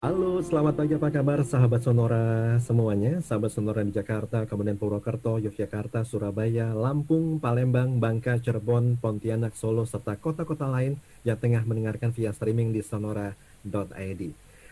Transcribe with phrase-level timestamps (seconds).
[0.00, 6.08] Halo, selamat pagi apa kabar sahabat Sonora semuanya, sahabat Sonora di Jakarta, kemudian Purwokerto, Yogyakarta,
[6.08, 12.72] Surabaya, Lampung, Palembang, Bangka, Cirebon, Pontianak, Solo, serta kota-kota lain yang tengah mendengarkan via streaming
[12.72, 14.22] di sonora.id.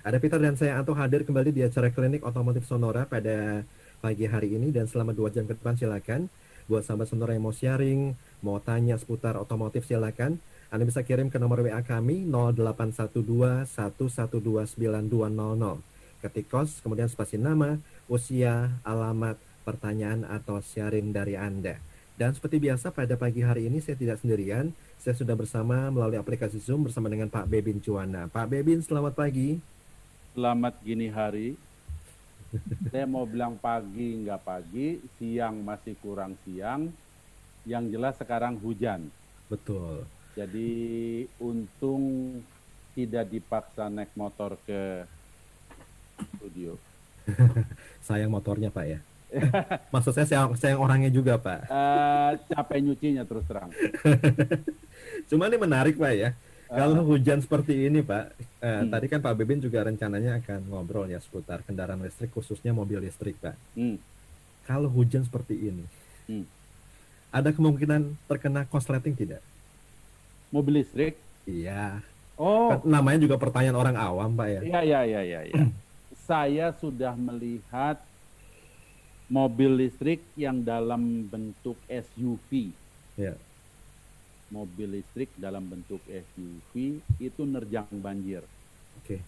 [0.01, 3.69] Ada Peter dan saya Anto hadir kembali di acara klinik otomotif Sonora pada
[4.01, 6.33] pagi hari ini dan selama dua jam ke depan silakan.
[6.73, 11.41] Buat sahabat Sonora yang mau sharing, mau tanya seputar otomotif silakan anda bisa kirim ke
[11.41, 15.81] nomor WA kami 0812 1129200.
[16.21, 21.81] Ketik kos, kemudian spasi nama, usia, alamat, pertanyaan atau sharing dari Anda.
[22.21, 26.61] Dan seperti biasa pada pagi hari ini saya tidak sendirian, saya sudah bersama melalui aplikasi
[26.61, 28.29] Zoom bersama dengan Pak Bebin Cuana.
[28.29, 29.57] Pak Bebin, selamat pagi.
[30.37, 31.57] Selamat gini hari.
[32.93, 36.93] saya mau bilang pagi nggak pagi, siang masih kurang siang.
[37.65, 39.09] Yang jelas sekarang hujan.
[39.49, 40.18] Betul.
[40.39, 40.71] Jadi
[41.43, 42.03] untung
[42.95, 45.03] tidak dipaksa naik motor ke
[46.39, 46.79] studio.
[48.07, 48.99] sayang motornya Pak ya.
[49.95, 51.67] Maksud saya sayang, sayang orangnya juga Pak.
[51.67, 53.75] Uh, capek nyucinya terus terang.
[55.29, 56.31] Cuma ini menarik Pak ya.
[56.71, 58.25] Uh, Kalau hujan seperti ini Pak,
[58.63, 58.89] uh, hmm.
[58.95, 63.35] tadi kan Pak Bebin juga rencananya akan ngobrol ya seputar kendaraan listrik khususnya mobil listrik
[63.43, 63.59] Pak.
[63.75, 63.99] Hmm.
[64.71, 65.85] Kalau hujan seperti ini,
[66.31, 66.47] hmm.
[67.35, 69.43] ada kemungkinan terkena korsleting tidak?
[70.49, 71.17] Mobil listrik?
[71.49, 72.01] Iya.
[72.39, 72.71] Oh.
[72.71, 74.61] Kan namanya juga pertanyaan orang awam, Pak ya.
[74.63, 75.41] Iya, iya, iya, iya.
[75.51, 75.55] Ya.
[76.29, 77.99] Saya sudah melihat
[79.29, 82.73] mobil listrik yang dalam bentuk SUV.
[83.17, 83.35] Ya.
[84.49, 88.41] Mobil listrik dalam bentuk SUV itu nerjang banjir.
[89.01, 89.21] Oke.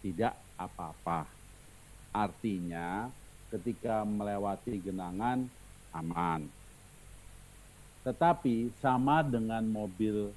[0.00, 1.28] Tidak apa-apa.
[2.16, 3.12] Artinya
[3.52, 5.44] ketika melewati genangan
[5.92, 6.48] aman
[8.06, 10.30] tetapi sama dengan mobil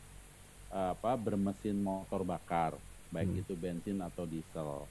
[0.73, 2.73] apa bermesin motor bakar,
[3.14, 3.42] baik hmm.
[3.45, 4.89] itu bensin atau diesel.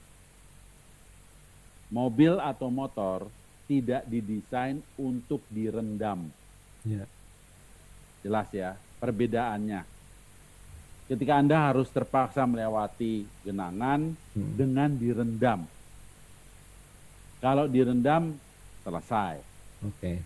[1.91, 3.27] Mobil atau motor
[3.67, 6.31] tidak didesain untuk direndam.
[6.87, 7.07] Yeah.
[8.23, 9.83] Jelas ya perbedaannya.
[11.11, 14.51] Ketika Anda harus terpaksa melewati genangan hmm.
[14.55, 15.67] dengan direndam.
[17.43, 18.35] Kalau direndam
[18.87, 19.41] selesai.
[19.83, 19.95] Oke.
[19.99, 20.17] Okay.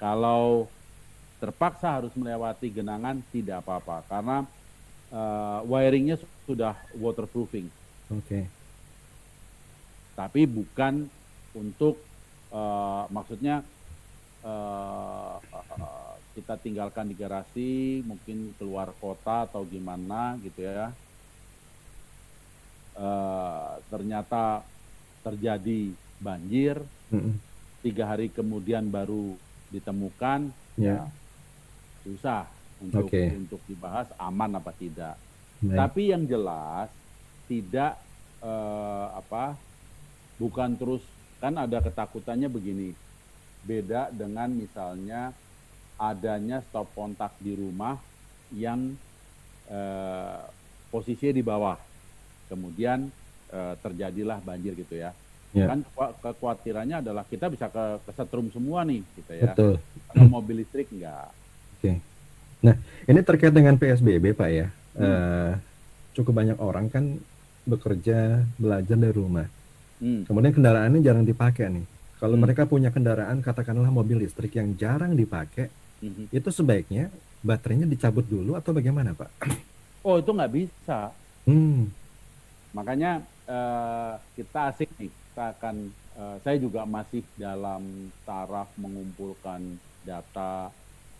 [0.00, 0.68] Kalau
[1.44, 4.48] terpaksa harus melewati genangan tidak apa-apa karena
[5.12, 6.16] uh, wiringnya
[6.48, 7.68] sudah waterproofing.
[8.08, 8.24] Oke.
[8.24, 8.44] Okay.
[10.16, 11.04] Tapi bukan
[11.52, 12.00] untuk
[12.48, 13.60] uh, maksudnya
[14.40, 20.96] uh, uh, kita tinggalkan di garasi, mungkin keluar kota atau gimana gitu ya.
[22.96, 24.64] Uh, ternyata
[25.20, 26.80] terjadi banjir,
[27.12, 27.34] mm -hmm.
[27.84, 29.36] tiga hari kemudian baru
[29.74, 30.54] ditemukan.
[30.78, 31.10] Yeah.
[31.10, 31.23] Ya,
[32.04, 32.44] susah
[32.84, 33.32] untuk okay.
[33.32, 35.16] untuk dibahas aman apa tidak.
[35.64, 35.78] Baik.
[35.80, 36.92] Tapi yang jelas
[37.48, 37.96] tidak
[38.44, 39.56] eh, apa
[40.36, 41.00] bukan terus
[41.40, 42.92] kan ada ketakutannya begini.
[43.64, 45.32] Beda dengan misalnya
[45.96, 47.96] adanya stop kontak di rumah
[48.52, 48.92] yang
[49.72, 50.40] eh,
[50.92, 51.78] posisinya di bawah.
[52.52, 53.08] Kemudian
[53.48, 55.16] eh, terjadilah banjir gitu ya.
[55.54, 55.70] Yeah.
[55.70, 55.86] Kan
[56.20, 59.54] kekhawatirannya adalah kita bisa ke kesetrum semua nih gitu ya.
[59.54, 59.74] Betul.
[60.10, 61.30] Kalau mobil listrik enggak
[61.84, 62.00] Oke.
[62.64, 64.72] Nah, ini terkait dengan PSBB, Pak ya.
[64.96, 65.04] Hmm.
[65.04, 65.52] Uh,
[66.16, 67.20] cukup banyak orang kan
[67.68, 69.44] bekerja, belajar dari rumah.
[70.00, 70.24] Hmm.
[70.24, 71.84] Kemudian kendaraannya jarang dipakai nih.
[72.16, 72.44] Kalau hmm.
[72.48, 75.68] mereka punya kendaraan, katakanlah mobil listrik yang jarang dipakai,
[76.00, 76.32] hmm.
[76.32, 77.12] itu sebaiknya
[77.44, 79.28] baterainya dicabut dulu atau bagaimana, Pak?
[80.00, 81.12] Oh, itu nggak bisa.
[81.44, 81.92] Hmm.
[82.72, 85.12] Makanya uh, kita asik nih.
[85.12, 85.76] Kita akan,
[86.16, 89.76] uh, saya juga masih dalam taraf mengumpulkan
[90.08, 90.72] data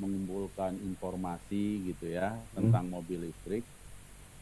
[0.03, 2.53] mengumpulkan informasi gitu ya hmm.
[2.59, 3.65] tentang mobil listrik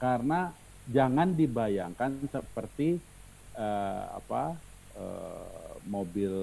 [0.00, 0.50] karena
[0.90, 2.98] jangan dibayangkan seperti
[3.54, 4.56] uh, apa
[4.98, 6.34] uh, mobil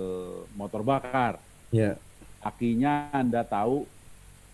[0.55, 1.41] motor bakar
[1.73, 1.97] yeah.
[2.39, 3.83] akinya anda tahu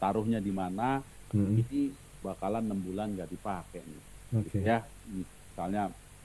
[0.01, 1.61] taruhnya di mana hmm.
[1.61, 1.93] ini
[2.25, 4.41] bakalan enam bulan nggak dipakai nih okay.
[4.49, 4.77] gitu ya
[5.11, 5.83] misalnya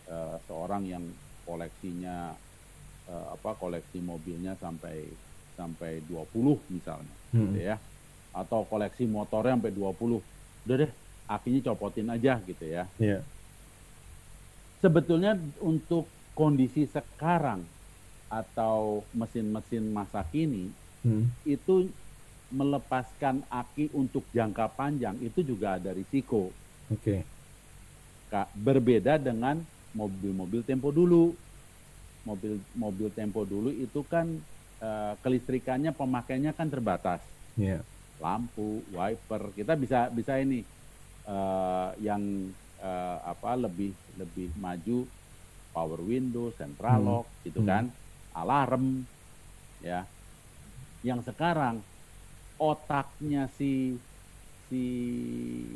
[0.08, 1.04] uh, seorang yang
[1.44, 2.32] koleksinya
[3.10, 5.04] uh, apa koleksi mobilnya sampai
[5.58, 7.40] sampai 20 misalnya hmm.
[7.44, 7.76] gitu ya
[8.30, 10.22] atau koleksi motornya sampai 20.
[10.66, 10.92] Udah deh,
[11.26, 12.86] akinya copotin aja gitu ya.
[12.98, 13.22] Yeah.
[14.82, 17.66] Sebetulnya untuk kondisi sekarang
[18.30, 20.70] atau mesin-mesin masa kini
[21.02, 21.26] hmm.
[21.44, 21.90] itu
[22.50, 26.50] melepaskan aki untuk jangka panjang itu juga ada risiko.
[26.90, 27.22] Oke.
[28.30, 28.46] Okay.
[28.54, 29.58] Berbeda dengan
[29.94, 31.34] mobil-mobil tempo dulu.
[32.20, 34.28] Mobil mobil tempo dulu itu kan
[34.82, 37.22] uh, kelistrikannya pemakainya kan terbatas.
[37.58, 37.82] Yeah
[38.20, 39.50] lampu, wiper.
[39.56, 40.60] Kita bisa bisa ini
[41.26, 43.90] uh, yang uh, apa lebih
[44.20, 45.08] lebih maju
[45.72, 47.08] power window, central hmm.
[47.08, 47.68] lock, gitu hmm.
[47.68, 47.84] kan,
[48.36, 49.02] alarm,
[49.80, 50.04] ya.
[51.00, 51.80] Yang sekarang
[52.60, 53.96] otaknya si
[54.68, 54.84] si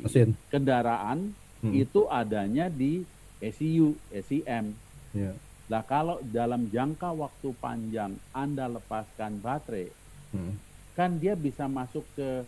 [0.05, 0.37] Mesin.
[0.53, 1.33] kendaraan
[1.65, 1.73] hmm.
[1.73, 3.01] itu adanya di
[3.41, 4.71] ECU, ECM.
[5.11, 5.35] Yeah.
[5.65, 9.89] Nah kalau dalam jangka waktu panjang Anda lepaskan baterai,
[10.31, 10.53] hmm.
[10.95, 12.47] Kan dia bisa masuk ke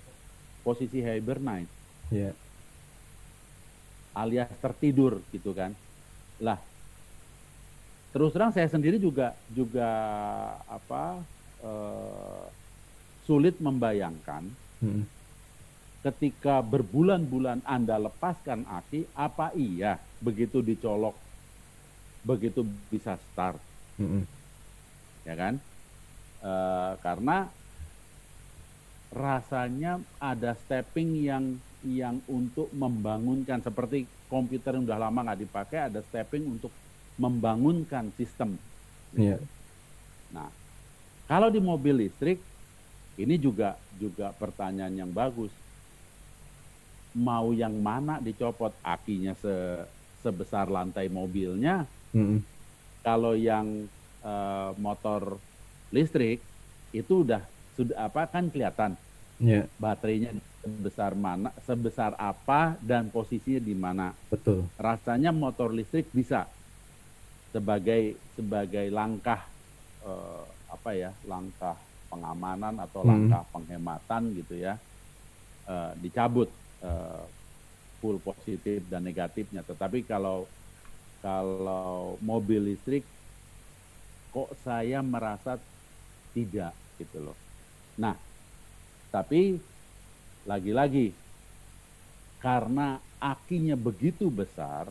[0.64, 1.70] posisi hibernate,
[2.10, 2.34] yeah.
[4.16, 5.76] alias tertidur gitu kan.
[6.42, 6.58] Lah
[8.16, 9.90] terus terang saya sendiri juga juga
[10.66, 11.22] apa
[11.62, 12.44] uh,
[13.28, 14.48] sulit membayangkan
[14.82, 15.04] hmm.
[16.08, 21.28] ketika berbulan-bulan Anda lepaskan aki, apa iya begitu dicolok
[22.28, 23.56] begitu bisa start,
[23.96, 24.24] mm-hmm.
[25.24, 25.54] ya kan?
[26.44, 26.54] E,
[27.00, 27.48] karena
[29.12, 31.46] rasanya ada stepping yang
[31.86, 36.74] yang untuk membangunkan seperti komputer yang udah lama nggak dipakai ada stepping untuk
[37.16, 38.60] membangunkan sistem.
[39.16, 39.40] Yeah.
[40.36, 40.52] Nah,
[41.26, 42.44] kalau di mobil listrik
[43.16, 45.50] ini juga juga pertanyaan yang bagus.
[47.18, 49.54] Mau yang mana dicopot akinya se,
[50.22, 52.40] sebesar lantai mobilnya Hmm.
[53.04, 53.88] Kalau yang
[54.24, 55.40] uh, motor
[55.92, 56.40] listrik
[56.92, 57.44] itu udah
[57.78, 58.98] sudah apa kan kelihatan
[59.38, 59.70] yeah.
[59.78, 60.34] baterainya
[60.66, 64.12] sebesar mana, sebesar apa dan posisinya di mana.
[64.28, 64.68] Betul.
[64.76, 66.50] Rasanya motor listrik bisa
[67.56, 69.48] sebagai sebagai langkah
[70.04, 71.80] uh, apa ya langkah
[72.12, 73.10] pengamanan atau hmm.
[73.10, 74.76] langkah penghematan gitu ya
[75.72, 76.52] uh, dicabut
[76.84, 77.24] uh,
[78.04, 79.64] full positif dan negatifnya.
[79.64, 80.44] Tetapi kalau
[81.24, 83.08] kalau mobil listrik
[84.36, 85.56] kok saya merasa
[86.36, 87.47] tidak gitu loh.
[87.98, 88.16] Nah,
[89.10, 89.58] tapi
[90.46, 91.12] lagi-lagi
[92.38, 94.88] karena akinya begitu besar,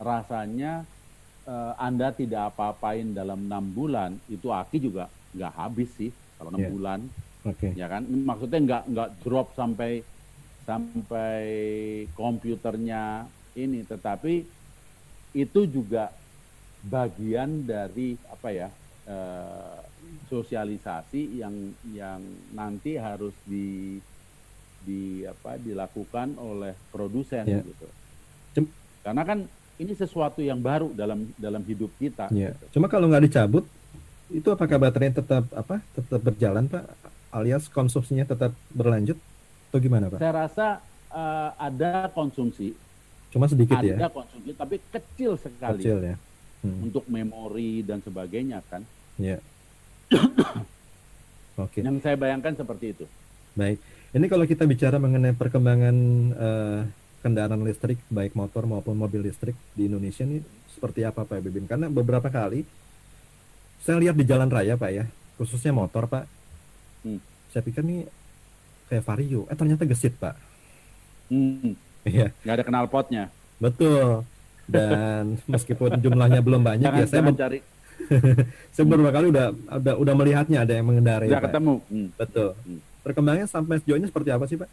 [0.00, 0.88] rasanya
[1.44, 6.10] eh, Anda tidak apa-apain dalam enam bulan, itu aki juga nggak habis sih
[6.40, 6.72] kalau enam yeah.
[6.72, 7.00] bulan,
[7.44, 7.70] okay.
[7.76, 8.02] ya kan?
[8.08, 10.00] Maksudnya nggak nggak drop sampai
[10.64, 11.44] sampai
[12.12, 13.24] komputernya
[13.56, 14.44] ini, tetapi
[15.36, 16.12] itu juga
[16.84, 18.68] bagian dari apa ya
[19.08, 19.80] uh,
[20.28, 21.54] sosialisasi yang
[21.92, 22.20] yang
[22.52, 23.98] nanti harus di
[24.82, 27.64] di apa dilakukan oleh produsen yeah.
[27.64, 27.86] gitu.
[29.02, 29.38] Karena kan
[29.78, 32.28] ini sesuatu yang baru dalam dalam hidup kita.
[32.34, 32.52] Yeah.
[32.56, 32.78] Gitu.
[32.78, 33.64] Cuma kalau nggak dicabut,
[34.28, 36.84] itu apakah baterainya tetap apa tetap berjalan pak?
[37.28, 39.16] Alias konsumsinya tetap berlanjut
[39.70, 40.18] atau gimana pak?
[40.20, 40.66] Saya rasa
[41.12, 42.72] uh, ada konsumsi
[43.28, 43.96] Cuma sedikit ada ya.
[44.00, 45.80] Ada konsumsi tapi kecil sekali.
[45.84, 46.16] Kecil ya.
[46.64, 46.90] Hmm.
[46.90, 48.82] Untuk memori dan sebagainya kan.
[49.20, 49.38] Ya.
[51.58, 51.80] Oke.
[51.80, 51.80] Okay.
[51.82, 53.04] Yang saya bayangkan seperti itu.
[53.58, 53.78] Baik.
[54.08, 55.96] Ini kalau kita bicara mengenai perkembangan
[56.32, 56.80] uh,
[57.20, 60.40] kendaraan listrik baik motor maupun mobil listrik di Indonesia ini
[60.72, 61.68] seperti apa Pak Bibin?
[61.68, 62.64] Karena beberapa kali
[63.82, 65.04] saya lihat di jalan raya Pak ya,
[65.36, 66.24] khususnya motor Pak.
[67.04, 67.20] Hmm.
[67.52, 68.08] Saya pikir nih
[68.88, 70.34] kayak Vario, eh ternyata gesit Pak.
[71.28, 71.76] Hmm.
[72.08, 72.32] Iya.
[72.46, 73.24] Nggak ada kenal potnya.
[73.60, 74.24] Betul.
[74.64, 77.58] Dan meskipun jumlahnya belum banyak jangan, ya saya mencari.
[78.88, 79.46] beberapa kali udah
[79.80, 81.28] udah udah melihatnya ada yang mengendarai.
[81.28, 81.74] Sudah ketemu.
[81.88, 82.08] Hmm.
[82.16, 82.50] Betul.
[82.64, 82.80] Hmm.
[83.04, 84.70] Perkembangannya sampai sejauh ini seperti apa sih Pak?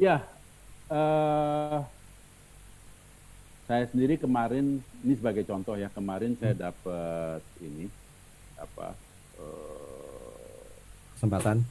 [0.00, 0.26] Ya,
[0.90, 1.86] uh,
[3.64, 6.40] saya sendiri kemarin ini sebagai contoh ya kemarin hmm.
[6.40, 7.86] saya dapat ini
[8.58, 8.96] apa
[9.40, 10.64] uh,
[11.16, 11.64] kesempatan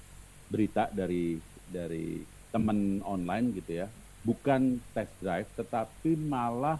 [0.53, 1.41] berita dari
[1.73, 2.21] dari
[2.53, 3.88] teman online gitu ya,
[4.21, 6.77] bukan test drive, tetapi malah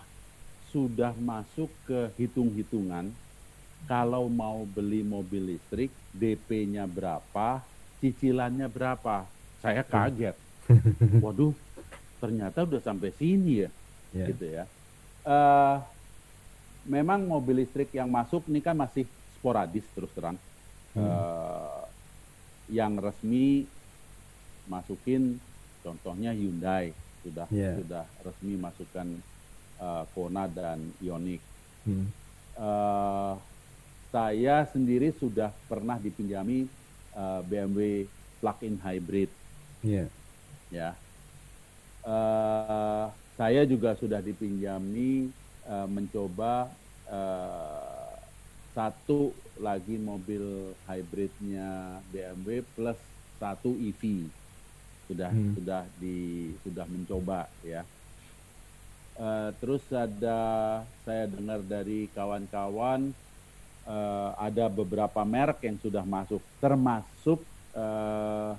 [0.74, 3.14] sudah masuk ke hitung-hitungan
[3.86, 7.62] kalau mau beli mobil listrik, DP-nya berapa,
[8.02, 9.28] cicilannya berapa.
[9.62, 9.92] Saya hmm.
[9.92, 10.36] kaget.
[11.24, 11.54] Waduh,
[12.18, 13.70] ternyata udah sampai sini ya,
[14.16, 14.28] yeah.
[14.32, 14.64] gitu ya.
[15.24, 15.78] Uh,
[16.88, 19.06] memang mobil listrik yang masuk ini kan masih
[19.38, 20.40] sporadis terus terang.
[20.96, 21.04] Hmm.
[21.04, 21.84] Uh,
[22.72, 23.68] yang resmi
[24.72, 25.38] masukin
[25.84, 27.76] Contohnya Hyundai sudah yeah.
[27.76, 29.08] sudah resmi masukkan
[29.84, 31.44] uh, Kona dan Ioniq.
[31.84, 32.08] Hmm.
[32.56, 33.36] Uh,
[34.14, 36.70] saya sendiri sudah pernah dipinjami
[37.18, 38.08] uh, BMW
[38.40, 39.28] plug-in hybrid.
[39.84, 40.08] Yeah.
[40.72, 40.96] Ya.
[42.04, 45.34] Uh, saya juga sudah dipinjami
[45.68, 46.70] uh, mencoba
[47.10, 48.14] uh,
[48.74, 52.98] satu lagi mobil hybridnya BMW plus
[53.38, 54.26] satu EV
[55.06, 55.54] sudah hmm.
[55.60, 57.84] sudah di sudah mencoba ya.
[59.14, 60.40] Uh, terus ada
[61.06, 63.14] saya dengar dari kawan-kawan
[63.86, 67.40] uh, ada beberapa merek yang sudah masuk, termasuk
[67.78, 68.58] uh,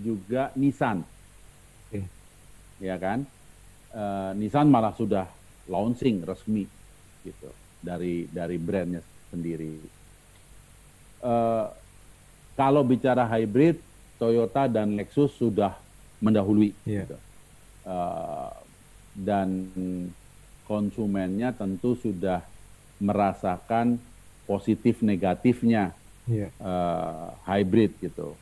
[0.00, 1.04] juga Nissan,
[1.92, 2.08] okay.
[2.80, 3.28] ya kan?
[3.92, 5.28] Uh, Nissan malah sudah
[5.68, 6.64] launching resmi
[7.26, 7.50] gitu.
[7.84, 9.76] dari dari brandnya sendiri.
[11.20, 11.68] Uh,
[12.56, 13.76] kalau bicara hybrid,
[14.16, 15.76] Toyota dan Lexus sudah
[16.20, 16.72] mendahului.
[16.84, 17.08] Yeah.
[17.08, 17.18] Gitu.
[17.84, 18.52] Uh,
[19.14, 19.68] dan
[20.64, 22.46] konsumennya tentu sudah
[23.02, 23.98] merasakan
[24.44, 25.90] positif negatifnya
[26.28, 26.46] yeah.
[26.46, 26.48] Iya.
[26.62, 28.38] uh, hybrid gitu.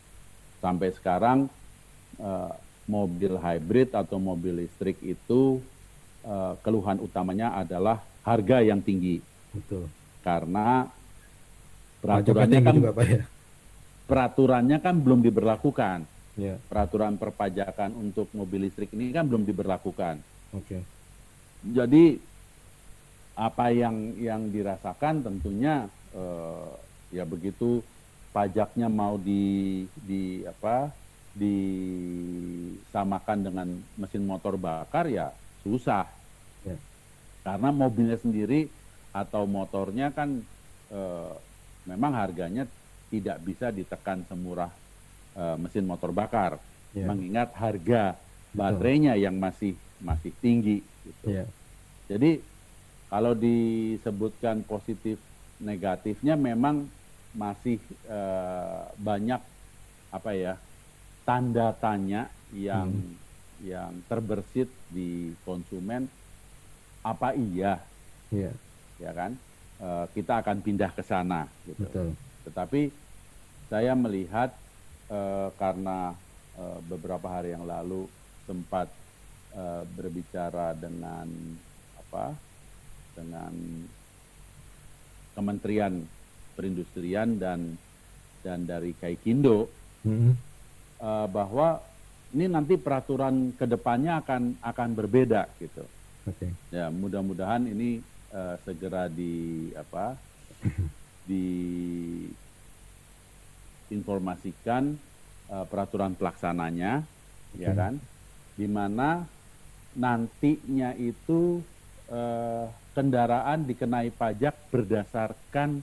[0.61, 1.49] Sampai sekarang
[2.21, 2.53] uh,
[2.85, 5.63] mobil hybrid atau mobil listrik itu
[6.25, 9.25] uh, keluhan utamanya adalah harga yang tinggi.
[9.55, 9.89] Betul.
[10.21, 10.85] Karena
[12.05, 13.23] peraturannya kan juga, Pak, ya?
[14.05, 15.99] peraturannya kan belum diberlakukan.
[16.39, 16.59] Yeah.
[16.71, 20.21] Peraturan perpajakan untuk mobil listrik ini kan belum diberlakukan.
[20.55, 20.81] Oke.
[20.81, 20.83] Okay.
[21.69, 22.05] Jadi
[23.39, 26.75] apa yang yang dirasakan tentunya uh,
[27.15, 27.79] ya begitu
[28.35, 30.91] pajaknya mau di di apa
[31.39, 35.31] disamakan dengan mesin motor bakar ya
[35.63, 36.11] susah
[36.67, 36.75] ya.
[37.47, 38.67] karena mobilnya sendiri
[39.15, 40.43] atau motornya kan
[40.91, 41.31] uh,
[41.87, 42.67] memang harganya
[43.09, 44.69] tidak bisa ditekan semurah
[45.39, 46.59] uh, mesin motor bakar
[46.91, 47.07] ya.
[47.07, 48.19] mengingat harga
[48.51, 49.25] baterainya Betul.
[49.25, 51.27] yang masih masih tinggi gitu.
[51.31, 51.45] ya.
[52.07, 52.39] jadi
[53.09, 55.17] kalau disebutkan positif
[55.59, 56.87] negatifnya memang
[57.35, 59.41] masih uh, banyak
[60.09, 60.55] apa ya
[61.29, 63.15] tanda tanya yang hmm.
[63.65, 66.09] yang terbersit di konsumen
[67.05, 67.83] apa iya
[68.33, 68.55] yeah.
[68.97, 69.37] ya kan
[69.83, 71.85] uh, kita akan pindah ke sana gitu.
[71.85, 72.09] Betul.
[72.49, 72.83] Tetapi
[73.69, 74.57] saya melihat
[75.13, 76.17] uh, karena
[76.91, 78.11] beberapa hari yang lalu
[78.43, 78.91] sempat
[79.59, 81.27] uh, berbicara dengan
[81.99, 82.33] apa
[83.19, 83.53] dengan
[85.35, 86.03] Kementerian
[86.55, 87.75] Perindustrian dan
[88.43, 89.67] dan dari Kaikindo
[90.07, 90.33] hmm.
[91.03, 91.83] uh, bahwa
[92.35, 95.83] ini nanti peraturan ke depannya akan akan berbeda gitu.
[96.29, 96.53] Okay.
[96.71, 100.15] Ya mudah-mudahan ini uh, segera di apa
[101.31, 101.47] di
[103.89, 104.93] informasikan
[105.49, 107.01] uh, peraturan pelaksananya
[107.57, 107.65] okay.
[107.65, 107.97] ya kan
[108.59, 109.25] di mana
[109.99, 111.59] nantinya itu
[112.09, 115.83] uh, kendaraan dikenai pajak berdasarkan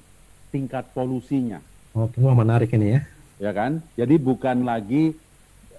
[0.50, 1.60] tingkat polusinya.
[1.92, 3.02] Oke, wah menarik ini ya.
[3.40, 3.84] Ya kan?
[4.00, 5.12] Jadi bukan lagi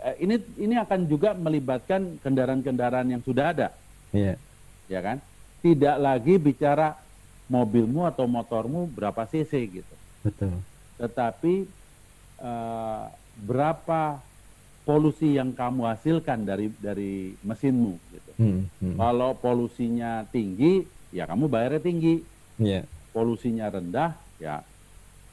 [0.04, 3.68] eh, ini ini akan juga melibatkan kendaraan-kendaraan yang sudah ada.
[4.12, 4.36] Iya.
[4.92, 5.16] Ya kan?
[5.64, 6.96] Tidak lagi bicara
[7.48, 9.94] mobilmu atau motormu berapa cc gitu.
[10.20, 10.52] Betul.
[11.00, 11.64] Tetapi
[12.40, 13.08] uh,
[13.40, 14.20] berapa
[14.86, 18.32] polusi yang kamu hasilkan dari dari mesinmu gitu.
[18.38, 18.94] Hmm, hmm.
[18.94, 22.22] Kalau polusinya tinggi, ya kamu bayarnya tinggi.
[22.62, 22.86] Yeah.
[23.10, 24.62] Polusinya rendah, ya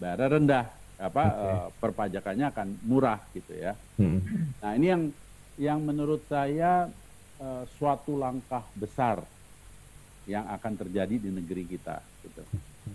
[0.02, 0.66] bayarnya rendah.
[0.98, 1.38] Apa okay.
[1.38, 3.78] uh, eh, perpajakannya akan murah gitu ya.
[4.02, 4.26] Hmm.
[4.58, 5.04] Nah ini yang
[5.62, 6.90] yang menurut saya
[7.38, 9.22] uh, suatu langkah besar
[10.26, 12.02] yang akan terjadi di negeri kita.
[12.26, 12.42] Gitu.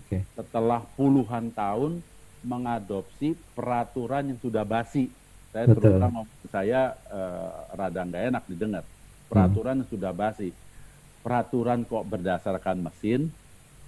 [0.05, 0.27] Okay.
[0.35, 2.03] Setelah puluhan tahun
[2.43, 5.11] mengadopsi peraturan yang sudah basi.
[5.49, 5.81] Saya Betul.
[5.81, 6.19] terutama
[6.53, 8.83] saya uh, rada nggak enak didengar.
[9.29, 9.89] Peraturan hmm.
[9.89, 10.53] sudah basi
[11.25, 13.29] peraturan kok berdasarkan mesin,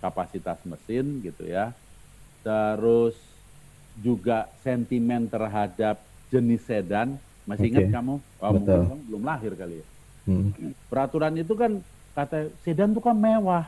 [0.01, 1.73] kapasitas mesin gitu ya.
[2.41, 3.17] Terus
[4.01, 6.01] juga sentimen terhadap
[6.33, 7.17] jenis sedan.
[7.45, 7.71] Masih okay.
[7.73, 8.15] ingat kamu?
[8.41, 8.79] Oh, Betul.
[8.85, 9.87] mungkin belum lahir kali ya.
[10.29, 10.53] Hmm.
[10.89, 11.81] Peraturan itu kan
[12.13, 13.65] kata sedan itu kan mewah.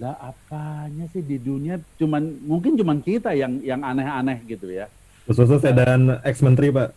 [0.00, 4.88] Lah apanya sih di dunia cuman mungkin cuman kita yang yang aneh-aneh gitu ya.
[5.28, 6.88] Khususnya sedan ex menteri, Pak.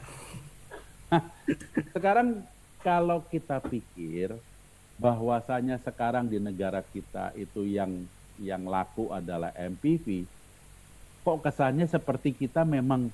[1.96, 2.44] Sekarang
[2.84, 4.36] kalau kita pikir
[5.00, 8.06] bahwasanya sekarang di negara kita itu yang
[8.38, 10.26] yang laku adalah MPV,
[11.24, 13.10] kok kesannya seperti kita memang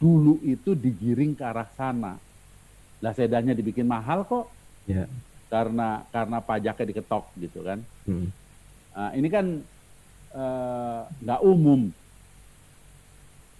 [0.00, 2.18] dulu itu digiring ke arah sana.
[3.00, 4.50] Lah sedannya dibikin mahal kok.
[4.84, 5.08] Yeah.
[5.48, 7.78] Karena karena pajaknya diketok gitu kan.
[8.08, 8.28] Hmm.
[8.94, 9.46] Nah, ini kan
[10.34, 11.90] eh, nggak uh, umum.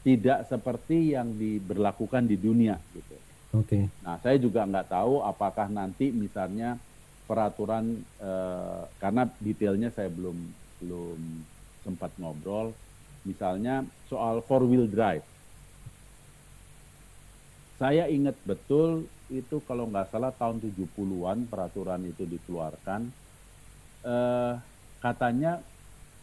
[0.04, 3.16] Tidak seperti yang diberlakukan di dunia gitu.
[3.56, 3.64] Oke.
[3.64, 3.84] Okay.
[4.04, 6.76] Nah, saya juga nggak tahu apakah nanti misalnya
[7.24, 11.20] peraturan eh, karena detailnya saya belum belum
[11.80, 12.76] sempat ngobrol
[13.24, 15.24] misalnya soal four wheel drive
[17.80, 23.08] saya ingat betul itu kalau nggak salah tahun 70-an peraturan itu dikeluarkan
[24.04, 24.54] eh,
[25.00, 25.64] katanya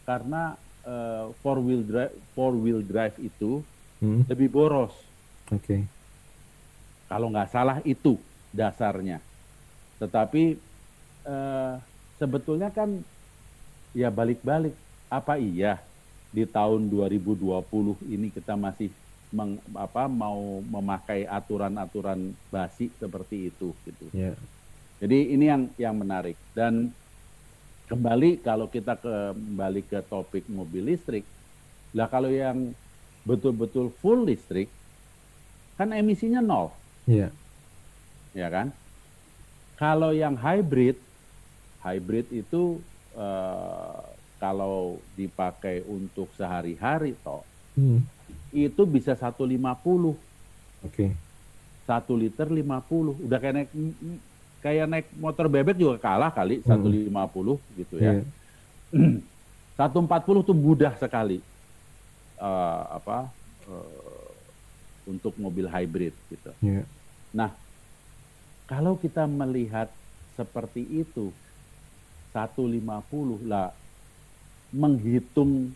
[0.06, 3.62] karena eh, four wheel drive four wheel drive itu
[4.02, 4.26] hmm.
[4.26, 4.94] lebih boros.
[5.50, 5.62] Oke.
[5.62, 5.80] Okay.
[7.06, 8.16] Kalau nggak salah itu
[8.52, 9.20] dasarnya.
[10.00, 10.56] Tetapi
[11.28, 11.76] uh,
[12.16, 13.04] sebetulnya kan
[13.92, 14.72] ya balik-balik
[15.12, 15.76] apa iya
[16.32, 17.44] di tahun 2020
[18.08, 18.88] ini kita masih
[19.32, 24.08] meng, apa mau memakai aturan-aturan basi seperti itu gitu.
[24.16, 24.36] Yeah.
[25.04, 26.94] Jadi ini yang yang menarik dan
[27.90, 31.26] kembali kalau kita kembali ke topik mobil listrik,
[31.92, 32.72] lah kalau yang
[33.22, 34.70] betul-betul full listrik,
[35.78, 36.70] kan emisinya nol.
[37.06, 37.30] Iya.
[38.32, 38.70] Ya kan?
[39.76, 40.94] Kalau yang hybrid,
[41.82, 42.78] hybrid itu
[43.18, 44.02] uh,
[44.38, 47.42] kalau dipakai untuk sehari-hari toh,
[47.74, 48.02] hmm.
[48.54, 49.42] itu bisa 150.
[49.42, 50.16] Oke.
[50.86, 51.10] Okay.
[51.82, 53.26] Satu liter 50.
[53.26, 53.70] Udah kayak naik
[54.62, 57.12] kayak naik motor bebek juga kalah kali hmm.
[57.12, 58.14] 150 gitu ya.
[58.92, 59.24] Yeah.
[59.80, 61.40] 140 tuh mudah sekali.
[62.36, 63.32] Uh, apa
[63.64, 64.28] uh,
[65.08, 66.52] untuk mobil hybrid gitu.
[66.60, 66.84] Yeah.
[67.32, 67.56] Nah,
[68.68, 69.88] kalau kita melihat
[70.36, 71.32] seperti itu
[72.36, 72.84] 150
[73.48, 73.72] lah
[74.72, 75.72] menghitung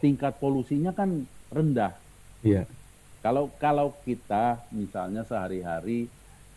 [0.00, 1.92] tingkat polusinya kan rendah.
[2.40, 2.64] Iya.
[3.20, 6.08] Kalau kalau kita misalnya sehari-hari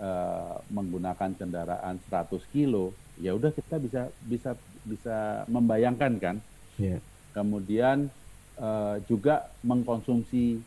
[0.03, 4.51] uh, menggunakan kendaraan 100 kilo, ya udah kita bisa bisa
[4.83, 6.36] bisa membayangkan kan.
[6.75, 7.00] Iya.
[7.31, 8.12] Kemudian
[8.60, 10.60] uh, juga mengkonsumsi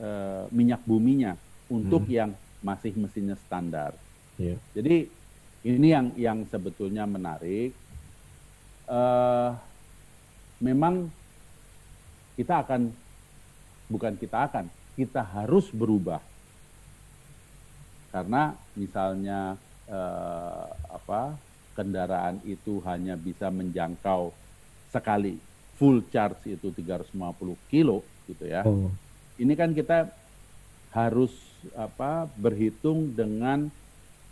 [0.00, 1.36] uh, minyak buminya
[1.68, 2.14] untuk hmm.
[2.16, 2.30] yang
[2.64, 3.92] masih mesinnya standar.
[4.40, 4.56] Yeah.
[4.72, 5.06] Jadi
[5.68, 7.76] ini yang yang sebetulnya menarik.
[8.88, 9.52] Uh,
[10.64, 11.12] memang
[12.40, 12.88] kita akan
[13.90, 14.64] bukan kita akan,
[14.94, 16.22] kita harus berubah.
[18.08, 19.54] Karena misalnya
[19.88, 21.36] uh, apa
[21.78, 24.34] kendaraan itu hanya bisa menjangkau
[24.90, 25.38] sekali
[25.78, 27.14] full charge itu 350
[27.70, 28.66] kilo gitu ya.
[28.66, 28.90] Oh.
[29.38, 30.10] Ini kan kita
[30.90, 31.30] harus
[31.78, 33.70] apa berhitung dengan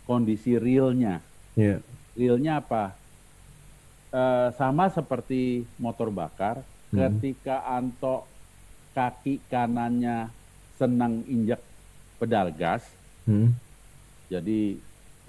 [0.03, 1.23] kondisi realnya.
[1.55, 1.79] Yeah.
[2.19, 2.95] Realnya apa?
[4.11, 4.23] E,
[4.59, 6.97] sama seperti motor bakar, hmm.
[6.97, 8.27] ketika Anto
[8.91, 10.27] kaki kanannya
[10.75, 11.61] senang injak
[12.17, 12.83] pedal gas,
[13.29, 13.53] hmm.
[14.27, 14.75] Jadi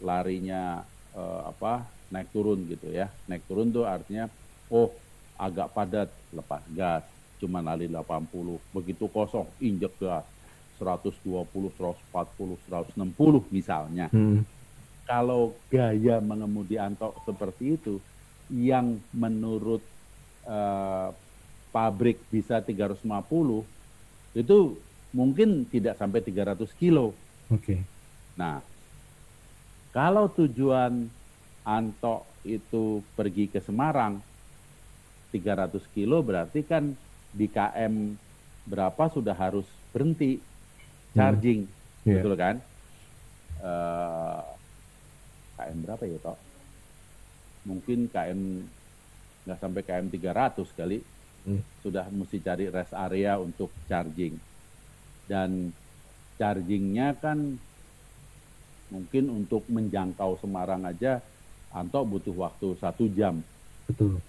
[0.02, 0.82] larinya
[1.14, 3.10] e, apa naik turun gitu ya.
[3.30, 4.26] Naik turun tuh artinya,
[4.72, 4.92] oh
[5.38, 7.06] agak padat lepas gas,
[7.38, 10.26] cuma lari 80, begitu kosong injek gas
[10.78, 14.10] 120, 140, 160 misalnya.
[14.10, 14.42] Hmm.
[15.08, 17.96] Kalau gaya mengemudi Anto seperti itu,
[18.52, 19.80] yang menurut
[20.44, 21.10] uh,
[21.72, 23.04] pabrik bisa 350,
[24.36, 24.58] itu
[25.12, 27.16] mungkin tidak sampai 300 kilo.
[27.48, 27.64] Oke.
[27.64, 27.80] Okay.
[28.36, 28.60] Nah,
[29.92, 31.08] kalau tujuan
[31.64, 34.20] Anto itu pergi ke Semarang
[35.32, 36.96] 300 kilo berarti kan
[37.28, 38.16] di KM
[38.64, 40.40] berapa sudah harus berhenti
[41.12, 42.08] charging, hmm.
[42.08, 42.14] yeah.
[42.20, 42.56] betul kan?
[43.58, 44.42] Uh, eh,
[45.60, 46.38] KM berapa ya toh?
[47.68, 48.40] Mungkin KM
[49.44, 50.98] nggak sampai KM 300 kali
[51.48, 51.62] hmm.
[51.80, 54.36] sudah mesti cari rest area untuk charging
[55.28, 55.72] dan
[56.36, 57.56] chargingnya kan
[58.88, 61.20] mungkin untuk menjangkau Semarang aja
[61.68, 63.44] Anto butuh waktu satu jam.
[63.84, 64.20] Betul.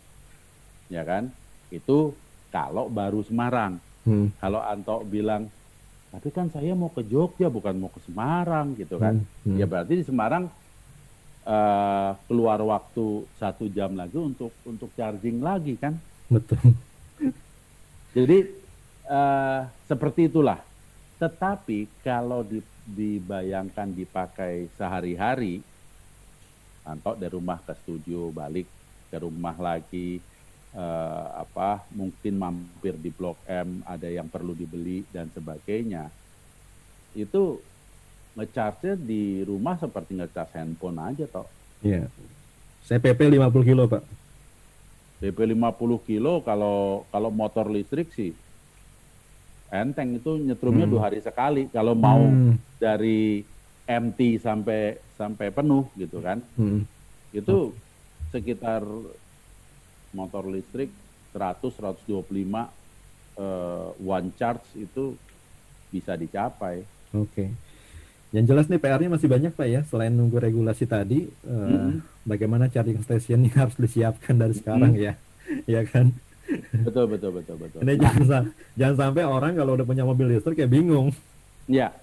[0.92, 1.32] Ya kan?
[1.72, 2.14] Itu
[2.52, 3.80] kalau baru Semarang.
[4.04, 4.32] Hmm.
[4.40, 5.48] Kalau Anto bilang
[6.10, 9.58] tapi kan saya mau ke Jogja bukan mau ke Semarang gitu kan hmm, hmm.
[9.62, 10.50] ya berarti di Semarang
[11.46, 15.94] uh, keluar waktu satu jam lagi untuk untuk charging lagi kan
[16.26, 16.58] betul
[18.18, 18.38] jadi
[19.06, 20.58] uh, seperti itulah
[21.22, 22.58] tetapi kalau di,
[22.96, 25.62] dibayangkan dipakai sehari-hari
[26.88, 28.66] Antok dari rumah ke studio balik
[29.14, 30.18] ke rumah lagi
[30.74, 36.10] uh, apa mungkin mampir di Blok M ada yang perlu dibeli dan sebagainya
[37.14, 37.62] itu
[38.38, 41.50] ngecharge di rumah seperti ngecharge handphone aja toh.
[41.82, 42.08] Iya.
[42.86, 44.04] Saya PP 50 kilo, Pak.
[45.20, 48.32] PP 50 kilo kalau kalau motor listrik sih
[49.70, 50.94] enteng itu nyetrumnya hmm.
[50.94, 52.82] dua hari sekali kalau mau hmm.
[52.82, 53.46] dari
[53.86, 56.42] empty sampai sampai penuh gitu kan.
[56.58, 56.86] Hmm.
[57.34, 57.74] Itu
[58.34, 58.86] sekitar
[60.14, 60.90] motor listrik
[61.34, 61.62] 100
[62.06, 62.10] 125
[63.38, 65.14] uh, one charge itu
[65.90, 66.86] bisa dicapai.
[67.14, 67.30] Oke.
[67.34, 67.50] Okay.
[68.30, 72.30] Yang jelas nih PR-nya masih banyak Pak ya, selain nunggu regulasi tadi, uh, hmm.
[72.30, 75.02] bagaimana charging station ini harus disiapkan dari sekarang hmm.
[75.02, 75.14] ya,
[75.66, 76.14] ya kan?
[76.86, 77.80] Betul betul betul betul.
[77.86, 81.14] Ini jangan jangan sampai orang kalau udah punya mobil listrik kayak bingung.
[81.70, 81.94] Ya,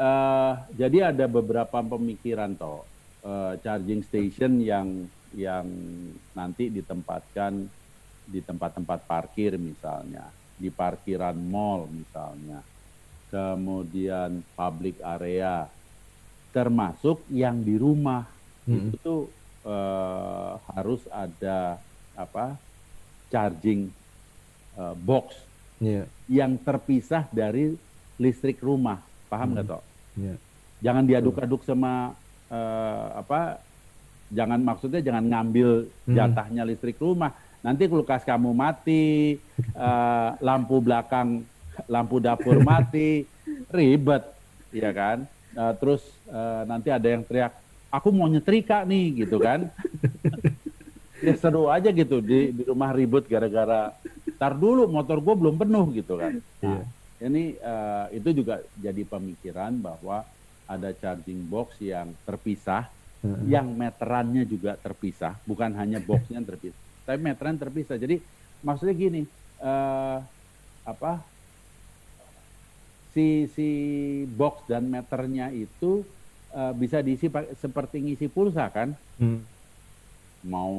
[0.00, 2.88] uh, jadi ada beberapa pemikiran toh
[3.20, 5.04] uh, charging station yang
[5.36, 5.68] yang
[6.32, 7.68] nanti ditempatkan
[8.24, 10.24] di tempat-tempat parkir misalnya,
[10.56, 12.64] di parkiran mall misalnya,
[13.28, 15.68] kemudian public area,
[16.56, 18.24] termasuk yang di rumah
[18.64, 18.96] hmm.
[18.96, 19.28] itu
[19.68, 21.76] uh, harus ada
[22.16, 22.56] apa
[23.30, 23.90] charging
[24.78, 25.34] uh, box
[25.82, 26.06] yeah.
[26.30, 27.74] yang terpisah dari
[28.16, 29.72] listrik rumah, paham nggak hmm.
[29.76, 29.82] toh?
[30.16, 30.36] Yeah.
[30.80, 32.12] Jangan diaduk-aduk sama
[32.52, 33.60] uh, apa
[34.32, 36.14] jangan maksudnya jangan ngambil hmm.
[36.16, 37.32] jatahnya listrik rumah.
[37.64, 39.36] Nanti kulkas kamu mati,
[39.74, 41.42] uh, lampu belakang,
[41.90, 43.26] lampu dapur mati,
[43.74, 44.22] ribet,
[44.70, 45.26] ya kan?
[45.56, 47.50] Uh, terus uh, nanti ada yang teriak,
[47.90, 49.66] aku mau nyetrika nih, gitu kan?
[51.22, 53.94] ya seru aja gitu di, di rumah ribut gara-gara
[54.36, 56.40] tar dulu motor gue belum penuh gitu kan.
[56.60, 56.84] Nah, yeah.
[57.24, 60.24] ini uh, itu juga jadi pemikiran bahwa
[60.66, 62.90] ada charging box yang terpisah
[63.22, 63.46] hmm.
[63.48, 67.96] yang meterannya juga terpisah, bukan hanya boxnya terpisah, tapi meteran terpisah.
[67.96, 68.20] Jadi
[68.60, 69.22] maksudnya gini,
[69.62, 70.18] uh,
[70.86, 71.22] apa
[73.16, 73.68] si si
[74.28, 76.04] box dan meternya itu
[76.52, 78.92] uh, bisa diisi seperti ngisi pulsa kan?
[79.16, 79.40] Hmm.
[80.44, 80.74] Mau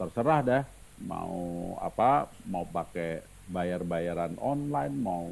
[0.00, 0.62] terserah dah,
[1.02, 5.30] mau apa, mau pakai bayar-bayaran online, mau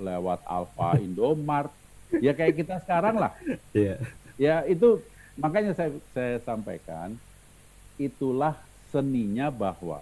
[0.00, 1.70] lewat Alfa Indomart,
[2.18, 3.32] ya kayak kita sekarang lah.
[3.72, 4.02] Yeah.
[4.36, 5.00] Ya itu
[5.36, 7.12] Makanya saya, saya sampaikan,
[8.00, 8.56] itulah
[8.88, 10.00] seninya bahwa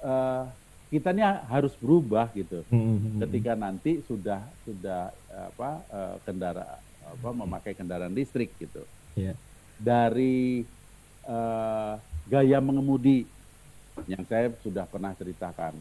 [0.00, 0.44] uh,
[0.88, 2.64] kita ini harus berubah gitu.
[2.72, 3.20] Hmm.
[3.20, 8.82] Ketika nanti sudah sudah apa uh, kendara apa memakai kendaraan listrik gitu.
[9.12, 9.36] Yeah.
[9.76, 10.64] Dari
[11.30, 11.94] uh,
[12.26, 13.24] gaya mengemudi
[14.10, 15.78] yang saya sudah pernah ceritakan,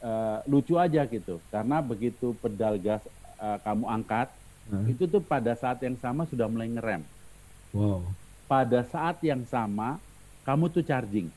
[0.00, 1.36] uh, lucu aja gitu.
[1.52, 3.04] Karena begitu pedal gas
[3.36, 4.28] uh, kamu angkat,
[4.72, 4.86] hmm.
[4.88, 7.02] itu tuh pada saat yang sama sudah mulai ngerem.
[7.76, 8.08] Wow.
[8.48, 10.00] Pada saat yang sama,
[10.42, 11.28] kamu tuh charging.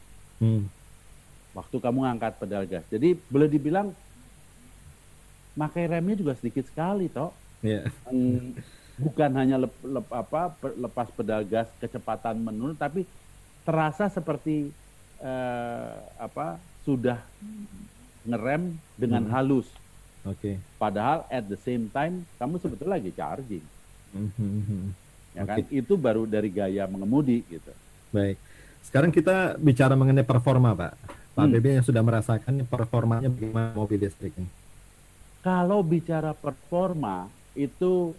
[0.42, 0.66] Hmm.
[1.54, 2.86] Waktu kamu ngangkat pedal gas.
[2.90, 3.94] Jadi boleh dibilang
[5.54, 7.30] pakai remnya juga sedikit sekali, toh.
[7.62, 7.94] Yeah.
[8.10, 8.58] Hmm,
[8.98, 13.06] bukan hanya lep, lep, apa, lepas pedal gas kecepatan menurun, tapi
[13.64, 14.72] terasa seperti
[15.24, 17.20] uh, apa sudah
[18.28, 19.34] ngerem dengan hmm.
[19.34, 19.68] halus.
[20.24, 20.40] Oke.
[20.40, 20.56] Okay.
[20.80, 23.66] Padahal at the same time kamu sebetulnya lagi charging.
[24.14, 25.58] Mm -hmm ya kan?
[25.70, 27.74] Itu baru dari gaya mengemudi gitu.
[28.14, 28.38] Baik.
[28.86, 30.94] Sekarang kita bicara mengenai performa, Pak.
[31.34, 31.54] Pak hmm.
[31.58, 34.50] BB yang sudah merasakan performanya bagaimana mobil listrik ini?
[35.42, 37.26] Kalau bicara performa
[37.58, 38.14] itu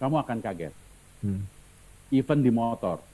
[0.00, 0.74] kamu akan kaget.
[1.20, 1.44] Hmm.
[2.08, 3.04] Even di motor.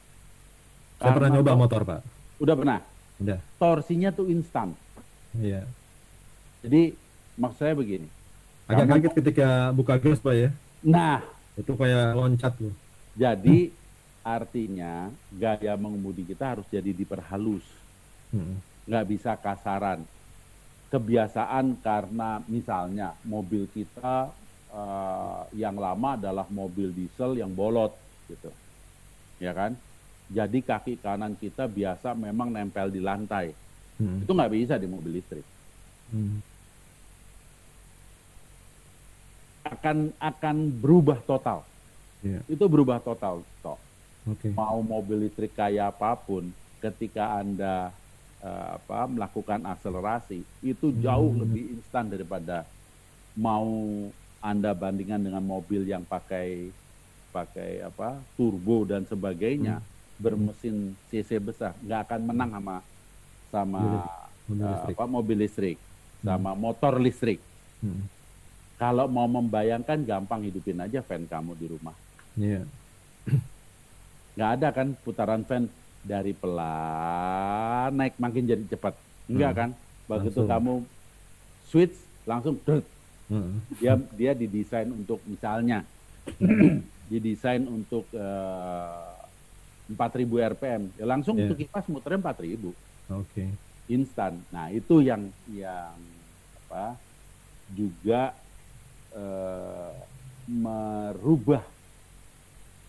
[1.05, 2.01] Saya Karena pernah nyoba motor, Pak.
[2.41, 2.81] Udah pernah?
[3.21, 3.39] Udah.
[3.61, 4.73] Torsinya tuh instan.
[5.37, 5.69] Iya.
[6.65, 6.97] Jadi
[7.37, 8.09] maksud saya begini.
[8.65, 10.49] Agak kaget ketika buka gas, Pak ya.
[10.81, 11.21] Nah,
[11.61, 12.73] itu kayak loncat loh.
[13.13, 13.69] Jadi
[14.25, 17.69] artinya gaya mengemudi kita harus jadi diperhalus,
[18.33, 18.89] hmm.
[18.89, 20.01] nggak bisa kasaran.
[20.89, 24.33] Kebiasaan karena misalnya mobil kita
[24.73, 27.93] uh, yang lama adalah mobil diesel yang bolot,
[28.33, 28.49] gitu,
[29.37, 29.77] ya kan?
[30.33, 33.53] Jadi kaki kanan kita biasa memang nempel di lantai,
[34.01, 34.25] hmm.
[34.25, 35.47] itu nggak bisa di mobil listrik.
[36.13, 36.41] Hmm.
[39.65, 41.65] akan akan berubah total
[42.25, 42.43] yeah.
[42.49, 43.79] itu berubah total toh.
[44.25, 44.57] Okay.
[44.57, 46.49] Mau mobil listrik kayak apa pun,
[46.81, 47.93] ketika anda
[48.41, 51.41] uh, apa melakukan akselerasi itu jauh hmm.
[51.45, 52.65] lebih instan daripada
[53.37, 53.69] mau
[54.41, 56.73] anda bandingkan dengan mobil yang pakai
[57.37, 59.93] pakai apa turbo dan sebagainya hmm.
[60.25, 62.77] Bermesin cc besar nggak akan menang sama
[63.53, 64.01] sama mobil,
[64.49, 65.79] mobil uh, apa mobil listrik
[66.25, 66.33] hmm.
[66.33, 67.39] sama motor listrik.
[67.85, 68.09] Hmm.
[68.81, 71.95] Kalau mau membayangkan gampang hidupin aja fan kamu di rumah.
[72.35, 72.67] Iya.
[74.35, 75.71] Nggak ada kan putaran fan
[76.03, 78.97] dari pelan naik makin jadi cepat.
[79.31, 79.61] Enggak hmm.
[79.61, 79.71] kan?
[80.11, 80.51] Begitu langsung.
[80.51, 80.75] kamu
[81.71, 82.57] switch langsung.
[83.31, 83.63] Hmm.
[83.79, 85.87] Dia dia didesain untuk misalnya
[87.13, 89.14] didesain untuk uh,
[89.91, 90.83] 4000 rpm.
[90.97, 91.49] Ya langsung yeah.
[91.49, 92.57] untuk kipas muternya 4000.
[92.57, 92.75] Oke.
[93.09, 93.49] Okay.
[93.89, 94.41] Instan.
[94.49, 95.93] Nah, itu yang yang
[96.65, 96.97] apa?
[97.73, 98.37] juga
[99.17, 99.97] uh,
[100.45, 101.65] merubah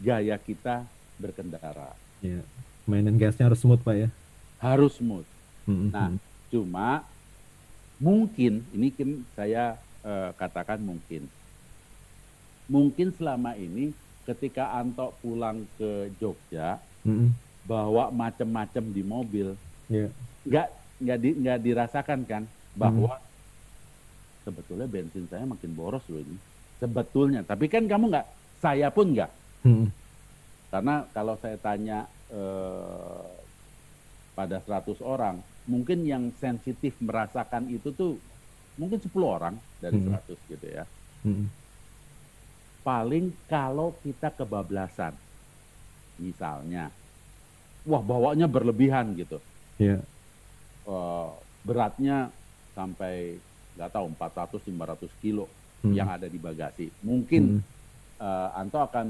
[0.04, 0.84] gaya kita
[1.16, 1.96] berkendara.
[2.20, 2.44] Ya.
[2.84, 4.10] Mainan gasnya harus smooth pak ya?
[4.60, 5.26] Harus smooth.
[5.66, 5.90] Mm-hmm.
[5.90, 6.10] Nah,
[6.52, 6.90] cuma
[7.98, 11.26] mungkin ini kan saya uh, katakan mungkin,
[12.70, 17.30] mungkin selama ini ketika Anto pulang ke Jogja mm-hmm.
[17.70, 19.48] bawa macam-macam di mobil,
[19.88, 20.10] yeah.
[20.46, 20.68] nggak
[21.02, 24.44] nggak di, nggak dirasakan kan bahwa mm-hmm.
[24.44, 26.38] sebetulnya bensin saya makin boros loh ini
[26.82, 27.46] sebetulnya.
[27.46, 28.28] Tapi kan kamu nggak,
[28.60, 29.90] saya pun nggak Hmm.
[30.70, 33.26] Karena kalau saya tanya eh,
[34.38, 38.22] pada 100 orang, mungkin yang sensitif merasakan itu tuh
[38.78, 40.14] mungkin 10 orang dari hmm.
[40.30, 40.86] 100 gitu ya.
[41.26, 41.50] Hmm.
[42.86, 45.18] Paling kalau kita kebablasan,
[46.22, 46.94] misalnya,
[47.82, 49.42] wah bawanya berlebihan gitu.
[49.82, 50.06] Yeah.
[50.86, 51.34] Uh,
[51.66, 52.30] beratnya
[52.78, 53.42] sampai
[53.74, 55.50] nggak tahu 400-500 kilo
[55.82, 55.94] hmm.
[55.98, 56.94] yang ada di bagasi.
[57.02, 58.22] Mungkin hmm.
[58.22, 59.08] uh, Anto akan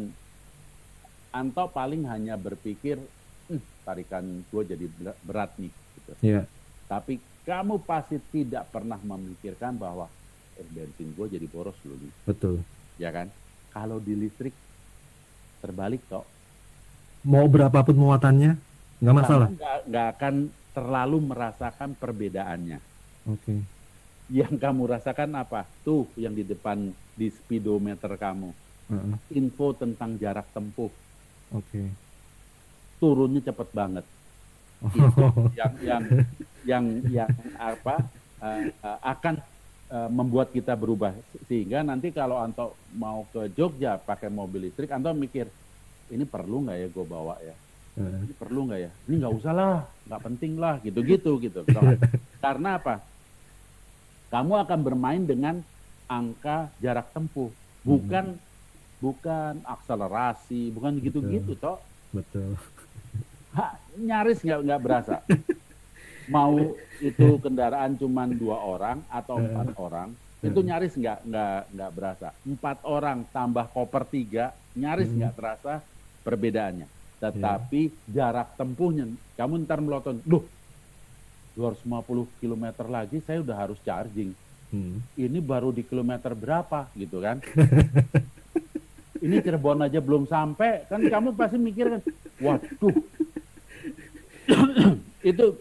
[1.35, 2.95] Anto paling hanya berpikir
[3.51, 4.85] hm, tarikan gue jadi
[5.27, 5.73] berat nih.
[5.99, 6.11] Gitu.
[6.23, 6.47] Yeah.
[6.87, 10.07] Tapi kamu pasti tidak pernah memikirkan bahwa
[10.55, 12.13] eh bensin gue jadi boros loh nih.
[12.23, 12.63] Betul.
[12.95, 13.27] Ya kan?
[13.75, 14.55] Kalau di listrik
[15.59, 16.23] terbalik toh.
[17.27, 18.55] Mau berapapun muatannya,
[19.03, 19.51] nggak masalah.
[19.83, 20.35] Nggak akan
[20.71, 22.79] terlalu merasakan perbedaannya.
[23.27, 23.43] Oke.
[23.43, 23.59] Okay.
[24.31, 25.67] Yang kamu rasakan apa?
[25.83, 28.55] Tuh yang di depan di speedometer kamu.
[28.87, 29.15] Uh -uh.
[29.35, 30.87] Info tentang jarak tempuh.
[31.51, 31.67] Oke.
[31.67, 31.87] Okay.
[33.01, 34.05] Turunnya cepet banget.
[34.79, 35.51] Oh.
[35.59, 36.03] yang yang
[36.63, 38.07] yang yang apa
[38.39, 39.35] uh, uh, akan
[39.91, 41.13] uh, membuat kita berubah.
[41.45, 45.49] Sehingga nanti kalau Anto mau ke Jogja pakai mobil listrik Anto mikir
[46.13, 47.55] ini perlu nggak ya gue bawa ya?
[47.95, 48.91] Ini perlu nggak ya?
[49.07, 51.31] Ini nggak usah lah nggak penting lah gitu gitu.
[51.45, 51.61] Gitu
[52.43, 53.01] karena apa?
[54.29, 55.61] Kamu akan bermain dengan
[56.09, 57.49] angka jarak tempuh.
[57.85, 59.01] Bukan hmm.
[59.01, 61.77] bukan akselerasi bukan gitu-gitu toh.
[62.09, 62.57] Betul.
[63.55, 65.23] Ha, nyaris nggak nggak berasa
[66.31, 70.09] mau itu kendaraan cuma dua orang atau empat orang
[70.45, 72.29] itu nyaris nggak nggak nggak berasa.
[72.45, 75.39] Empat orang tambah koper tiga nyaris nggak hmm.
[75.39, 75.73] terasa
[76.21, 76.87] perbedaannya.
[77.17, 78.11] Tetapi yeah.
[78.13, 79.09] jarak tempuhnya
[79.39, 80.45] kamu ntar melotot duh
[81.55, 84.35] 250 km lagi saya udah harus charging.
[84.65, 84.97] Hmm.
[85.15, 86.89] ini baru di kilometer berapa?
[86.97, 87.39] Gitu kan.
[89.25, 90.85] Ini Cirebon aja belum sampai.
[90.85, 92.01] Kan kamu pasti mikir kan
[92.43, 92.95] waduh.
[95.31, 95.57] Itu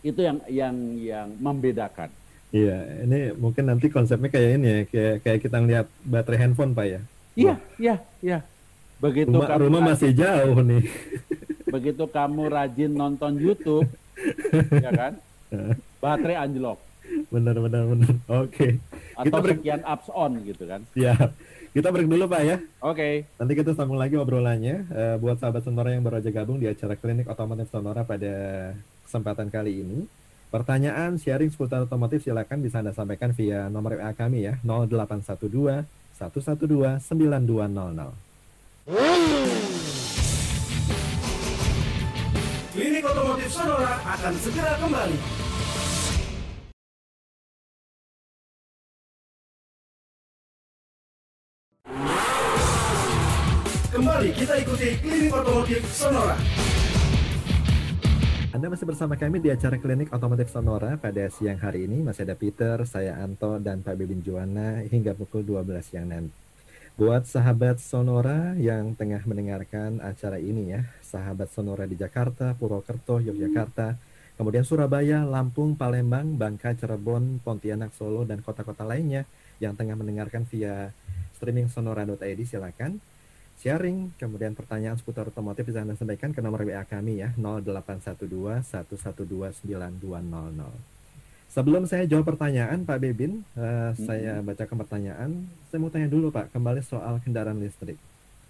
[0.00, 2.10] itu yang yang yang membedakan
[2.50, 6.86] Iya, ini mungkin nanti konsepnya kayak ini ya, kayak kayak kita ngeliat baterai handphone pak
[6.86, 7.00] ya.
[7.38, 8.38] Iya, iya, iya.
[8.98, 10.82] Begitu rumah, kamu rumah masih jauh nih.
[11.70, 13.86] Begitu kamu rajin nonton YouTube,
[14.84, 15.12] ya kan?
[16.02, 16.82] Baterai anjlok.
[17.30, 18.14] Benar, benar, benar.
[18.42, 18.50] Oke.
[18.50, 18.72] Okay.
[19.14, 20.82] Atau kita sekian apps on gitu kan?
[20.98, 21.14] Iya.
[21.70, 22.56] Kita break dulu Pak ya.
[22.82, 22.98] Oke.
[22.98, 23.14] Okay.
[23.38, 24.90] Nanti kita sambung lagi obrolannya.
[24.90, 28.34] Uh, buat sahabat Sonora yang baru aja gabung di acara klinik otomotif Sonora pada
[29.10, 30.06] kesempatan kali ini.
[30.54, 35.82] Pertanyaan sharing seputar otomotif silakan bisa Anda sampaikan via nomor WA kami ya 0812
[36.14, 38.30] 112 9200.
[42.70, 45.18] Klinik Otomotif Sonora akan segera kembali.
[53.90, 56.38] Kembali kita ikuti Klinik Otomotif Sonora.
[58.50, 62.02] Anda masih bersama kami di acara Klinik Otomotif Sonora pada siang hari ini.
[62.02, 66.34] Masih ada Peter, saya Anto, dan Pak Bibin Juwana hingga pukul 12 siang nanti.
[66.98, 73.94] Buat sahabat Sonora yang tengah mendengarkan acara ini ya, sahabat Sonora di Jakarta, Purwokerto, Yogyakarta,
[74.34, 79.30] kemudian Surabaya, Lampung, Palembang, Bangka, Cirebon, Pontianak, Solo, dan kota-kota lainnya
[79.62, 80.90] yang tengah mendengarkan via
[81.38, 82.98] streaming sonora.id silakan
[83.60, 88.24] sharing, kemudian pertanyaan seputar otomotif bisa Anda sampaikan ke nomor WA kami ya 0812
[88.64, 91.52] 112 9200.
[91.52, 94.06] Sebelum saya jawab pertanyaan Pak Bebin, uh, hmm.
[94.06, 95.30] saya bacakan pertanyaan.
[95.68, 98.00] Saya mau tanya dulu Pak, kembali soal kendaraan listrik.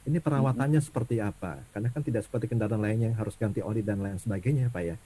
[0.07, 0.89] Ini perawatannya hmm.
[0.89, 1.59] seperti apa?
[1.75, 4.97] Karena kan tidak seperti kendaraan lainnya yang harus ganti oli dan lain sebagainya Pak ya.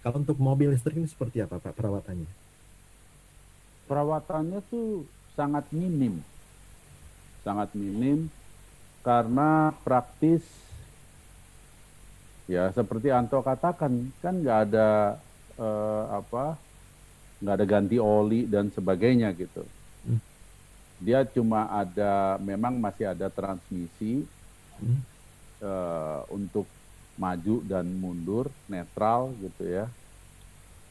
[0.00, 2.30] Kalau untuk mobil listrik ini seperti apa Pak perawatannya?
[3.84, 5.04] Perawatannya tuh
[5.36, 6.22] sangat minim.
[7.42, 8.30] Sangat minim
[9.00, 10.44] karena praktis
[12.50, 15.16] ya seperti Anto katakan kan nggak ada
[15.56, 16.58] uh, apa
[17.40, 19.64] nggak ada ganti oli dan sebagainya gitu.
[20.04, 20.20] Hmm.
[21.00, 24.28] Dia cuma ada, memang masih ada transmisi
[24.76, 25.00] hmm.
[25.64, 26.68] uh, untuk
[27.16, 29.84] maju dan mundur, netral gitu ya.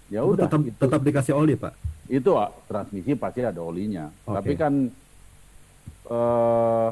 [0.10, 0.50] Ya udah.
[0.50, 1.74] Tetap, itu, tetap dikasih oli pak?
[2.10, 4.10] Itu ah, transmisi pasti ada olinya.
[4.26, 4.34] Okay.
[4.34, 4.74] Tapi kan
[6.10, 6.90] uh,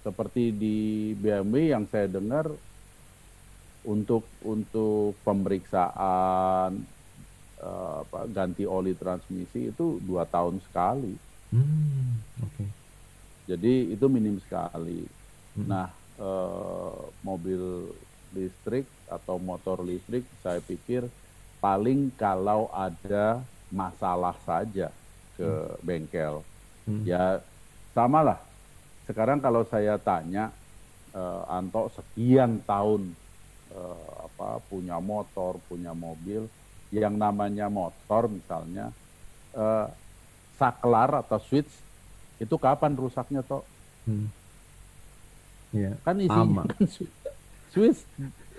[0.00, 0.76] seperti di
[1.16, 2.48] BMW yang saya dengar
[3.84, 6.84] untuk untuk pemeriksaan
[7.60, 11.14] uh, apa, ganti oli transmisi itu dua tahun sekali.
[11.52, 12.68] Hmm, okay.
[13.48, 15.04] Jadi itu minim sekali.
[15.56, 15.66] Hmm.
[15.66, 15.88] Nah,
[16.20, 17.90] uh, mobil
[18.30, 21.02] listrik atau motor listrik saya pikir
[21.58, 24.88] paling kalau ada masalah saja
[25.34, 25.80] ke hmm.
[25.84, 26.34] bengkel.
[26.84, 27.02] Hmm.
[27.04, 27.40] Ya
[27.96, 28.49] samalah.
[29.10, 30.54] Sekarang kalau saya tanya
[31.18, 33.10] uh, Anto sekian tahun
[33.74, 36.46] uh, apa punya motor, punya mobil,
[36.94, 38.94] yang namanya motor misalnya
[39.58, 39.90] uh,
[40.54, 41.74] saklar atau switch
[42.38, 43.66] itu kapan rusaknya toh?
[44.06, 44.30] Hmm.
[45.74, 45.98] Yeah.
[46.06, 47.14] Kan isinya kan switch,
[47.74, 48.00] switch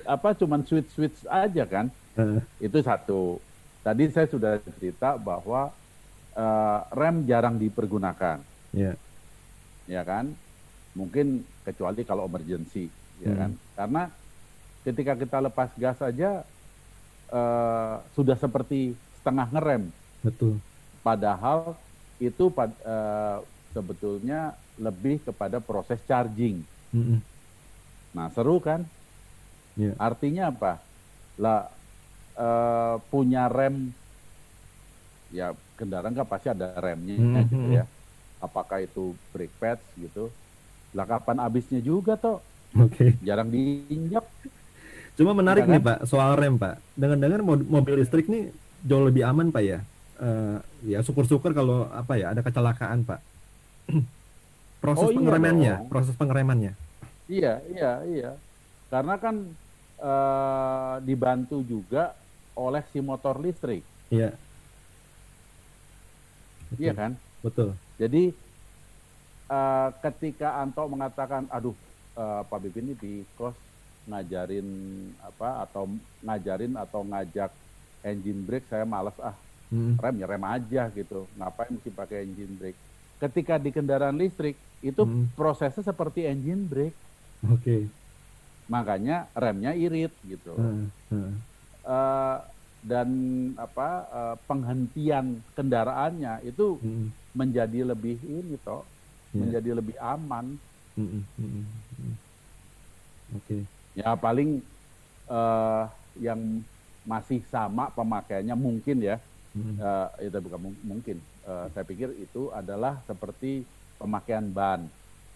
[0.03, 1.87] apa cuman switch switch aja kan?
[2.19, 2.43] Uh.
[2.59, 3.39] Itu satu.
[3.87, 5.71] Tadi saya sudah cerita bahwa
[6.35, 8.43] uh, rem jarang dipergunakan.
[8.75, 8.99] Yeah.
[9.91, 10.31] Ya kan?
[10.95, 12.87] Mungkin kecuali kalau emergency,
[13.19, 13.39] ya hmm.
[13.39, 13.51] kan?
[13.75, 14.03] Karena
[14.87, 16.47] ketika kita lepas gas saja
[17.31, 19.83] uh, sudah seperti setengah ngerem.
[20.23, 20.57] Betul.
[21.01, 21.75] Padahal
[22.21, 23.41] itu uh,
[23.73, 26.61] sebetulnya lebih kepada proses charging.
[26.93, 27.19] Mm -hmm.
[28.13, 28.85] Nah seru kan?
[29.77, 29.95] Yeah.
[29.97, 30.81] Artinya apa?
[31.39, 31.69] Lah
[32.37, 33.93] uh, punya rem
[35.31, 37.43] ya kendaraan kan pasti ada remnya mm -hmm.
[37.47, 37.85] gitu ya.
[38.41, 40.33] Apakah itu brake pads gitu?
[40.91, 42.41] Lah kapan habisnya juga toh?
[42.75, 43.13] Oke.
[43.15, 43.23] Okay.
[43.23, 44.25] Jarang diinjak.
[45.15, 45.87] Cuma menarik ya, nih kan?
[45.87, 46.81] Pak soal rem Pak.
[46.97, 48.49] Dengan-dengan mobil listrik nih
[48.81, 49.79] jauh lebih aman Pak ya.
[50.21, 53.21] Uh, ya syukur-syukur kalau apa ya ada kecelakaan Pak.
[54.81, 55.89] proses oh, iya pengeremannya, dong.
[55.93, 56.73] proses pengeremannya.
[57.29, 58.31] Iya, iya, iya.
[58.89, 59.45] Karena kan
[60.01, 62.17] uh, dibantu juga
[62.57, 63.85] oleh si motor listrik.
[64.09, 64.33] Iya.
[66.75, 67.11] Iya kan?
[67.41, 67.73] Betul.
[67.97, 68.33] Jadi
[69.49, 71.75] uh, ketika Anto mengatakan, aduh
[72.15, 73.57] uh, Pak Bipin ini di kos
[74.09, 74.65] ngajarin
[75.21, 75.85] apa atau
[76.25, 77.53] ngajarin atau ngajak
[78.01, 79.37] engine brake saya males ah
[79.69, 80.01] hmm.
[80.01, 82.79] rem ya rem aja gitu ngapain mesti pakai engine brake
[83.21, 85.37] ketika di kendaraan listrik itu hmm.
[85.37, 86.97] prosesnya seperti engine brake
[87.45, 87.81] oke okay.
[88.65, 90.89] makanya remnya irit gitu hmm.
[91.13, 91.33] Hmm.
[91.85, 92.37] Uh,
[92.81, 93.09] dan
[93.61, 97.13] apa uh, penghentian kendaraannya itu hmm.
[97.31, 98.83] Menjadi lebih ini toh
[99.31, 99.39] yeah.
[99.39, 100.59] menjadi lebih aman
[100.99, 101.07] hmm.
[101.07, 101.23] Hmm.
[101.37, 102.15] Hmm.
[103.35, 103.61] oke okay.
[103.91, 104.63] Ya paling
[105.27, 105.83] uh,
[106.15, 106.63] yang
[107.03, 109.19] masih sama pemakaiannya mungkin ya,
[109.51, 109.75] hmm.
[109.81, 111.17] uh, itu bukan mungkin.
[111.41, 113.65] Uh, saya pikir itu adalah seperti
[113.97, 114.85] pemakaian ban,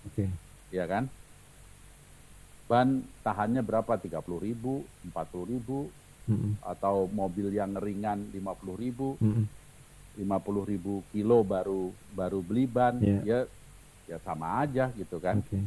[0.06, 0.30] oke, okay.
[0.70, 1.10] ya kan?
[2.70, 3.98] Ban tahannya berapa?
[3.98, 5.90] 30 ribu, 40 ribu,
[6.30, 6.62] hmm.
[6.62, 9.50] atau mobil yang ringan 50 ribu, hmm.
[10.16, 13.22] 50 ribu kilo baru baru beli ban, yeah.
[13.24, 13.40] ya
[14.06, 15.42] ya sama aja gitu kan.
[15.44, 15.62] Okay.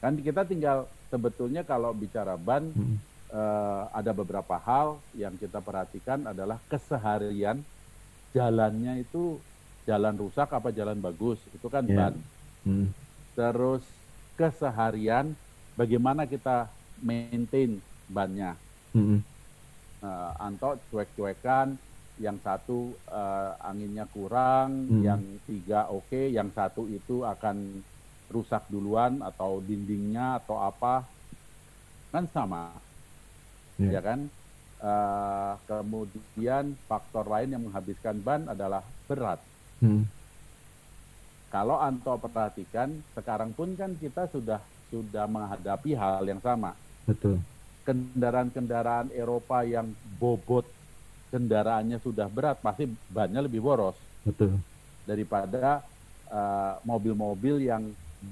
[0.00, 2.96] Kan kita tinggal sebetulnya kalau bicara ban hmm.
[3.30, 7.60] uh, ada beberapa hal yang kita perhatikan adalah keseharian
[8.32, 9.40] jalannya itu
[9.86, 12.10] jalan rusak apa jalan bagus itu kan yeah.
[12.10, 12.14] ban.
[12.66, 12.88] Hmm.
[13.36, 13.84] Terus
[14.36, 15.36] keseharian
[15.76, 16.68] bagaimana kita
[17.00, 18.56] maintain bannya.
[18.96, 19.20] Hmm.
[20.00, 21.76] Uh, Anto cuek-cuekan,
[22.16, 25.02] yang satu uh, anginnya kurang, hmm.
[25.04, 27.84] yang tiga oke, okay, yang satu itu akan
[28.30, 31.06] rusak duluan atau dindingnya atau apa
[32.10, 32.74] kan sama
[33.78, 33.98] yeah.
[33.98, 34.20] ya kan
[34.82, 39.38] uh, kemudian faktor lain yang menghabiskan ban adalah berat
[39.82, 40.02] hmm.
[41.52, 44.58] kalau Anto perhatikan sekarang pun kan kita sudah
[44.90, 46.74] sudah menghadapi hal yang sama
[47.06, 47.38] betul
[47.86, 49.86] kendaraan-kendaraan Eropa yang
[50.18, 50.66] bobot
[51.30, 53.98] kendaraannya sudah berat pasti bannya lebih boros.
[54.22, 54.58] Betul.
[55.06, 55.82] Daripada
[56.30, 57.82] eh, mobil-mobil uh, yang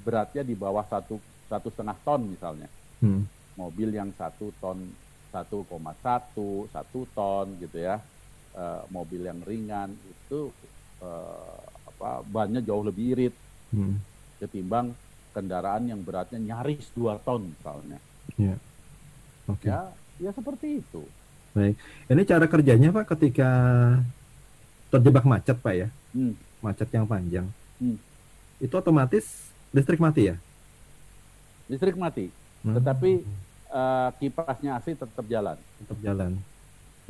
[0.03, 2.69] beratnya di bawah satu satu setengah ton misalnya.
[3.03, 3.27] Hmm.
[3.55, 4.79] mobil yang satu ton
[5.31, 5.67] 1,1
[6.71, 7.99] satu ton gitu ya.
[8.55, 10.47] Uh, mobil yang ringan itu
[11.03, 11.59] uh,
[11.91, 13.35] apa bannya jauh lebih irit.
[13.75, 13.99] Hmm.
[14.39, 14.95] ketimbang
[15.35, 17.99] kendaraan yang beratnya nyaris dua ton misalnya.
[18.39, 18.55] Ya.
[19.45, 19.69] Okay.
[19.69, 21.03] ya ya seperti itu
[21.55, 21.75] baik
[22.11, 23.49] ini cara kerjanya pak ketika
[24.91, 26.35] terjebak macet pak ya hmm.
[26.59, 27.47] macet yang panjang
[27.79, 27.97] hmm.
[28.59, 30.35] itu otomatis listrik mati ya?
[31.67, 32.31] Listrik mati,
[32.63, 32.75] hmm.
[32.79, 33.11] tetapi
[33.67, 35.59] uh, kipasnya AC tetap jalan.
[35.83, 36.31] Tetap jalan.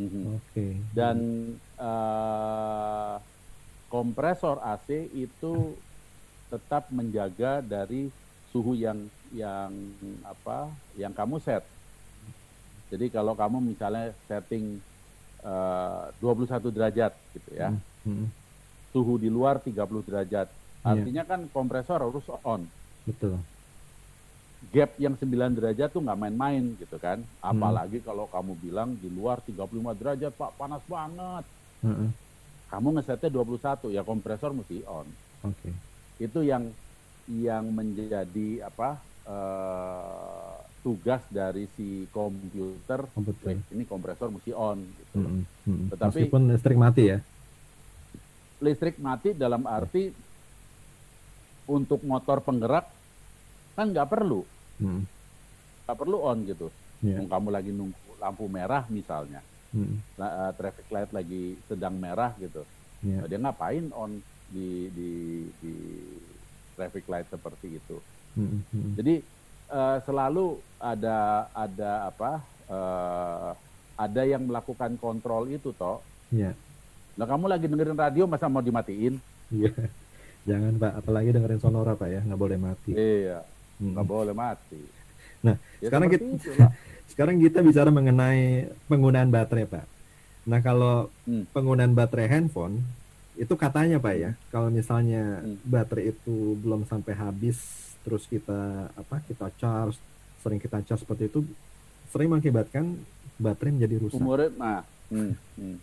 [0.02, 0.24] Mm-hmm.
[0.34, 0.42] Oke.
[0.50, 0.72] Okay.
[0.92, 1.18] Dan
[1.78, 3.22] uh,
[3.88, 5.78] kompresor AC itu
[6.50, 8.10] tetap menjaga dari
[8.50, 9.72] suhu yang yang
[10.26, 11.62] apa yang kamu set.
[12.94, 14.78] Jadi kalau kamu misalnya setting
[15.42, 17.74] uh, 21 derajat gitu ya.
[18.06, 18.30] Hmm.
[18.94, 20.48] Suhu di luar 30 derajat
[20.86, 21.02] Iya.
[21.02, 22.62] Artinya kan kompresor harus on.
[23.10, 23.42] Betul.
[24.70, 27.26] Gap yang 9 derajat tuh nggak main-main gitu kan.
[27.42, 28.06] Apalagi hmm.
[28.06, 29.66] kalau kamu bilang di luar 35
[29.98, 31.46] derajat Pak panas banget.
[31.82, 32.14] Hmm.
[32.70, 35.10] Kamu ngesetnya 21 ya kompresor mesti on.
[35.42, 35.58] Oke.
[35.58, 35.74] Okay.
[36.22, 36.70] Itu yang
[37.26, 40.45] yang menjadi apa uh,
[40.86, 43.10] tugas dari si komputer.
[43.10, 43.58] Komputer.
[43.74, 45.18] ini kompresor mesti on gitu.
[45.18, 45.42] Hmm.
[45.66, 45.90] Hmm.
[45.90, 47.18] Tetapi meskipun listrik mati ya.
[48.62, 50.14] Listrik mati dalam arti
[51.66, 52.86] untuk motor penggerak
[53.76, 54.42] kan nggak perlu
[54.80, 55.02] hmm.
[55.86, 56.68] nggak perlu on gitu
[57.04, 57.20] yeah.
[57.28, 59.44] kamu lagi nunggu lampu merah misalnya
[59.76, 62.64] uh, traffic light lagi sedang merah gitu
[63.04, 63.28] yeah.
[63.28, 65.12] dia ngapain on di di
[65.60, 65.74] di
[66.80, 67.98] traffic light seperti itu
[68.40, 68.64] hmm.
[68.72, 68.92] Hmm.
[68.96, 69.20] jadi
[69.72, 72.32] uh, selalu ada ada apa
[72.70, 73.52] uh,
[73.96, 76.04] ada yang melakukan kontrol itu toh
[76.34, 76.54] yeah.
[77.16, 79.18] nah kamu lagi dengerin radio masa mau dimatiin
[79.50, 79.74] yeah.
[80.46, 82.94] Jangan Pak, apalagi dengerin sonora Pak ya, nggak boleh mati.
[82.94, 83.42] Iya,
[83.82, 83.98] hmm.
[83.98, 84.82] nggak boleh mati.
[85.42, 86.26] Nah, ya, sekarang kita
[87.12, 89.86] sekarang kita bicara mengenai penggunaan baterai, Pak.
[90.46, 91.50] Nah, kalau hmm.
[91.50, 92.86] penggunaan baterai handphone
[93.34, 95.66] itu katanya, Pak ya, kalau misalnya hmm.
[95.66, 97.58] baterai itu belum sampai habis
[98.06, 99.20] terus kita apa?
[99.26, 99.98] kita charge,
[100.46, 101.42] sering kita charge seperti itu
[102.14, 102.96] sering mengakibatkan
[103.42, 104.22] baterai menjadi rusak.
[104.22, 104.82] Umurnya, nah,
[105.12, 105.34] hmm.
[105.58, 105.78] Hmm.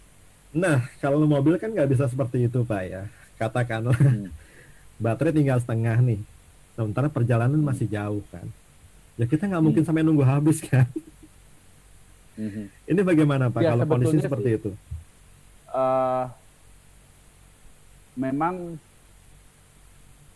[0.55, 3.03] nah kalau mobil kan nggak bisa seperti itu, Pak ya.
[3.37, 4.31] Katakanlah hmm.
[5.05, 6.23] baterai tinggal setengah nih,
[6.79, 7.69] sementara perjalanan hmm.
[7.69, 8.47] masih jauh kan
[9.21, 9.89] ya kita nggak mungkin hmm.
[9.89, 10.89] sampai nunggu habis kan
[12.39, 12.67] hmm.
[12.89, 14.71] ini bagaimana pak ya, kalau kondisi sih, seperti itu
[15.73, 16.27] uh,
[18.17, 18.77] memang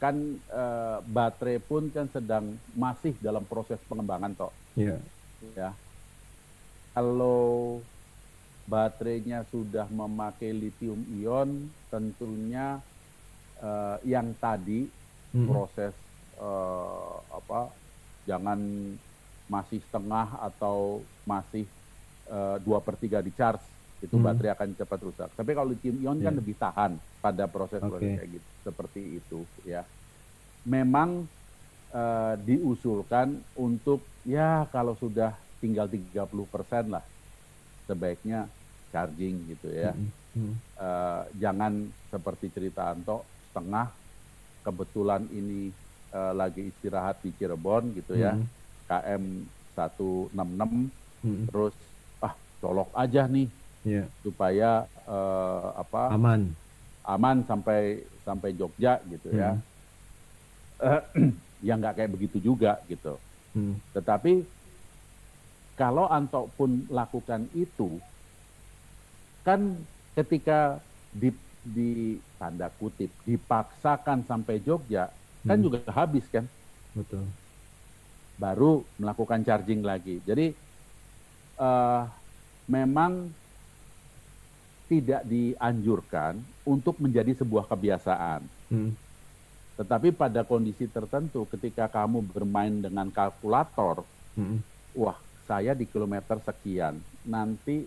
[0.07, 0.17] kan
[0.55, 5.03] uh, baterai pun kan sedang masih dalam proses pengembangan toh yeah.
[5.59, 5.75] ya
[6.95, 7.83] kalau
[8.71, 12.79] baterainya sudah memakai lithium ion tentunya
[13.59, 14.87] uh, yang tadi
[15.35, 15.47] hmm.
[15.51, 15.95] proses
[16.39, 17.75] uh, apa
[18.31, 18.59] jangan
[19.51, 21.67] masih setengah atau masih
[22.67, 23.63] dua per tiga di charge
[24.05, 24.27] itu hmm.
[24.29, 25.31] baterai akan cepat rusak.
[25.33, 26.27] Tapi kalau lithium ion yeah.
[26.29, 26.41] kan iya.
[26.43, 26.93] lebih tahan
[27.23, 28.17] pada proses-proses okay.
[28.19, 29.83] kayak gitu seperti itu ya.
[30.67, 31.25] Memang
[31.95, 37.05] uh, diusulkan untuk ya kalau sudah tinggal 30% lah
[37.87, 38.51] sebaiknya
[38.91, 39.95] charging gitu ya.
[39.95, 40.11] Hmm.
[40.37, 40.55] Hmm.
[40.77, 41.73] Uh, jangan
[42.13, 43.89] seperti cerita Anto setengah
[44.61, 45.73] kebetulan ini
[46.13, 48.45] uh, lagi istirahat di Cirebon gitu ya, hmm.
[48.91, 49.25] KM
[49.73, 50.37] 166,
[51.25, 51.45] hmm.
[51.49, 51.73] terus
[52.21, 53.49] ah colok aja nih
[53.87, 54.07] yeah.
[54.21, 56.53] supaya uh, apa aman
[57.07, 59.41] aman sampai sampai Jogja gitu hmm.
[59.41, 59.51] ya.
[60.77, 61.03] Uh,
[61.67, 63.17] yang nggak kayak begitu juga gitu.
[63.57, 63.81] Hmm.
[63.97, 64.45] Tetapi
[65.77, 68.01] kalau Anto pun lakukan itu,
[69.45, 69.77] kan
[70.17, 70.81] ketika
[71.13, 71.33] di,
[71.65, 75.09] di tanda kutip dipaksakan sampai Jogja,
[75.45, 75.65] kan hmm.
[75.65, 76.45] juga habis kan.
[76.93, 77.25] Betul.
[78.37, 80.21] Baru melakukan charging lagi.
[80.25, 80.53] Jadi
[81.57, 82.05] uh,
[82.69, 83.33] memang
[84.87, 88.41] tidak dianjurkan untuk menjadi sebuah kebiasaan.
[88.71, 88.93] Hmm.
[89.77, 94.03] Tetapi pada kondisi tertentu, ketika kamu bermain dengan kalkulator,
[94.37, 94.59] hmm.
[94.97, 96.97] wah saya di kilometer sekian,
[97.29, 97.85] nanti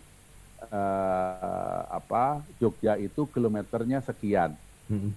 [0.69, 4.53] uh, apa Jogja itu kilometernya sekian.
[4.85, 5.11] Hmm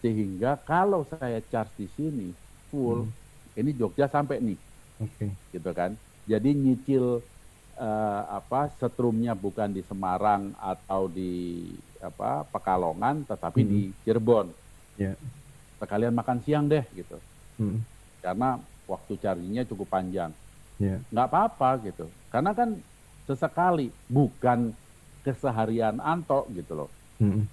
[0.00, 2.28] sehingga kalau saya charge di sini
[2.72, 3.60] full, hmm.
[3.60, 4.58] ini Jogja sampai nih,
[4.96, 5.30] okay.
[5.52, 5.92] gitu kan.
[6.24, 7.20] Jadi nyicil
[7.76, 11.68] uh, apa setrumnya bukan di Semarang atau di
[12.00, 13.68] apa Pekalongan, tetapi hmm.
[13.68, 14.48] di Cirebon.
[14.96, 15.16] Yeah.
[15.80, 17.16] Sekalian makan siang deh, gitu.
[17.56, 17.80] Hmm.
[18.20, 20.30] Karena waktu chargingnya cukup panjang.
[20.76, 21.00] Yeah.
[21.08, 22.06] Nggak apa-apa gitu.
[22.28, 22.76] Karena kan
[23.24, 24.76] sesekali, bukan
[25.24, 26.90] keseharian Anto gitu loh.
[27.20, 27.48] Hmm.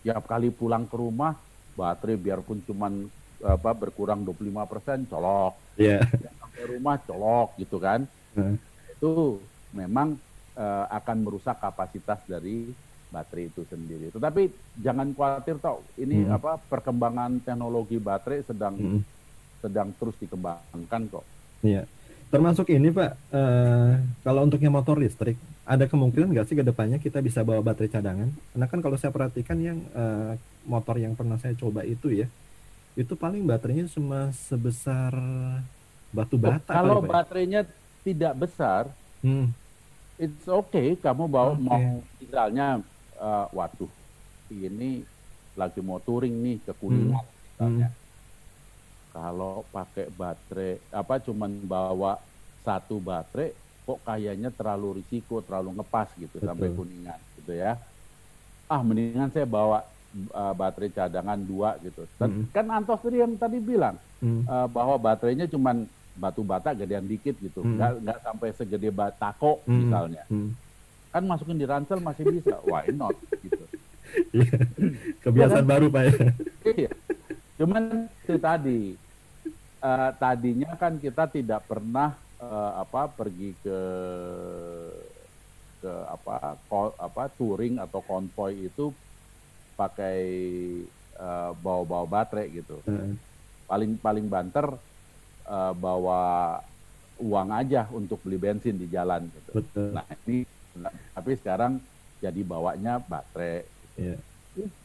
[0.00, 1.36] Tiap kali pulang ke rumah
[1.76, 3.04] baterai biarpun cuman
[3.44, 5.54] apa berkurang 25% colok.
[5.76, 6.00] Iya.
[6.00, 6.32] Yeah.
[6.40, 8.08] Sampai rumah colok gitu kan.
[8.32, 8.56] Uh.
[8.96, 9.12] Itu
[9.76, 10.16] memang
[10.56, 12.72] uh, akan merusak kapasitas dari
[13.12, 14.10] baterai itu sendiri.
[14.10, 14.50] Tetapi
[14.82, 16.36] jangan khawatir toh, ini hmm.
[16.36, 19.00] apa perkembangan teknologi baterai sedang hmm.
[19.62, 21.24] sedang terus dikembangkan kok.
[21.64, 21.86] Iya.
[22.26, 26.98] Termasuk ini Pak, uh, kalau untuk yang motor listrik, ada kemungkinan nggak sih ke depannya
[26.98, 28.28] kita bisa bawa baterai cadangan?
[28.50, 30.34] Karena kan kalau saya perhatikan yang uh,
[30.66, 32.26] motor yang pernah saya coba itu ya,
[32.98, 35.14] itu paling baterainya cuma sebesar
[36.10, 36.66] batu bata.
[36.66, 37.12] Oh, kalau kali, ya?
[37.14, 37.60] baterainya
[38.02, 38.82] tidak besar,
[39.22, 39.46] hmm.
[40.18, 40.98] it's okay.
[40.98, 41.62] Kamu bawa okay.
[41.62, 42.66] mau misalnya,
[43.20, 43.90] uh, waduh,
[44.52, 45.02] ini
[45.56, 47.44] lagi mau touring nih ke Kuningan hmm.
[47.56, 47.88] misalnya.
[47.90, 48.04] Hmm
[49.16, 52.20] kalau pakai baterai apa cuman bawa
[52.60, 53.56] satu baterai
[53.88, 56.48] kok kayaknya terlalu risiko terlalu ngepas gitu Betul.
[56.52, 57.80] sampai kuningan gitu ya
[58.68, 59.88] ah mendingan saya bawa
[60.36, 62.46] uh, baterai cadangan dua gitu Dan, mm.
[62.52, 64.44] kan Antos tadi yang tadi bilang mm.
[64.44, 65.88] uh, bahwa baterainya cuman
[66.20, 67.72] batu bata gedean dikit gitu mm.
[67.72, 69.72] nggak nggak sampai segede batako mm.
[69.80, 70.50] misalnya mm.
[71.16, 73.64] Kan masukin di ransel masih bisa why not gitu
[74.36, 74.58] iya.
[75.24, 76.12] kebiasaan ya baru pak ya
[76.76, 76.90] iya
[77.56, 78.80] cuman itu tadi
[79.80, 83.80] uh, tadinya kan kita tidak pernah uh, apa pergi ke
[85.80, 88.92] ke apa ko, apa touring atau konvoy itu
[89.76, 90.20] pakai
[91.20, 92.80] uh, bawa-bawa baterai gitu.
[92.88, 93.20] Hmm.
[93.68, 94.66] Paling paling banter
[95.46, 96.58] uh, bawa
[97.20, 99.50] uang aja untuk beli bensin di jalan gitu.
[99.60, 99.92] Betul.
[99.92, 100.48] Nah, ini
[101.14, 101.80] tapi sekarang
[102.20, 103.64] jadi bawanya baterai.
[103.96, 104.18] Yeah.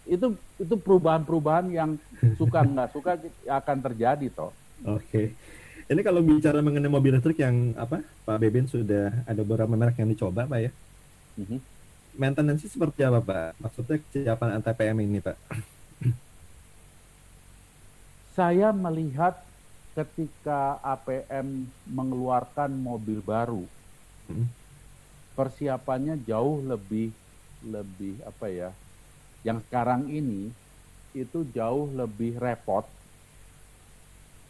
[0.03, 1.95] Itu itu perubahan-perubahan yang
[2.35, 4.51] suka nggak suka akan terjadi toh.
[4.87, 5.35] Oke.
[5.91, 10.07] Ini kalau bicara mengenai mobil listrik yang apa, Pak Beben sudah ada beberapa merek yang
[10.07, 10.71] dicoba, Pak ya.
[11.35, 11.59] Mm-hmm.
[12.15, 13.59] Maintenance seperti apa, Pak?
[13.59, 15.35] Maksudnya kesiapan PM ini, Pak?
[18.39, 19.43] Saya melihat
[19.91, 23.67] ketika APM mengeluarkan mobil baru,
[24.31, 24.47] hmm.
[25.37, 27.11] Persiapannya jauh lebih
[27.65, 28.69] lebih apa ya?
[29.41, 30.49] Yang sekarang ini
[31.11, 32.87] itu jauh lebih repot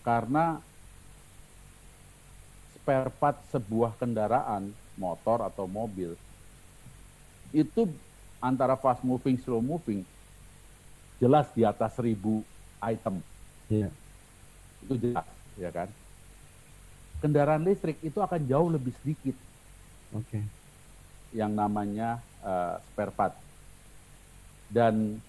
[0.02, 0.58] karena
[2.78, 6.18] spare part sebuah kendaraan, motor atau mobil
[7.54, 7.86] itu
[8.42, 10.02] antara fast moving, slow moving
[11.22, 12.42] jelas di atas seribu
[12.82, 13.22] item.
[13.70, 13.94] Yeah
[14.86, 15.28] itu jelas
[15.58, 15.90] ya kan
[17.22, 19.36] kendaraan listrik itu akan jauh lebih sedikit
[20.14, 20.44] oke okay.
[21.32, 23.34] Yang namanya uh, spare part
[24.72, 25.20] dan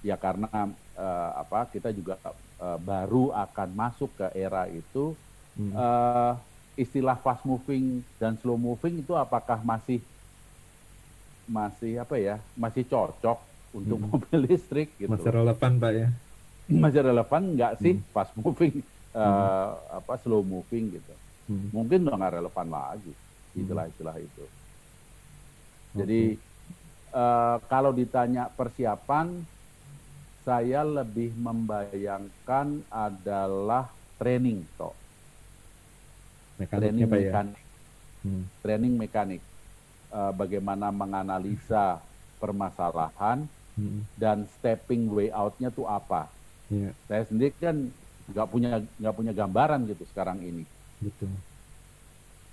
[0.00, 0.48] ya karena
[0.96, 2.16] uh, apa kita juga
[2.60, 5.12] uh, baru akan masuk ke era itu
[5.60, 5.72] hmm.
[5.76, 6.32] uh,
[6.80, 10.00] istilah fast moving dan slow moving itu apakah masih
[11.44, 13.38] masih apa ya masih cocok
[13.76, 14.08] untuk hmm.
[14.08, 16.08] mobil listrik gitu masih relevan pak ya
[16.70, 18.06] masih relevan nggak sih hmm.
[18.14, 18.80] fast moving
[19.12, 19.98] uh, hmm.
[20.00, 21.14] apa slow moving gitu
[21.50, 21.68] hmm.
[21.74, 23.12] mungkin udah nggak relevan lagi
[23.58, 24.44] istilah-istilah itu
[25.94, 27.16] jadi okay.
[27.16, 29.42] uh, kalau ditanya persiapan
[30.46, 34.96] saya lebih membayangkan adalah training toh
[36.60, 37.10] training ya?
[37.10, 38.24] mekanik ya?
[38.26, 38.44] hmm.
[38.60, 39.42] training mekanik
[40.12, 42.00] uh, bagaimana menganalisa
[42.40, 43.44] permasalahan
[43.76, 44.04] hmm.
[44.16, 46.28] dan stepping way outnya tuh apa
[46.70, 46.94] Yeah.
[47.10, 47.90] Saya sendiri kan
[48.30, 50.62] nggak punya nggak punya gambaran gitu sekarang ini.
[51.02, 51.34] Betul.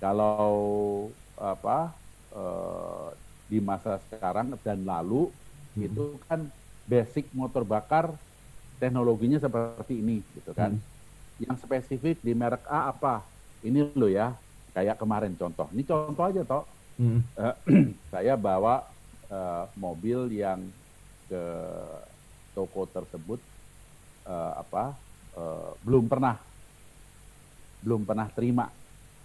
[0.02, 1.08] Kalau
[1.38, 1.94] apa
[2.34, 3.14] uh,
[3.48, 5.32] di masa sekarang dan lalu
[5.74, 5.86] hmm.
[5.88, 6.44] itu kan
[6.84, 8.12] basic motor bakar
[8.76, 10.76] teknologinya seperti ini gitu kan.
[10.76, 10.84] Hmm.
[11.42, 13.24] Yang spesifik di merek A apa?
[13.64, 14.36] Ini lo ya
[14.76, 15.66] kayak kemarin contoh.
[15.74, 16.64] Ini contoh aja toh.
[17.00, 17.24] Hmm.
[17.34, 17.54] Uh,
[18.12, 18.86] saya bawa
[19.32, 20.62] uh, mobil yang
[21.28, 21.42] ke
[22.56, 23.38] toko tersebut
[24.24, 24.96] uh, apa
[25.36, 26.36] uh, belum pernah
[27.82, 28.66] belum pernah terima.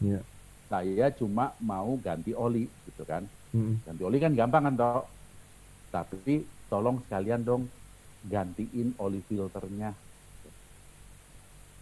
[0.03, 0.21] Yeah.
[0.69, 3.25] Saya cuma mau ganti oli gitu kan.
[3.53, 3.73] Mm.
[3.85, 5.05] Ganti oli kan gampang kan toh.
[5.93, 7.69] Tapi tolong sekalian dong
[8.25, 9.93] gantiin oli filternya.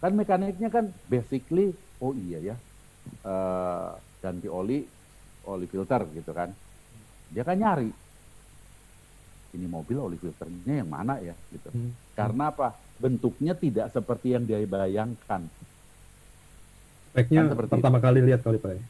[0.02, 2.56] Kan mekaniknya kan basically oh iya ya
[3.22, 4.84] uh, ganti oli
[5.48, 6.52] oli filter gitu kan.
[7.32, 7.90] Dia kan nyari
[9.52, 11.68] ini mobil oli filternya yang mana ya gitu.
[11.72, 11.92] Hmm.
[12.16, 12.76] Karena apa?
[13.02, 15.42] bentuknya tidak seperti yang dia bayangkan.
[17.10, 18.04] Speknya kan seperti pertama itu.
[18.06, 18.70] kali lihat kali Pak.
[18.70, 18.82] Ya?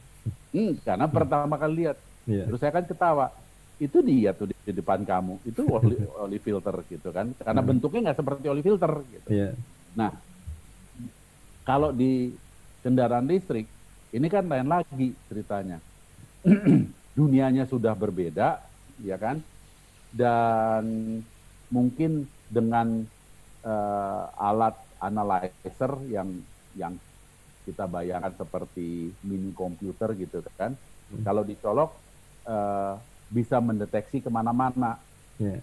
[0.53, 1.15] Hmm, karena hmm.
[1.17, 1.97] pertama kali lihat.
[2.23, 2.47] Yeah.
[2.47, 3.27] Terus saya kan ketawa.
[3.81, 5.43] Itu dia tuh di, di depan kamu.
[5.43, 7.31] Itu oli, oli filter gitu kan.
[7.35, 7.69] Karena hmm.
[7.69, 9.27] bentuknya nggak seperti oli filter gitu.
[9.27, 9.53] Yeah.
[9.93, 10.11] Nah,
[11.63, 12.33] kalau di
[12.83, 13.67] kendaraan listrik
[14.13, 15.81] ini kan lain lagi ceritanya.
[17.17, 18.61] Dunianya sudah berbeda,
[19.01, 19.41] ya kan?
[20.13, 20.85] Dan
[21.73, 23.01] mungkin dengan
[23.65, 26.29] uh, alat analyzer yang
[26.77, 26.93] yang
[27.65, 30.77] kita bayangkan seperti mini komputer gitu kan.
[31.09, 31.23] Hmm.
[31.25, 32.02] Kalau dicolok
[32.47, 32.95] uh,
[33.33, 34.99] bisa mendeteksi ke mana-mana.
[35.41, 35.61] Yeah.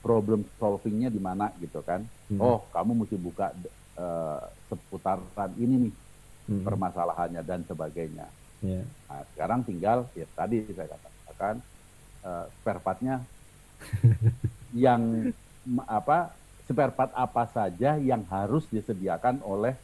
[0.00, 2.06] Problem solvingnya di mana gitu kan.
[2.32, 2.40] Hmm.
[2.40, 3.52] Oh, kamu mesti buka
[4.00, 4.40] uh,
[4.70, 5.94] seputaran ini nih
[6.48, 6.64] hmm.
[6.64, 8.26] permasalahannya dan sebagainya.
[8.64, 8.84] Yeah.
[9.08, 11.54] Nah, sekarang tinggal ya tadi saya katakan
[12.24, 13.20] uh, spare partnya
[14.88, 15.32] yang
[15.84, 16.32] apa
[16.64, 19.74] spare part apa saja yang harus disediakan oleh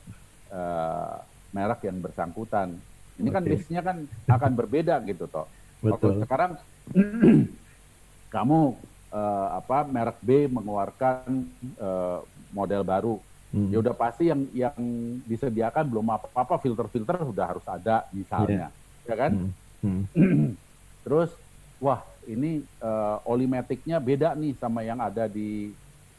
[0.52, 1.18] uh,
[1.50, 2.76] merek yang bersangkutan.
[3.16, 3.36] Ini okay.
[3.36, 3.96] kan listnya kan
[4.28, 5.48] akan berbeda gitu toh.
[5.80, 6.24] Betul.
[6.24, 6.56] sekarang
[8.34, 8.60] kamu
[9.12, 11.46] uh, apa merek B mengeluarkan
[11.78, 12.20] uh,
[12.52, 13.14] model baru,
[13.52, 13.68] hmm.
[13.72, 14.76] ya udah pasti yang yang
[15.28, 19.08] disediakan belum apa-apa filter-filter sudah harus ada misalnya, yeah.
[19.08, 19.32] ya kan?
[19.82, 20.02] Hmm.
[20.14, 20.50] Hmm.
[21.04, 21.30] Terus
[21.78, 25.70] wah ini uh, oli maticnya beda nih sama yang ada di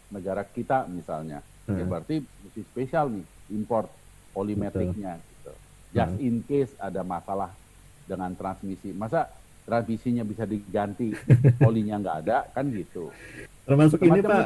[0.08, 1.80] negara kita misalnya, ya hmm.
[1.82, 3.91] ya berarti mesti spesial nih import
[4.32, 5.51] polimetriknya gitu.
[5.91, 6.28] Just hmm.
[6.28, 7.51] in case ada masalah
[8.08, 9.28] dengan transmisi, masa
[9.68, 11.11] transmisinya bisa diganti,
[11.68, 13.11] olinya nggak ada kan gitu.
[13.68, 14.45] Termasuk Semacam ini Pak,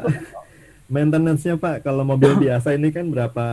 [0.89, 3.45] maintenance-nya Pak, kalau mobil biasa ini kan berapa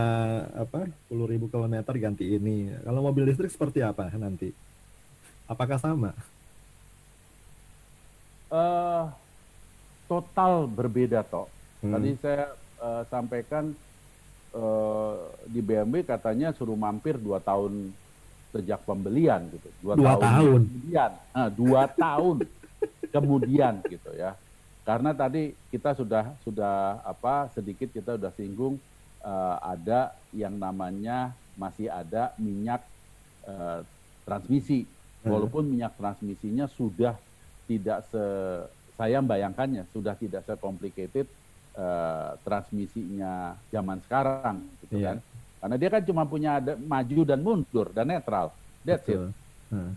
[0.49, 2.73] apa puluh ribu kilometer ganti ini.
[2.81, 4.49] Kalau mobil listrik seperti apa nanti?
[5.45, 6.17] Apakah sama?
[8.49, 9.05] Uh,
[10.09, 11.45] total berbeda toh
[11.79, 11.95] Hmm.
[11.95, 12.51] Tadi saya
[12.83, 13.71] uh, sampaikan
[14.51, 15.15] uh,
[15.47, 17.95] di BMW katanya suruh mampir dua tahun
[18.49, 19.69] sejak pembelian gitu.
[19.81, 20.61] Dua, dua tahun, tahun.
[20.65, 22.37] kemudian, nah, dua tahun
[23.13, 24.33] kemudian gitu ya.
[24.87, 28.81] Karena tadi kita sudah sudah apa sedikit kita sudah singgung
[29.21, 32.81] uh, ada yang namanya masih ada minyak
[33.45, 33.85] uh,
[34.25, 34.89] transmisi.
[35.21, 35.35] Hmm.
[35.35, 37.13] Walaupun minyak transmisinya sudah
[37.69, 38.23] tidak se
[38.97, 41.29] saya bayangkannya sudah tidak se complicated
[41.77, 45.15] uh, transmisinya zaman sekarang gitu yeah.
[45.15, 45.17] kan
[45.59, 48.55] Karena dia kan cuma punya ada, maju dan mundur dan netral.
[48.87, 49.29] That's Betul.
[49.29, 49.73] it.
[49.75, 49.91] Hmm.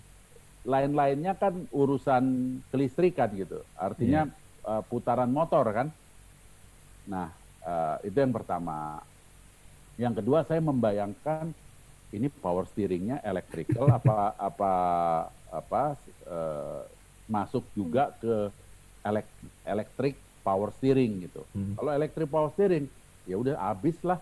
[0.63, 2.25] Lain-lainnya kan urusan
[2.71, 3.63] kelistrikan gitu.
[3.79, 4.69] Artinya yeah.
[4.69, 5.89] uh, putaran motor kan.
[7.07, 7.31] Nah,
[7.63, 9.03] uh, itu yang pertama.
[9.99, 11.55] Yang kedua saya membayangkan
[12.13, 14.73] ini power steeringnya electrical apa apa
[15.53, 15.83] apa
[16.27, 16.83] uh,
[17.31, 18.51] masuk juga ke
[19.65, 21.43] elektrik power steering gitu.
[21.55, 21.75] Hmm.
[21.79, 22.87] Kalau electric power steering
[23.27, 24.19] ya udah habis lah.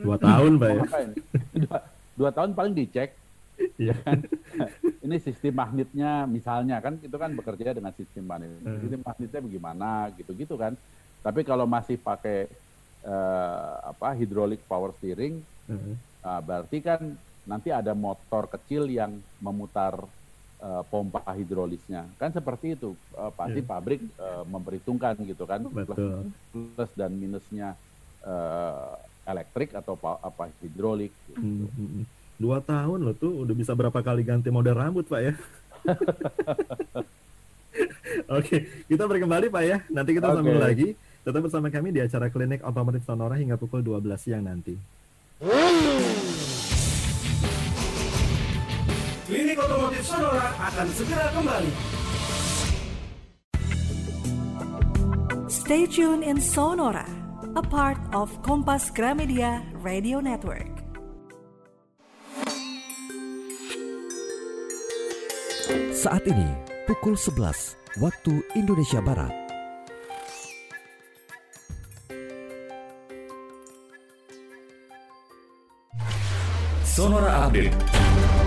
[0.00, 0.84] Dua tahun, Pak ya.
[1.64, 1.78] dua,
[2.16, 3.12] dua tahun paling dicek.
[3.76, 4.24] Iya kan.
[5.04, 8.56] Ini sistem magnetnya misalnya kan itu kan bekerja dengan sistem magnet.
[8.64, 8.80] Hmm.
[8.80, 10.72] Sistem magnetnya bagaimana gitu-gitu kan.
[11.20, 12.48] Tapi kalau masih pakai
[13.04, 15.94] uh, apa hidrolik power steering, hmm.
[16.24, 17.00] uh, berarti kan
[17.44, 19.96] nanti ada motor kecil yang memutar
[20.60, 23.68] uh, pompa hidrolisnya kan seperti itu uh, pasti yeah.
[23.68, 26.30] pabrik uh, memperhitungkan gitu kan Betul.
[26.52, 27.74] Plus, plus dan minusnya
[28.24, 28.94] uh,
[29.26, 31.40] elektrik atau apa hidrolik gitu.
[31.40, 32.04] hmm, hmm, hmm.
[32.40, 35.34] dua tahun loh tuh udah bisa berapa kali ganti model rambut pak ya
[38.30, 39.78] Oke, kita berkembali Pak ya.
[39.90, 40.36] Nanti kita okay.
[40.42, 40.88] sambung lagi.
[41.20, 44.74] Tetap bersama kami di acara Klinik Otomotif Sonora hingga pukul 12 siang nanti.
[49.28, 51.72] Klinik Otomotif Sonora akan segera kembali.
[55.50, 57.06] Stay tuned in Sonora,
[57.56, 60.70] a part of Kompas Gramedia Radio Network.
[65.90, 66.46] Saat ini
[66.86, 69.34] pukul 11 waktu Indonesia Barat.
[76.86, 78.39] Sonora Update.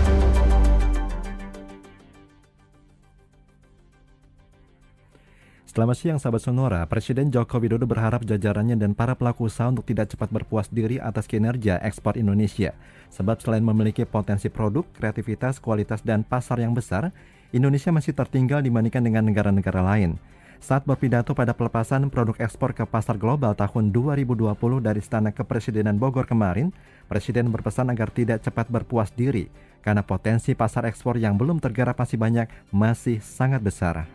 [5.73, 10.13] Selamat siang sahabat Sonora, Presiden Joko Widodo berharap jajarannya dan para pelaku usaha untuk tidak
[10.13, 12.77] cepat berpuas diri atas kinerja ekspor Indonesia.
[13.09, 17.09] Sebab selain memiliki potensi produk, kreativitas, kualitas, dan pasar yang besar,
[17.49, 20.21] Indonesia masih tertinggal dibandingkan dengan negara-negara lain.
[20.61, 26.29] Saat berpidato pada pelepasan produk ekspor ke pasar global tahun 2020 dari Istana Kepresidenan Bogor
[26.29, 26.69] kemarin,
[27.09, 29.49] Presiden berpesan agar tidak cepat berpuas diri
[29.81, 34.05] karena potensi pasar ekspor yang belum tergarap masih banyak masih sangat besar.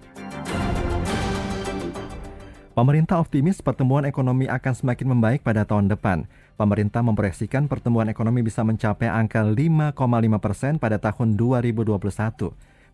[2.78, 6.30] Pemerintah optimis pertumbuhan ekonomi akan semakin membaik pada tahun depan.
[6.54, 9.98] Pemerintah memproyeksikan pertumbuhan ekonomi bisa mencapai angka 5,5
[10.38, 11.98] persen pada tahun 2021.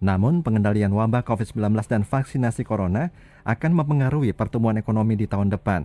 [0.00, 3.12] Namun, pengendalian wabah COVID-19 dan vaksinasi corona
[3.44, 5.84] akan mempengaruhi pertumbuhan ekonomi di tahun depan.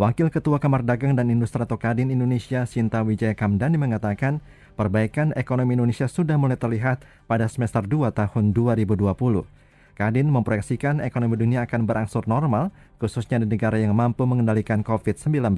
[0.00, 4.40] Wakil Ketua Kamar Dagang dan Industri atau Kadin Indonesia, Sinta Wijaya Kamdani mengatakan,
[4.72, 9.04] perbaikan ekonomi Indonesia sudah mulai terlihat pada semester 2 tahun 2020.
[9.94, 15.54] Kadin memproyeksikan ekonomi dunia akan berangsur normal, khususnya di negara yang mampu mengendalikan COVID-19.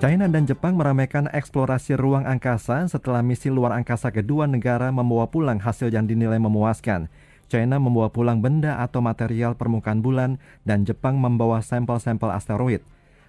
[0.00, 5.60] China dan Jepang meramaikan eksplorasi ruang angkasa setelah misi luar angkasa kedua negara membawa pulang
[5.60, 7.12] hasil yang dinilai memuaskan.
[7.52, 12.80] China membawa pulang benda atau material permukaan bulan dan Jepang membawa sampel-sampel asteroid.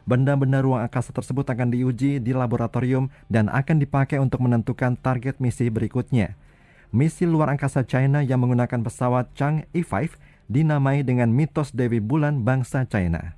[0.07, 5.67] Benda-benda ruang angkasa tersebut akan diuji di laboratorium dan akan dipakai untuk menentukan target misi
[5.67, 6.39] berikutnya
[6.89, 12.85] misi luar angkasa China yang menggunakan pesawat Chang'e 5 dinamai dengan mitos Dewi Bulan bangsa
[12.89, 13.37] China.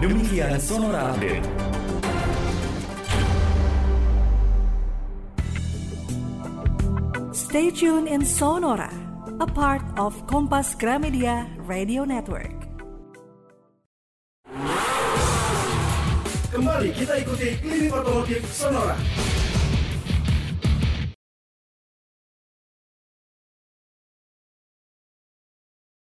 [0.00, 1.44] Demikian Sonora Update.
[7.36, 8.88] Stay tuned in Sonora,
[9.42, 12.54] a part of Kompas Gramedia Radio Network.
[16.50, 18.96] Kembali kita ikuti Klinik Otomotif Sonora.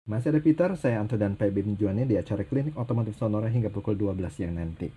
[0.03, 3.71] Masih ada Peter, saya Anto dan Pak Bebin Juane di acara Klinik Otomotif Sonora hingga
[3.71, 4.91] pukul 12 siang nanti.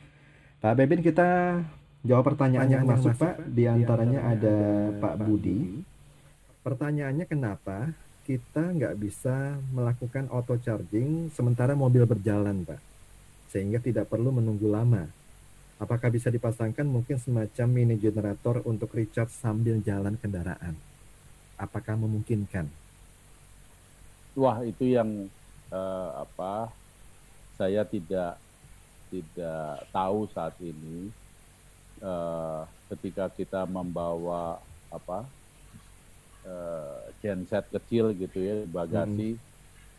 [0.57, 1.61] Pak Bebin kita
[2.01, 4.57] jawab pertanyaan yang masuk Pak, di antaranya ada
[4.97, 5.85] Pak Budi.
[6.65, 7.93] Pertanyaannya kenapa
[8.25, 12.81] kita nggak bisa melakukan auto charging sementara mobil berjalan Pak?
[13.53, 15.05] Sehingga tidak perlu menunggu lama.
[15.77, 20.73] Apakah bisa dipasangkan mungkin semacam mini generator untuk recharge sambil jalan kendaraan?
[21.61, 22.84] Apakah memungkinkan?
[24.35, 25.31] Wah itu yang
[25.71, 26.69] uh, apa
[27.55, 28.37] saya tidak
[29.09, 31.09] tidak tahu saat ini.
[32.03, 34.59] Uh, ketika kita membawa
[34.91, 35.23] apa
[36.43, 39.43] uh, genset kecil gitu ya bagasi hmm.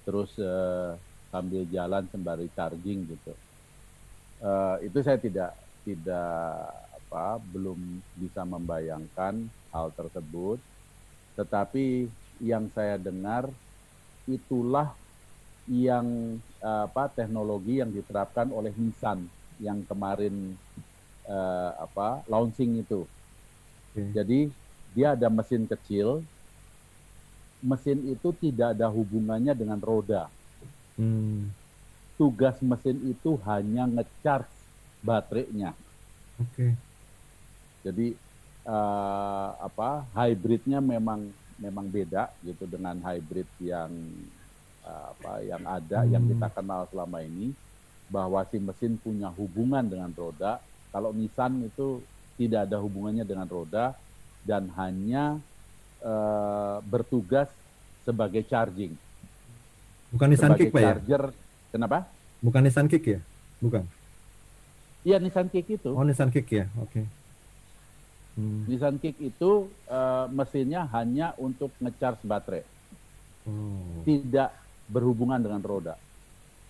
[0.04, 0.94] terus uh,
[1.32, 3.32] sambil jalan sembari charging gitu.
[4.44, 5.56] Uh, itu saya tidak
[5.88, 7.80] tidak apa belum
[8.20, 10.60] bisa membayangkan hal tersebut.
[11.34, 12.12] Tetapi
[12.44, 13.48] yang saya dengar
[14.26, 14.92] itulah
[15.66, 19.26] yang apa teknologi yang diterapkan oleh Nissan
[19.62, 20.54] yang kemarin
[21.26, 23.04] uh, apa launching itu.
[23.92, 24.10] Okay.
[24.12, 24.40] Jadi
[24.94, 26.22] dia ada mesin kecil.
[27.64, 30.28] Mesin itu tidak ada hubungannya dengan roda.
[30.96, 31.50] Hmm.
[32.16, 34.52] Tugas mesin itu hanya ngecharge
[35.04, 35.72] baterainya.
[36.40, 36.52] Oke.
[36.52, 36.72] Okay.
[37.86, 38.08] Jadi
[38.66, 43.90] uh, apa hybridnya memang memang beda gitu dengan hybrid yang
[44.84, 46.10] uh, apa yang ada hmm.
[46.12, 47.52] yang kita kenal selama ini
[48.06, 50.62] bahwa si mesin punya hubungan dengan roda.
[50.94, 52.00] Kalau Nissan itu
[52.38, 53.92] tidak ada hubungannya dengan roda
[54.46, 55.42] dan hanya
[56.00, 57.50] uh, bertugas
[58.06, 58.94] sebagai charging.
[60.14, 60.86] Bukan Nissan sebagai Kick, Pak ya?
[60.94, 61.22] charger.
[61.34, 61.34] ya?
[61.74, 61.98] Kenapa?
[62.38, 63.20] Bukan Nissan Kick ya?
[63.58, 63.82] Bukan.
[65.02, 65.90] Iya Nissan Kick itu.
[65.90, 66.94] Oh Nissan Kick ya, oke.
[66.94, 67.04] Okay.
[68.36, 68.68] Hmm.
[68.68, 72.68] Nissan Kick itu uh, mesinnya hanya untuk ngecharge baterai,
[73.48, 74.04] oh.
[74.04, 74.52] tidak
[74.92, 75.96] berhubungan dengan roda.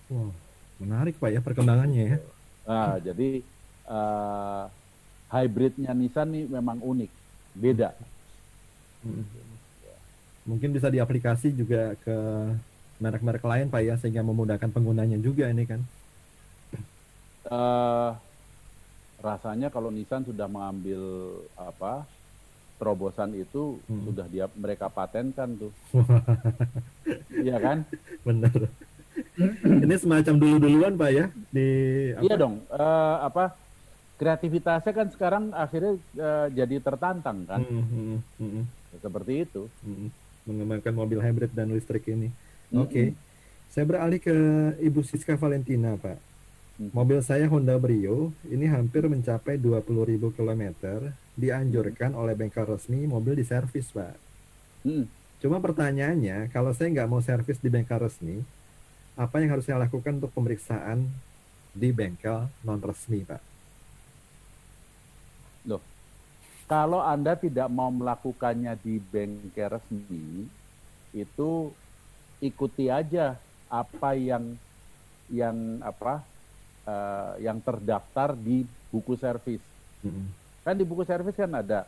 [0.07, 0.31] Wow,
[0.79, 2.17] menarik pak ya perkembangannya ya.
[2.63, 3.43] Nah, jadi
[3.83, 4.71] uh,
[5.27, 7.11] hybridnya Nissan ini memang unik,
[7.59, 7.91] beda.
[9.03, 9.27] Hmm.
[10.47, 12.15] Mungkin bisa diaplikasi juga ke
[13.03, 15.83] merek-merek lain pak ya sehingga memudahkan penggunanya juga ini kan.
[17.47, 18.15] Uh,
[19.21, 21.01] rasanya kalau Nissan sudah mengambil
[21.57, 22.05] apa
[22.77, 24.03] terobosan itu hmm.
[24.13, 25.73] sudah dia mereka patenkan tuh.
[27.37, 27.87] Iya kan?
[28.25, 28.51] Benar.
[29.63, 31.67] Ini semacam dulu-duluan Pak ya di
[32.11, 32.23] apa?
[32.25, 32.65] Iya dong.
[32.67, 33.55] Uh, apa
[34.17, 37.61] kreativitasnya kan sekarang akhirnya uh, jadi tertantang kan.
[37.61, 38.63] Hmm, hmm, hmm, hmm.
[38.99, 39.69] Seperti itu.
[39.85, 40.09] Hmm.
[40.49, 42.33] Mengembangkan mobil hybrid dan listrik ini.
[42.73, 42.83] Hmm.
[42.83, 42.91] Oke.
[42.91, 43.07] Okay.
[43.71, 44.35] Saya beralih ke
[44.81, 46.17] Ibu Siska Valentina, Pak.
[46.77, 46.93] Hmm.
[46.93, 50.63] Mobil saya Honda Brio ini hampir mencapai 20.000 km.
[51.33, 54.13] Dianjurkan oleh bengkel resmi mobil diservis, Pak.
[54.85, 55.09] Hmm.
[55.41, 58.41] Cuma pertanyaannya, kalau saya nggak mau servis di bengkel resmi,
[59.17, 61.09] apa yang harus saya lakukan untuk pemeriksaan
[61.73, 63.41] di bengkel non resmi, Pak?
[65.65, 65.81] Loh,
[66.69, 70.45] kalau Anda tidak mau melakukannya di bengkel resmi,
[71.13, 71.73] itu
[72.37, 73.33] ikuti aja
[73.65, 74.53] apa yang
[75.33, 76.21] yang apa
[76.87, 79.59] uh, yang terdaftar di buku servis.
[80.01, 80.25] Mm-hmm.
[80.63, 81.83] Kan di buku servis kan ada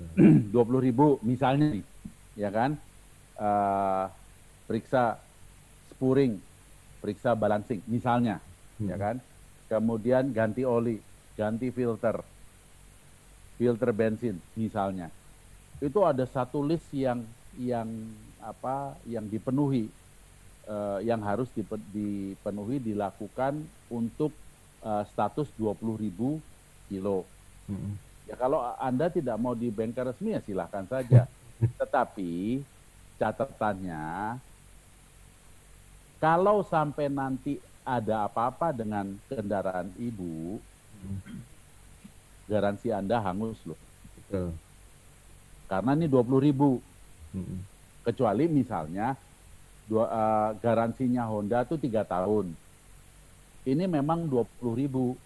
[0.52, 1.84] dua puluh ribu misalnya nih,
[2.40, 2.74] ya kan?
[3.36, 4.08] Uh,
[4.64, 5.16] periksa
[5.92, 6.40] spuring,
[7.00, 8.88] periksa balancing misalnya, mm-hmm.
[8.88, 9.16] ya kan?
[9.70, 10.98] Kemudian ganti oli,
[11.38, 12.18] ganti filter,
[13.60, 15.12] filter bensin misalnya.
[15.80, 17.22] Itu ada satu list yang
[17.56, 17.88] yang
[18.40, 19.88] apa yang dipenuhi
[20.70, 21.50] uh, yang harus
[21.90, 23.58] dipenuhi dilakukan
[23.90, 24.30] untuk
[24.86, 26.38] uh, status 20.000
[26.86, 27.26] kilo.
[27.66, 27.98] Hmm.
[28.30, 31.26] Ya kalau Anda tidak mau di bengkel resmi ya silahkan saja.
[31.80, 32.62] Tetapi
[33.18, 34.38] catatannya
[36.22, 40.60] kalau sampai nanti ada apa-apa dengan kendaraan ibu,
[42.44, 43.80] garansi Anda hangus loh.
[44.14, 44.52] Betul.
[45.66, 46.78] Karena ini 20 ribu.
[47.32, 47.64] Hmm.
[48.04, 49.16] Kecuali misalnya
[49.90, 52.54] dua, uh, garansinya Honda itu tiga tahun.
[53.66, 55.18] Ini memang dua puluh ribu,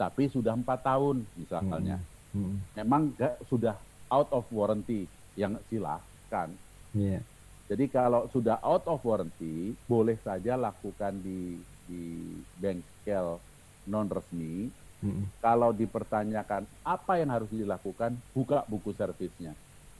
[0.00, 2.00] tapi sudah empat tahun misalnya.
[2.32, 2.56] Hmm.
[2.56, 2.56] Hmm.
[2.80, 3.76] Memang gak, sudah
[4.08, 5.04] out of warranty,
[5.36, 6.48] yang silahkan.
[6.96, 7.20] Yeah.
[7.68, 13.36] Jadi kalau sudah out of warranty, boleh saja lakukan di di bengkel
[13.84, 14.72] non resmi.
[15.04, 15.28] Hmm.
[15.44, 19.52] Kalau dipertanyakan apa yang harus dilakukan, buka buku servisnya.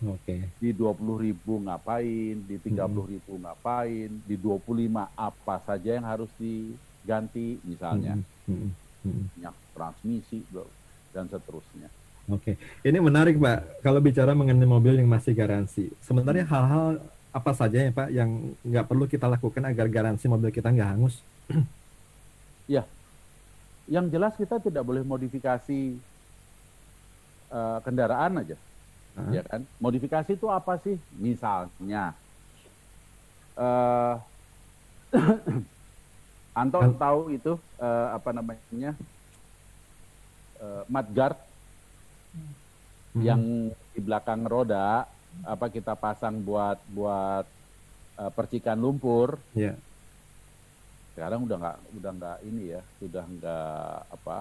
[0.05, 0.21] Oke.
[0.29, 0.41] Okay.
[0.61, 3.09] Di 20 ribu ngapain, di 30 hmm.
[3.09, 8.21] ribu ngapain, di 25 apa saja yang harus diganti misalnya.
[8.45, 8.75] Hmm.
[9.07, 9.31] Hmm.
[9.31, 9.55] Hmm.
[9.77, 10.43] transmisi
[11.15, 11.87] dan seterusnya.
[12.27, 12.89] Oke, okay.
[12.89, 13.87] ini menarik Pak.
[13.87, 16.53] Kalau bicara mengenai mobil yang masih garansi, sebenarnya hmm.
[16.53, 16.89] hal-hal
[17.31, 21.23] apa saja ya Pak yang nggak perlu kita lakukan agar garansi mobil kita nggak hangus?
[22.75, 22.83] ya,
[23.87, 25.95] yang jelas kita tidak boleh modifikasi
[27.55, 28.59] uh, kendaraan aja
[29.17, 29.65] uh ya kan?
[29.81, 31.01] Modifikasi itu apa sih?
[31.17, 32.13] Misalnya,
[33.57, 34.21] uh,
[36.53, 36.93] Anto uh.
[36.97, 38.93] tahu itu uh, apa namanya
[40.61, 41.41] uh, mudguard
[42.37, 43.21] hmm.
[43.25, 43.43] yang
[43.97, 45.09] di belakang roda
[45.45, 47.45] apa kita pasang buat buat
[48.21, 49.37] uh, percikan lumpur.
[49.53, 49.77] Yeah.
[51.17, 54.39] Sekarang udah nggak udah nggak ini ya, sudah nggak apa,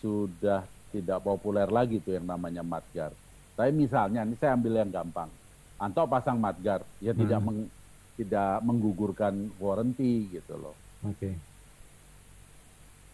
[0.00, 3.12] sudah tidak populer lagi tuh yang namanya matgar.
[3.58, 5.30] Tapi misalnya, ini saya ambil yang gampang.
[5.78, 7.20] Anto pasang matgar, ya hmm.
[7.22, 7.60] tidak meng,
[8.18, 10.74] tidak menggugurkan warranty gitu loh.
[11.06, 11.14] Oke.
[11.18, 11.34] Okay.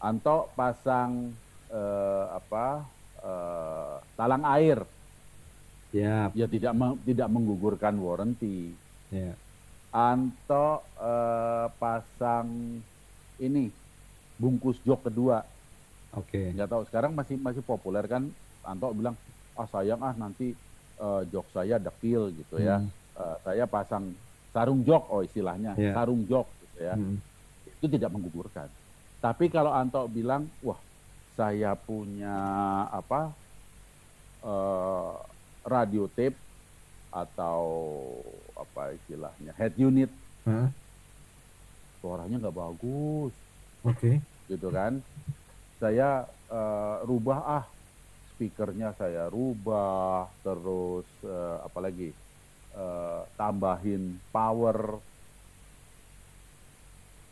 [0.01, 1.33] Anto pasang
[1.73, 2.85] eh, apa
[3.21, 4.85] eh, talang air,
[5.95, 8.75] ya, ya tidak me, tidak menggugurkan warranty.
[9.15, 9.39] Ya.
[9.95, 12.51] Anto uh, pasang
[13.39, 13.71] ini
[14.35, 15.47] bungkus jok kedua.
[16.19, 16.31] Oke.
[16.31, 16.47] Okay.
[16.55, 18.27] Nggak tahu sekarang masih masih populer kan.
[18.65, 19.17] Anto bilang
[19.55, 20.57] ah sayang ah nanti
[20.99, 22.81] uh, jok saya dekil gitu ya.
[22.81, 22.91] Hmm.
[23.15, 24.11] Uh, saya pasang
[24.51, 25.95] sarung jok oh istilahnya yeah.
[25.95, 26.95] sarung jok gitu ya.
[26.97, 27.19] Hmm.
[27.79, 28.67] Itu tidak menggugurkan.
[29.21, 30.79] Tapi kalau Anto bilang wah
[31.35, 32.39] saya punya
[32.95, 33.35] apa
[34.47, 35.19] uh,
[35.67, 36.39] radio tape
[37.15, 37.63] atau
[38.59, 40.11] apa istilahnya head unit
[40.47, 40.67] huh?
[42.03, 43.33] suaranya nggak bagus
[43.87, 44.19] oke okay.
[44.51, 44.99] gitu kan
[45.85, 47.65] saya uh, rubah ah.
[48.35, 52.11] Speakernya saya rubah terus uh, apalagi
[52.75, 54.99] uh, tambahin power.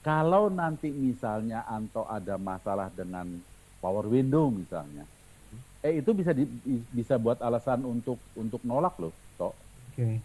[0.07, 3.27] Kalau nanti misalnya Anto ada masalah dengan
[3.83, 5.03] power window misalnya
[5.83, 6.47] eh itu bisa di,
[6.95, 9.51] bisa buat alasan untuk untuk nolak loh toh.
[9.91, 10.23] Okay.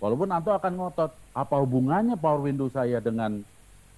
[0.00, 3.44] Walaupun Anto akan ngotot, apa hubungannya power window saya dengan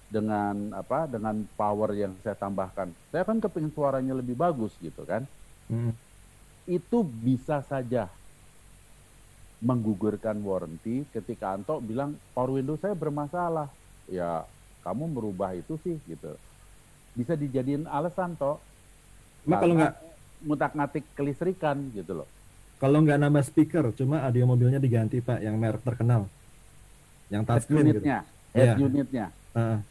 [0.07, 2.91] dengan apa dengan power yang saya tambahkan?
[3.11, 5.27] Saya kan kepingin suaranya lebih bagus gitu kan?
[5.67, 5.91] Hmm.
[6.67, 8.07] Itu bisa saja
[9.57, 13.67] menggugurkan warranty ketika Anto bilang power window saya bermasalah.
[14.07, 14.47] Ya
[14.87, 16.31] kamu merubah itu sih gitu.
[17.11, 18.61] Bisa dijadiin alasan toh.
[19.47, 19.95] Nah, kalau nggak
[20.43, 22.27] mutak ngatik kelistrikan gitu loh.
[22.77, 26.29] Kalau nggak nambah speaker, cuma audio mobilnya diganti pak, yang merek terkenal,
[27.33, 28.05] yang touchscreen gitu.
[28.05, 28.19] Unitnya,
[28.53, 28.77] head yeah.
[28.77, 29.25] unitnya.
[29.57, 29.81] Uh.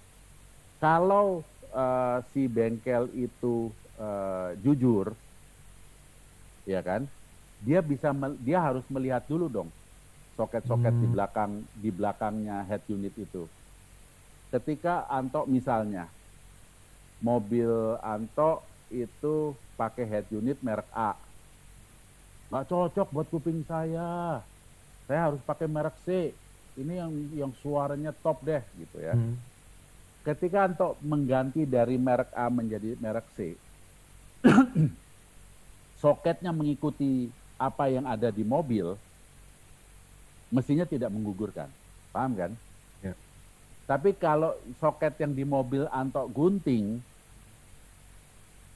[0.77, 1.41] Kalau
[1.73, 5.17] uh, si bengkel itu uh, jujur,
[6.69, 7.09] ya kan,
[7.65, 8.13] dia bisa
[8.45, 9.71] dia harus melihat dulu dong
[10.37, 11.03] soket-soket hmm.
[11.03, 13.49] di belakang di belakangnya head unit itu.
[14.53, 16.07] Ketika Anto misalnya
[17.25, 18.61] mobil Anto
[18.93, 21.17] itu pakai head unit merek A,
[22.53, 24.41] nggak cocok buat kuping saya.
[25.09, 26.37] Saya harus pakai merek C.
[26.77, 29.17] Ini yang yang suaranya top deh gitu ya.
[29.17, 29.41] Hmm.
[30.27, 33.55] Ketika untuk mengganti dari merek A menjadi merek C,
[36.03, 38.99] soketnya mengikuti apa yang ada di mobil,
[40.51, 41.71] mestinya tidak menggugurkan.
[42.11, 42.51] Paham kan?
[43.07, 43.15] Ya.
[43.87, 46.99] Tapi kalau soket yang di mobil Anto gunting,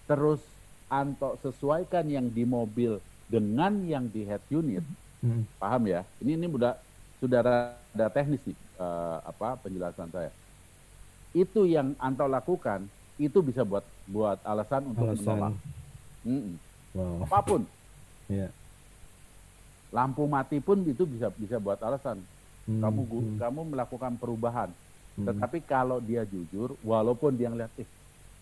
[0.07, 0.39] terus
[0.87, 4.87] Anto sesuaikan yang di mobil dengan yang di head unit,
[5.19, 5.51] hmm.
[5.59, 6.07] paham ya?
[6.23, 6.79] Ini ini sudah
[7.19, 10.31] sudah ada teknis nih uh, apa penjelasan saya.
[11.31, 12.87] Itu yang Anto lakukan
[13.21, 15.25] itu bisa buat buat alasan untuk alasan.
[15.25, 15.55] menolak.
[16.27, 16.55] Mm
[16.91, 17.23] Wow.
[17.23, 17.63] Apa pun.
[18.27, 18.51] Yeah.
[19.95, 22.19] Lampu mati pun itu bisa bisa buat alasan.
[22.67, 22.83] Hmm.
[22.83, 23.39] Kamu hmm.
[23.39, 24.71] kamu melakukan perubahan.
[25.15, 25.27] Hmm.
[25.31, 27.87] Tetapi kalau dia jujur, walaupun dia ngeliat, eh,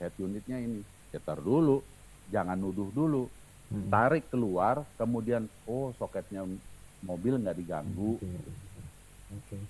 [0.01, 0.81] head unitnya ini,
[1.13, 1.85] ya dulu,
[2.33, 3.29] jangan nuduh dulu
[3.73, 3.89] hmm.
[3.89, 6.45] tarik keluar, kemudian oh soketnya
[7.05, 8.17] mobil nggak diganggu.
[8.21, 8.41] Okay.
[9.45, 9.63] Okay.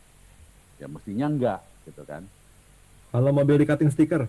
[0.79, 2.23] Ya mestinya enggak, gitu kan.
[3.09, 4.29] Kalau mobil di cutting stiker?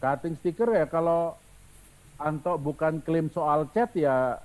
[0.00, 1.36] Cutting stiker ya kalau
[2.16, 4.38] Anto bukan klaim soal cat ya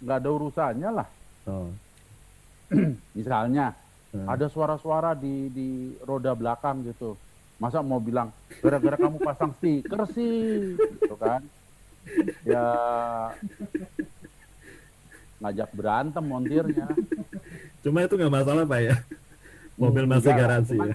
[0.00, 1.08] nggak ada urusannya lah.
[1.44, 1.68] Oh.
[3.18, 3.74] Misalnya
[4.14, 4.24] hmm.
[4.28, 5.68] ada suara-suara di di
[6.06, 7.18] roda belakang gitu.
[7.58, 8.30] Masa mau bilang
[8.62, 11.42] gara-gara kamu pasang stiker sih, gitu kan?
[12.46, 12.64] ya
[15.42, 16.86] ngajak berantem montirnya.
[17.82, 18.96] Cuma itu nggak masalah pak ya,
[19.74, 20.94] mobil hmm, masih garansi ya.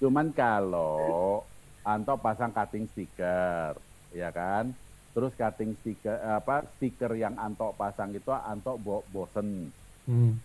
[0.00, 1.44] Cuman kalau
[1.84, 3.76] Anto pasang cutting stiker,
[4.16, 4.72] ya kan?
[5.12, 9.68] Terus cutting stiker apa stiker yang Anto pasang itu Anto bo bosen.
[10.08, 10.40] Hmm.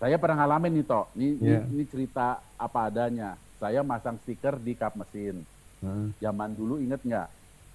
[0.00, 1.62] Saya pernah ngalamin nih toh, ini, yeah.
[1.70, 3.38] ini, ini cerita apa adanya.
[3.62, 5.44] Saya masang stiker di kap mesin.
[5.78, 6.10] Hmm.
[6.18, 7.28] Zaman dulu inget nggak?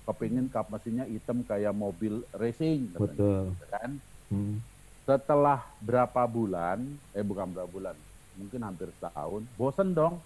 [0.09, 3.93] kepingin kap mesinnya hitam kayak mobil racing betul kan
[4.33, 4.57] hmm.
[5.05, 6.81] setelah berapa bulan
[7.13, 7.93] eh bukan berapa bulan
[8.33, 10.17] mungkin hampir setahun bosen dong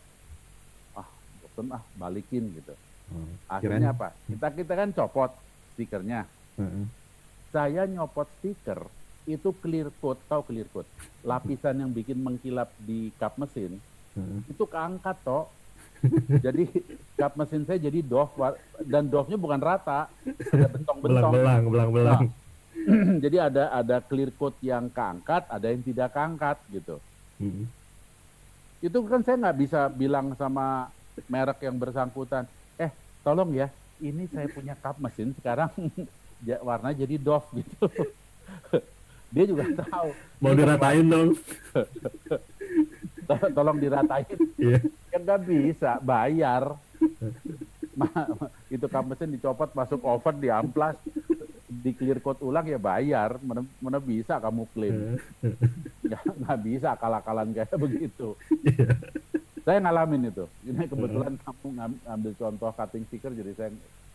[1.54, 2.74] bosen ah balikin gitu
[3.14, 3.46] hmm.
[3.46, 3.94] akhirnya Kirain.
[3.94, 5.32] apa kita kita kan copot
[5.78, 6.26] stikernya
[6.58, 6.90] hmm.
[7.54, 8.90] saya nyopot stiker
[9.30, 10.90] itu clear coat tahu clear coat
[11.30, 13.78] lapisan yang bikin mengkilap di kap mesin
[14.18, 14.50] hmm.
[14.50, 15.46] itu keangkat toh
[16.42, 16.66] jadi
[17.20, 18.34] kap mesin saya jadi doff
[18.84, 20.12] dan doffnya bukan rata,
[20.52, 21.32] ada bentong-bentong.
[21.32, 22.22] Belang, belang, belang.
[22.84, 27.00] Nah, jadi ada ada clear coat yang keangkat, ada yang tidak keangkat gitu.
[27.40, 27.72] Hmm.
[28.84, 30.92] Itu kan saya nggak bisa bilang sama
[31.30, 32.92] merek yang bersangkutan, eh
[33.22, 33.68] tolong ya,
[34.02, 35.70] ini saya punya kap mesin sekarang
[36.68, 37.88] warna jadi doff gitu.
[39.34, 40.14] Dia juga tahu.
[40.38, 41.30] Mau diratain dong.
[43.58, 44.38] tolong diratain.
[44.62, 44.86] Yeah.
[45.10, 46.78] Kan nggak bisa bayar.
[48.74, 50.98] itu mesin dicopot masuk oven di amplas
[51.70, 55.22] di clear coat ulang ya bayar mana, mana bisa kamu klaim
[56.42, 58.38] nggak bisa akal-akalan kayak begitu.
[58.66, 58.98] Yeah.
[59.64, 60.46] Saya ngalamin itu.
[60.70, 61.42] Ini kebetulan uh.
[61.48, 63.72] kamu ngambil contoh cutting sticker, jadi saya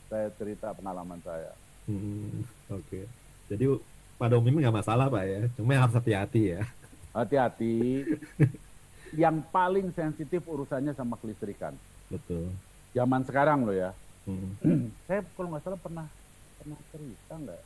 [0.08, 1.52] saya cerita pengalaman saya.
[1.88, 2.84] Hmm, Oke.
[2.84, 3.04] Okay.
[3.48, 3.64] Jadi
[4.20, 6.62] pada umumnya nggak masalah pak ya, cuma harus hati-hati ya.
[7.16, 8.04] Hati-hati.
[9.24, 11.72] Yang paling sensitif urusannya sama kelistrikan.
[12.12, 12.52] Betul.
[12.92, 13.96] Zaman sekarang loh ya.
[14.28, 14.52] Hmm.
[15.08, 16.06] saya kalau nggak salah pernah
[16.60, 17.62] pernah cerita nggak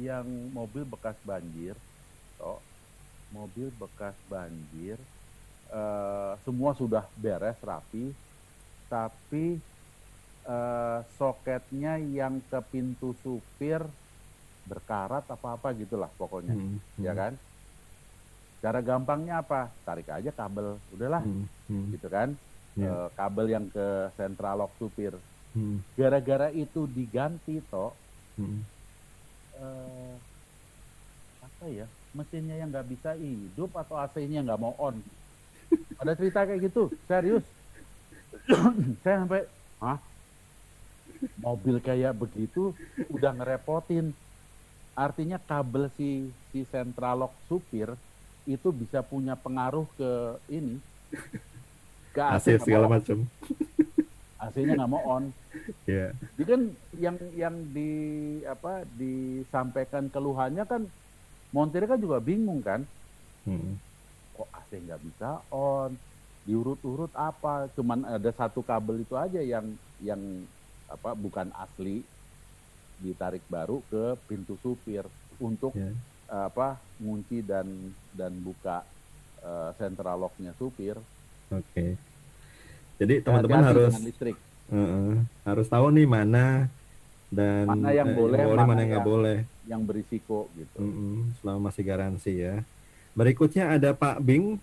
[0.00, 0.24] yang
[0.56, 1.76] mobil bekas banjir,
[2.40, 2.62] toh
[3.34, 4.96] mobil bekas banjir,
[5.72, 8.12] uh, semua sudah beres rapi,
[8.90, 9.58] tapi
[10.46, 13.82] uh, soketnya yang ke pintu supir
[14.66, 17.02] berkarat apa apa gitulah pokoknya, hmm.
[17.02, 17.32] ya kan?
[18.60, 19.72] Cara gampangnya apa?
[19.88, 21.46] Tarik aja kabel, udahlah, hmm.
[21.66, 21.86] Hmm.
[21.96, 22.36] gitu kan?
[22.78, 22.92] Yeah.
[22.92, 25.16] Uh, kabel yang ke central lock supir
[25.50, 25.82] Hmm.
[25.98, 27.90] Gara-gara itu diganti toh,
[28.38, 28.60] hmm.
[29.58, 30.14] uh,
[31.42, 31.86] apa ya?
[32.14, 34.98] Mesinnya yang nggak bisa hidup atau AC-nya nggak mau on.
[36.00, 37.44] Ada cerita kayak gitu, serius.
[39.04, 39.44] Saya sampai,
[39.82, 39.98] hah?
[41.36, 42.72] Mobil kayak begitu
[43.12, 44.16] udah ngerepotin.
[44.96, 47.92] Artinya kabel si si central lock supir
[48.48, 50.10] itu bisa punya pengaruh ke
[50.48, 50.80] ini
[52.10, 53.22] ke AC, AC segala macam.
[54.40, 55.24] AC-nya nggak mau on.
[55.86, 56.16] Yeah.
[56.34, 56.62] Jadi kan
[56.98, 57.90] yang yang di
[58.48, 60.82] apa disampaikan keluhannya kan
[61.54, 62.82] montir kan juga bingung kan.
[63.46, 63.78] Hmm.
[64.70, 65.98] AC nggak bisa on?
[66.46, 67.66] Diurut-urut apa?
[67.74, 69.66] Cuman ada satu kabel itu aja yang
[69.98, 70.46] yang
[70.86, 72.06] apa bukan asli
[73.02, 75.02] ditarik baru ke pintu supir
[75.42, 75.94] untuk yeah.
[76.30, 77.66] apa ngunci dan
[78.14, 78.86] dan buka
[79.42, 80.94] uh, central locknya supir.
[81.50, 81.66] Oke.
[81.74, 81.90] Okay.
[83.02, 84.38] Jadi teman-teman harus listrik.
[84.70, 86.70] Uh, harus tahu nih mana
[87.26, 89.38] dan mana yang eh, boleh, boleh, mana yang nggak boleh.
[89.66, 90.78] Yang berisiko gitu.
[90.78, 92.62] Uh, uh, selama masih garansi ya.
[93.14, 94.58] Berikutnya ada Pak Bing.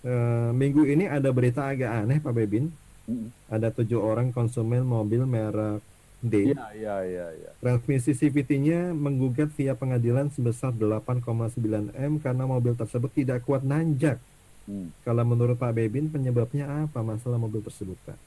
[0.00, 2.72] Uh, minggu ini ada berita agak aneh Pak Bebin.
[3.04, 3.28] Uh.
[3.52, 5.84] Ada tujuh orang konsumen mobil merek
[6.20, 6.52] D.
[6.52, 7.26] Iya, iya, iya.
[7.32, 7.50] Ya.
[7.64, 14.20] Transmisi CVT-nya menggugat via pengadilan sebesar 8,9 M karena mobil tersebut tidak kuat nanjak.
[14.68, 14.92] Hmm.
[15.00, 18.18] Kalau menurut Pak Bebin penyebabnya apa masalah mobil tersebut Pak?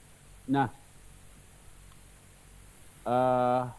[0.50, 0.68] Nah,
[3.06, 3.70] uh,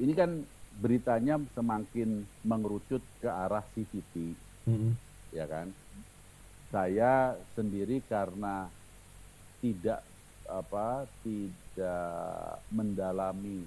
[0.00, 0.42] ini kan
[0.80, 4.32] beritanya semakin mengerucut ke arah CVT,
[4.68, 4.92] hmm.
[5.32, 5.72] ya kan?
[6.68, 8.68] Saya sendiri karena
[9.64, 10.04] tidak
[10.48, 13.64] apa tidak mendalami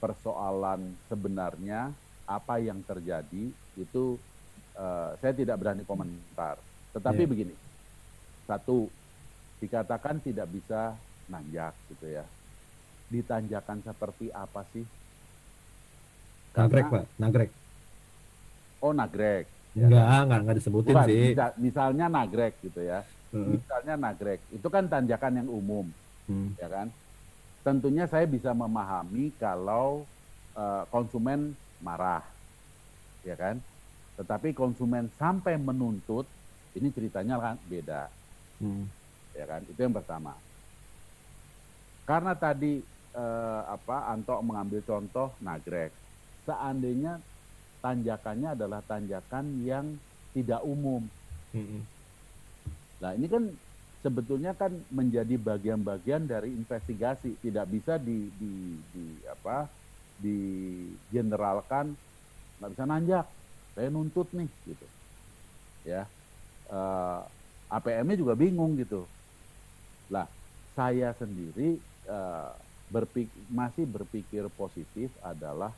[0.00, 1.92] persoalan sebenarnya
[2.28, 4.16] apa yang terjadi itu
[4.76, 6.56] uh, saya tidak berani komentar
[6.90, 7.30] tetapi yeah.
[7.30, 7.54] begini,
[8.50, 8.90] satu
[9.62, 10.98] dikatakan tidak bisa
[11.30, 12.26] nanjak gitu ya.
[13.10, 14.86] Ditanjakan seperti apa sih?
[16.50, 17.50] nagrek pak, nagrek.
[18.82, 19.46] Oh nagrek.
[19.74, 19.86] Ya.
[19.86, 21.22] Enggak, enggak, enggak disebutin Bukan, sih.
[21.30, 23.00] Bisa, misalnya nagrek gitu ya.
[23.30, 23.54] Hmm.
[23.54, 25.86] Misalnya nagrek, itu kan tanjakan yang umum,
[26.26, 26.58] hmm.
[26.58, 26.90] ya kan?
[27.62, 30.02] Tentunya saya bisa memahami kalau
[30.58, 32.26] uh, konsumen marah,
[33.22, 33.62] ya kan?
[34.18, 36.26] Tetapi konsumen sampai menuntut
[36.74, 38.10] ini ceritanya kan beda.
[38.58, 38.84] Hmm.
[39.32, 39.62] Ya kan?
[39.64, 40.34] Itu yang pertama.
[42.04, 42.82] Karena tadi
[43.14, 45.94] eh, apa Anto mengambil contoh nagrek.
[46.44, 47.22] Seandainya
[47.80, 49.86] tanjakannya adalah tanjakan yang
[50.36, 51.02] tidak umum.
[51.50, 51.82] Hmm.
[53.00, 53.48] Nah, ini kan
[54.04, 59.66] sebetulnya kan menjadi bagian-bagian dari investigasi, tidak bisa di, di, di apa
[60.20, 60.38] di
[61.08, 61.96] generalkan
[62.60, 63.26] nggak bisa nanjak.
[63.72, 64.86] Saya nuntut nih gitu.
[65.88, 66.04] Ya
[66.70, 69.06] uh, eh, APM-nya juga bingung gitu.
[70.10, 70.26] Lah,
[70.74, 71.78] saya sendiri
[72.10, 72.50] uh,
[72.90, 75.70] berpik masih berpikir positif adalah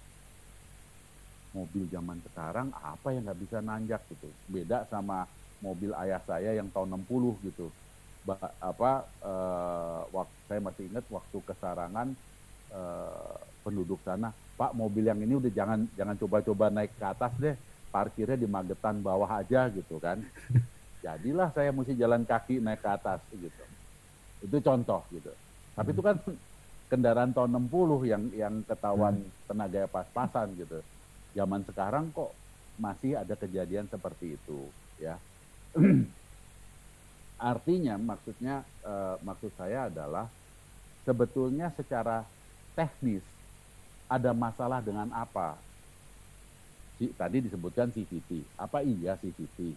[1.53, 4.28] mobil zaman sekarang apa yang nggak bisa nanjak gitu.
[4.48, 5.28] Beda sama
[5.61, 7.68] mobil ayah saya yang tahun 60 gitu.
[8.22, 12.09] Ba apa uh, waktu saya masih ingat waktu kesarangan
[12.72, 17.57] uh, penduduk sana, Pak mobil yang ini udah jangan jangan coba-coba naik ke atas deh,
[17.90, 20.22] parkirnya di Magetan bawah aja gitu kan
[21.05, 23.64] jadilah saya mesti jalan kaki naik ke atas gitu.
[24.42, 25.30] Itu contoh gitu.
[25.74, 26.16] Tapi itu kan
[26.86, 29.48] kendaraan tahun 60 yang yang ketahuan hmm.
[29.50, 30.78] tenaga pas-pasan gitu.
[31.33, 32.33] Zaman sekarang kok
[32.76, 34.68] masih ada kejadian seperti itu
[35.01, 35.16] ya.
[37.53, 40.30] Artinya maksudnya uh, maksud saya adalah
[41.03, 42.22] sebetulnya secara
[42.78, 43.24] teknis
[44.07, 45.57] ada masalah dengan apa?
[47.01, 48.45] Si, tadi disebutkan CVT.
[48.61, 49.74] Apa iya CVT?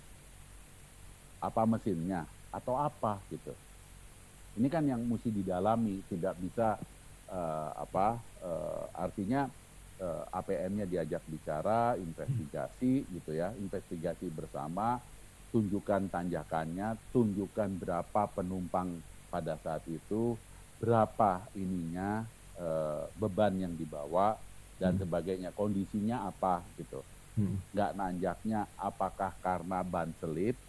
[1.45, 3.53] apa mesinnya atau apa gitu.
[4.55, 6.79] Ini kan yang mesti didalami, tidak bisa
[7.27, 9.51] uh, apa uh, artinya
[10.01, 14.99] uh, APM-nya diajak bicara, investigasi gitu ya, investigasi bersama
[15.55, 18.99] tunjukkan tanjakannya, tunjukkan berapa penumpang
[19.31, 20.35] pada saat itu,
[20.83, 22.27] berapa ininya
[22.59, 22.67] e,
[23.15, 24.35] beban yang dibawa
[24.75, 25.07] dan hmm.
[25.07, 26.99] sebagainya, kondisinya apa gitu.
[27.39, 27.55] Hmm.
[27.71, 30.59] Nggak nanjaknya apakah karena ban selip,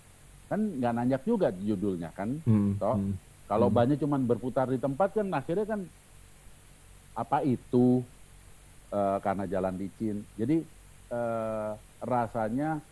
[0.47, 2.79] kan nggak nanjak juga judulnya kan, hmm.
[2.79, 2.95] toh.
[2.95, 3.19] Hmm.
[3.51, 3.79] Kalau hmm.
[3.79, 5.81] banyak cuman berputar di tempat kan akhirnya kan
[7.19, 8.07] apa itu
[8.91, 10.23] e, karena jalan licin.
[10.39, 10.63] Jadi
[11.11, 11.21] e,
[12.03, 12.83] rasanya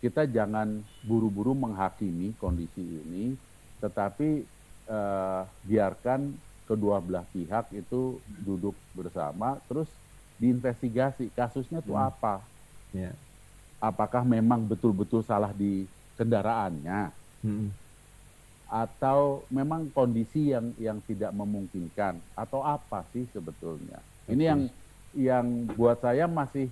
[0.00, 3.32] kita jangan buru-buru menghakimi kondisi ini,
[3.80, 4.44] tetapi
[4.86, 6.36] uh, biarkan
[6.68, 9.88] kedua belah pihak itu duduk bersama, terus
[10.36, 12.06] diinvestigasi kasusnya itu hmm.
[12.12, 12.44] apa,
[12.92, 13.16] yeah.
[13.80, 15.88] apakah memang betul-betul salah di
[16.20, 17.68] kendaraannya, hmm.
[18.68, 23.98] atau memang kondisi yang yang tidak memungkinkan, atau apa sih sebetulnya?
[24.28, 24.60] Ini yang
[25.16, 26.68] yang buat saya masih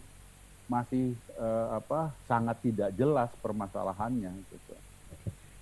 [0.69, 4.75] masih uh, apa sangat tidak jelas permasalahannya gitu.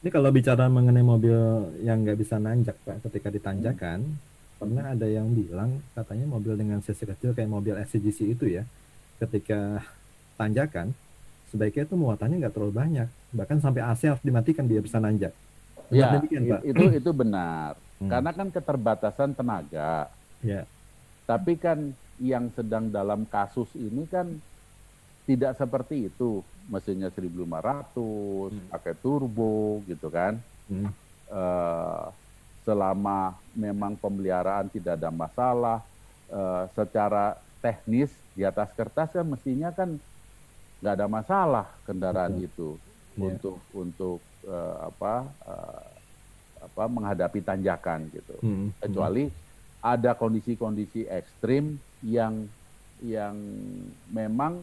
[0.03, 1.39] Ini kalau bicara mengenai mobil
[1.87, 4.19] yang nggak bisa nanjak pak, ketika ditanjakan, hmm.
[4.59, 8.67] pernah ada yang bilang katanya mobil dengan sisi kecil kayak mobil SCGC itu ya,
[9.23, 9.79] ketika
[10.35, 10.91] tanjakan
[11.55, 15.31] sebaiknya itu muatannya nggak terlalu banyak, bahkan sampai AC harus dimatikan dia bisa nanjak.
[15.93, 16.61] Ya, demikian, Pak?
[16.67, 18.11] itu itu benar, hmm.
[18.11, 20.11] karena kan keterbatasan tenaga.
[20.43, 20.67] Ya.
[21.31, 24.31] Tapi kan yang sedang dalam kasus ini kan
[25.27, 28.71] tidak seperti itu mesinnya 1500 hmm.
[28.71, 30.39] pakai turbo gitu kan
[30.71, 30.87] hmm.
[31.31, 32.07] uh,
[32.63, 35.79] selama memang pemeliharaan tidak ada masalah
[36.31, 39.99] uh, secara teknis di atas kertas kan mestinya kan
[40.83, 42.47] nggak ada masalah kendaraan Betul.
[42.47, 42.69] itu
[43.19, 43.23] yeah.
[43.31, 45.15] untuk untuk uh, apa
[45.47, 45.87] uh,
[46.63, 48.79] apa menghadapi tanjakan gitu hmm.
[48.79, 49.35] kecuali hmm.
[49.83, 52.51] ada kondisi-kondisi ekstrim yang
[53.03, 53.35] yang
[54.11, 54.63] memang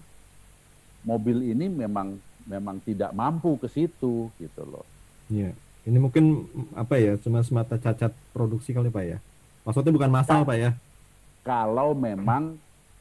[1.03, 4.83] mobil ini memang memang tidak mampu ke situ gitu loh.
[5.31, 5.55] Iya.
[5.87, 9.17] Ini mungkin apa ya cuma semata cacat produksi kali pak ya.
[9.63, 10.71] Maksudnya bukan masalah pak ya?
[11.43, 12.59] Kalau memang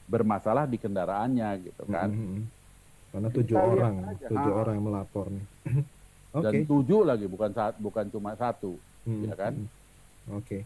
[0.09, 2.11] bermasalah di kendaraannya gitu kan.
[2.11, 2.41] Mm -hmm.
[3.09, 4.61] Karena tujuh Kita orang, tujuh ah.
[4.63, 5.47] orang yang melapor nih.
[6.33, 6.43] okay.
[6.45, 9.25] Dan tujuh lagi bukan saat bukan cuma satu, mm -hmm.
[9.27, 9.55] ya kan?
[10.33, 10.45] Oke.
[10.45, 10.63] Okay.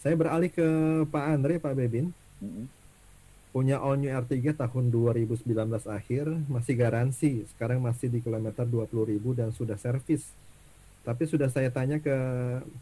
[0.00, 0.66] Saya beralih ke
[1.08, 2.12] Pak Andre, Pak Bebin.
[2.38, 2.83] Mm -hmm
[3.54, 5.46] punya all new R3 tahun 2019
[5.86, 7.46] akhir masih garansi.
[7.54, 10.26] Sekarang masih di kilometer 20.000 dan sudah servis.
[11.06, 12.16] Tapi sudah saya tanya ke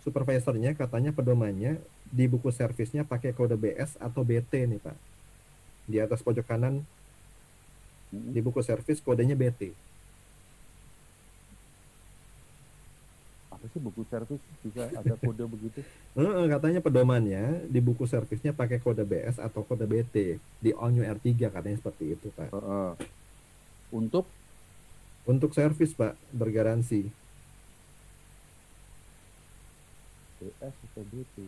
[0.00, 1.76] supervisornya katanya pedomannya
[2.08, 4.96] di buku servisnya pakai kode BS atau BT nih Pak.
[5.92, 6.80] Di atas pojok kanan
[8.08, 9.91] di buku servis kodenya BT
[13.62, 15.86] apa sih buku servis bisa ada kode begitu?
[16.18, 21.06] Uh, katanya pedomannya di buku servisnya pakai kode BS atau kode BT di All New
[21.06, 22.50] R3 katanya seperti itu pak.
[22.50, 22.90] Uh, uh.
[23.94, 24.26] Untuk?
[25.30, 27.06] Untuk servis pak bergaransi.
[30.42, 31.46] BS atau BT?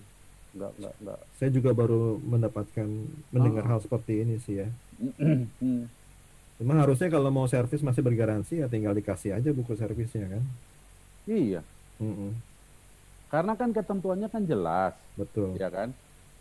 [0.54, 1.20] Enggak, enggak, enggak.
[1.34, 2.86] Saya juga baru mendapatkan
[3.34, 3.70] mendengar uh.
[3.74, 4.70] hal seperti ini sih ya.
[6.62, 10.46] Cuma harusnya kalau mau servis masih bergaransi ya tinggal dikasih aja buku servisnya kan.
[11.26, 11.66] Iya.
[12.04, 12.30] Mm-hmm.
[13.32, 15.90] Karena kan ketentuannya kan jelas, betul, ya kan?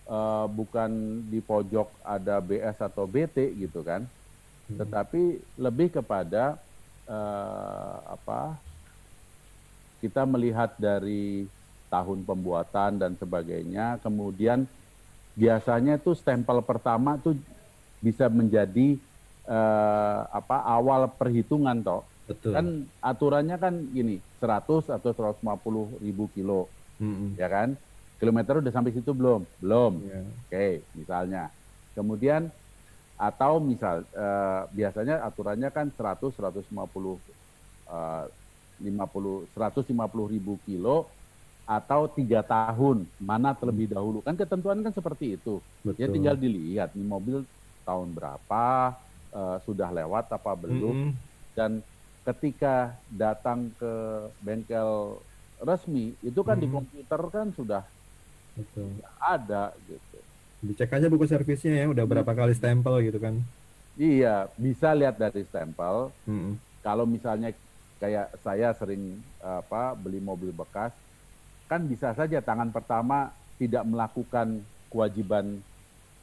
[0.04, 4.78] Uh, bukan di pojok ada BS atau BT gitu kan, mm-hmm.
[4.84, 5.22] tetapi
[5.56, 6.60] lebih kepada
[7.08, 8.60] uh, apa?
[10.04, 11.48] Kita melihat dari
[11.88, 14.68] tahun pembuatan dan sebagainya, kemudian
[15.34, 17.34] biasanya tuh stempel pertama tuh
[18.04, 19.00] bisa menjadi
[19.48, 22.52] uh, apa awal perhitungan toh Betul.
[22.56, 22.68] Kan
[23.04, 27.36] aturannya kan gini, 100 atau 150 ribu kilo, mm-hmm.
[27.36, 27.76] ya kan?
[28.20, 29.44] Kilometer udah sampai situ belum?
[29.60, 30.00] Belum.
[30.08, 30.24] Yeah.
[30.24, 31.52] Oke, okay, misalnya.
[31.94, 32.48] Kemudian
[33.20, 38.26] atau misal uh, biasanya aturannya kan 100 150 uh,
[38.82, 41.06] 50 150 ribu kilo
[41.64, 43.94] atau tiga tahun mana terlebih mm.
[43.96, 46.02] dahulu kan ketentuan kan seperti itu ya Betul.
[46.04, 47.38] ya tinggal dilihat nih mobil
[47.88, 48.98] tahun berapa
[49.32, 51.56] uh, sudah lewat apa belum mm -hmm.
[51.56, 51.80] dan
[52.24, 53.94] ketika datang ke
[54.40, 55.20] bengkel
[55.64, 56.64] resmi itu kan hmm.
[56.64, 57.84] di komputer kan sudah
[58.56, 58.90] Betul.
[59.20, 60.18] ada gitu.
[60.64, 62.40] Dicek aja buku servisnya ya, udah berapa hmm.
[62.40, 63.36] kali stempel gitu kan?
[64.00, 66.10] Iya, bisa lihat dari stempel.
[66.24, 66.56] Hmm.
[66.80, 67.52] Kalau misalnya
[68.00, 70.96] kayak saya sering apa beli mobil bekas,
[71.68, 75.60] kan bisa saja tangan pertama tidak melakukan kewajiban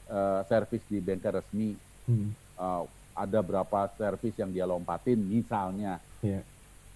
[0.09, 1.77] uh, servis di bengkel resmi.
[2.09, 2.33] Hmm.
[2.57, 2.85] Uh,
[3.21, 6.01] ada berapa servis yang dia lompatin misalnya.
[6.25, 6.43] Yeah.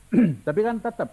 [0.46, 1.12] Tapi kan tetap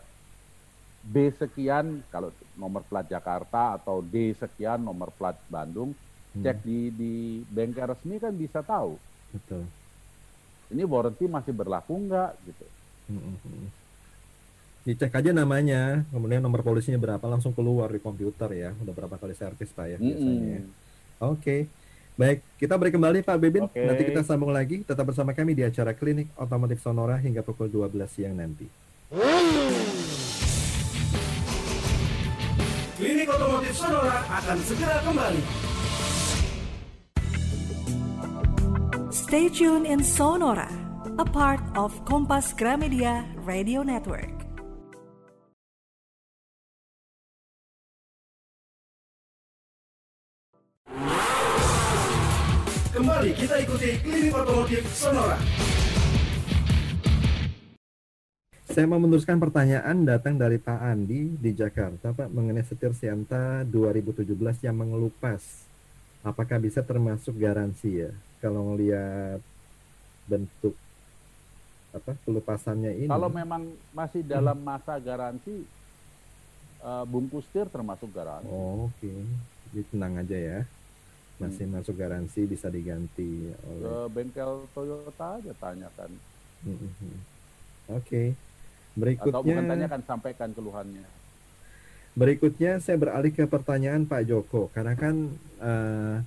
[1.02, 5.98] B sekian kalau nomor plat Jakarta atau D sekian nomor plat Bandung,
[6.38, 6.44] hmm.
[6.46, 7.14] cek di di
[7.50, 8.96] bengkel resmi kan bisa tahu.
[9.34, 9.66] Betul.
[10.72, 12.66] Ini warranty masih berlaku enggak gitu.
[13.12, 13.20] Hmm.
[13.20, 13.70] hmm, hmm.
[14.82, 18.70] dicek aja namanya, kemudian nomor polisinya berapa langsung keluar di komputer ya.
[18.82, 20.62] Udah berapa kali servis Pak ya biasanya.
[20.62, 21.22] Mm -hmm.
[21.22, 21.38] Oke.
[21.38, 21.62] Okay.
[22.20, 23.66] Baik, kita beri kembali Pak Bebin.
[23.72, 23.88] Okay.
[23.88, 24.84] Nanti kita sambung lagi.
[24.84, 28.68] Tetap bersama kami di acara Klinik Otomotif Sonora hingga pukul 12 siang nanti.
[33.00, 35.42] Klinik Otomotif Sonora akan segera kembali.
[39.12, 40.68] Stay tuned in Sonora,
[41.16, 44.41] a part of Kompas Gramedia Radio Network.
[52.92, 55.40] Kembali kita ikuti Klinik Otomotif Sonora.
[58.68, 64.36] Saya mau meneruskan pertanyaan datang dari Pak Andi di Jakarta, Pak, mengenai setir Sianta 2017
[64.68, 65.40] yang mengelupas.
[66.20, 68.12] Apakah bisa termasuk garansi ya?
[68.44, 69.40] Kalau melihat
[70.28, 70.76] bentuk
[71.96, 73.08] apa pelupasannya ini.
[73.08, 75.64] Kalau memang masih dalam masa garansi,
[76.84, 78.52] uh, bungkus setir termasuk garansi.
[78.52, 79.20] Oh, Oke, okay.
[79.72, 80.62] jadi tenang aja ya
[81.42, 81.74] masih hmm.
[81.82, 86.12] masuk garansi bisa diganti oleh ke bengkel Toyota aja tanyakan.
[86.62, 86.78] Hmm.
[86.78, 87.18] Oke.
[88.06, 88.28] Okay.
[88.94, 91.06] Berikutnya Atau bukan tanyakan sampaikan keluhannya.
[92.12, 95.32] Berikutnya saya beralih ke pertanyaan Pak Joko karena kan
[95.64, 96.20] uh,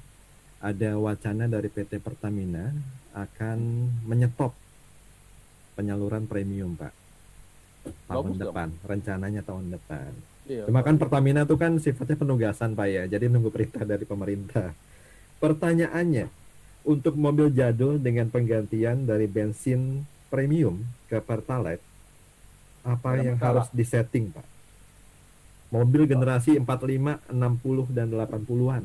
[0.64, 2.72] ada wacana dari PT Pertamina
[3.12, 3.58] akan
[4.08, 4.56] menyetop
[5.76, 7.04] penyaluran premium Pak
[8.08, 8.88] tahun Bagus depan dong.
[8.88, 10.10] rencananya tahun depan.
[10.44, 14.72] Iya, Cuma kan Pertamina itu kan sifatnya penugasan Pak ya, jadi nunggu perintah dari pemerintah.
[15.44, 16.32] Pertanyaannya,
[16.88, 21.84] untuk mobil jadul dengan penggantian dari bensin premium ke Pertalite,
[22.80, 23.60] apa yang masalah.
[23.60, 24.46] harus disetting, Pak?
[25.68, 28.84] Mobil generasi 45, 60, dan 80-an.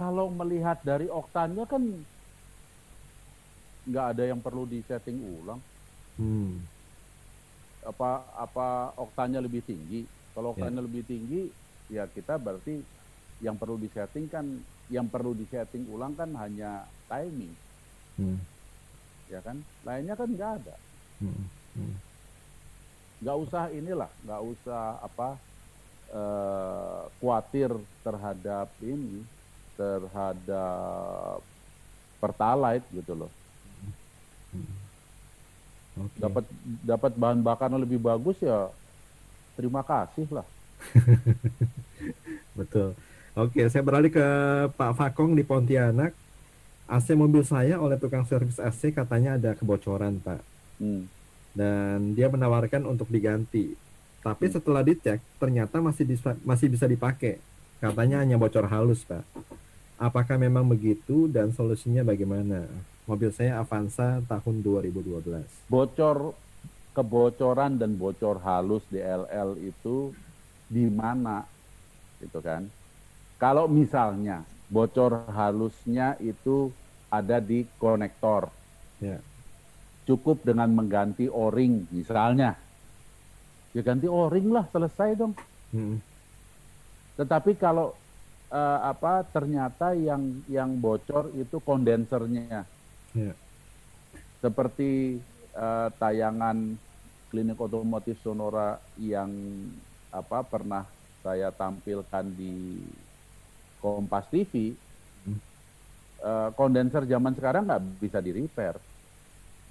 [0.00, 1.82] Kalau melihat dari oktannya kan
[3.84, 5.60] nggak ada yang perlu disetting ulang.
[6.16, 6.64] Hmm.
[7.84, 10.08] Apa apa oktannya lebih tinggi?
[10.32, 10.64] Kalau ya.
[10.64, 10.88] oktannya yeah.
[10.88, 11.42] lebih tinggi,
[11.86, 12.82] ya kita berarti
[13.40, 14.46] yang perlu disetting kan
[14.88, 17.52] yang perlu disetting ulang kan hanya timing
[18.16, 18.38] hmm.
[19.28, 20.76] ya kan lainnya kan nggak ada
[21.20, 21.44] hmm.
[21.76, 21.94] Hmm.
[23.22, 25.28] nggak usah inilah nggak usah apa
[26.14, 29.20] uh, khawatir terhadap ini
[29.76, 31.44] terhadap
[32.16, 33.32] pertalite gitu loh
[34.56, 34.74] hmm.
[36.08, 36.20] okay.
[36.24, 36.44] dapat
[36.80, 38.72] dapat bahan bakar lebih bagus ya
[39.60, 40.46] terima kasih lah
[42.58, 42.96] Betul.
[43.36, 44.26] Oke, saya beralih ke
[44.74, 46.16] Pak Fakong di Pontianak.
[46.86, 50.40] AC mobil saya oleh tukang servis AC katanya ada kebocoran, Pak.
[50.80, 51.10] Hmm.
[51.52, 53.74] Dan dia menawarkan untuk diganti.
[54.24, 54.54] Tapi hmm.
[54.56, 57.42] setelah dicek, ternyata masih bisa, masih bisa dipakai.
[57.76, 59.26] Katanya hanya bocor halus, Pak.
[60.00, 62.68] Apakah memang begitu dan solusinya bagaimana?
[63.04, 65.68] Mobil saya Avanza tahun 2012.
[65.68, 66.36] Bocor
[66.96, 70.16] kebocoran dan bocor halus di LL itu
[70.66, 71.46] di mana
[72.18, 72.66] gitu kan.
[73.36, 76.72] Kalau misalnya bocor halusnya itu
[77.12, 78.50] ada di konektor.
[78.98, 79.20] Ya.
[80.06, 82.56] Cukup dengan mengganti o-ring misalnya.
[83.76, 85.34] Ya ganti o-ring lah, selesai dong.
[85.74, 86.00] Hmm.
[87.20, 87.92] Tetapi kalau
[88.50, 92.64] uh, apa ternyata yang yang bocor itu kondensernya.
[93.12, 93.34] Ya.
[94.40, 95.20] Seperti
[95.56, 96.78] uh, tayangan
[97.28, 99.28] klinik otomotif Sonora yang
[100.16, 100.88] apa pernah
[101.20, 102.80] saya tampilkan di
[103.76, 104.72] Kompas TV,
[105.28, 105.38] hmm.
[106.24, 108.74] uh, kondenser zaman sekarang nggak bisa di repair,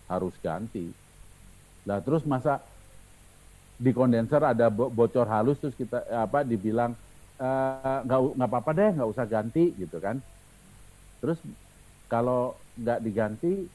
[0.05, 0.93] harus ganti.
[1.89, 2.61] Lah terus masa
[3.75, 6.95] di kondenser ada bocor halus terus kita apa dibilang
[7.35, 10.15] eh, nggak uh, nggak apa-apa deh nggak usah ganti gitu kan
[11.19, 11.35] terus
[12.07, 13.67] kalau nggak diganti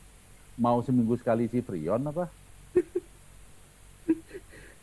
[0.56, 2.32] mau seminggu sekali si Freon apa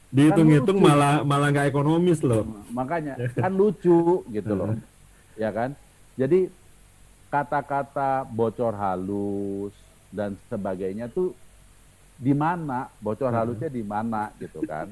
[0.07, 2.47] dihitung-hitung kan malah malah nggak ekonomis loh.
[2.71, 4.75] Makanya kan lucu gitu loh.
[5.35, 5.75] Ya kan?
[6.15, 6.49] Jadi
[7.27, 9.75] kata-kata bocor halus
[10.09, 11.35] dan sebagainya tuh
[12.17, 12.88] di mana?
[13.03, 14.89] Bocor halusnya di mana gitu kan?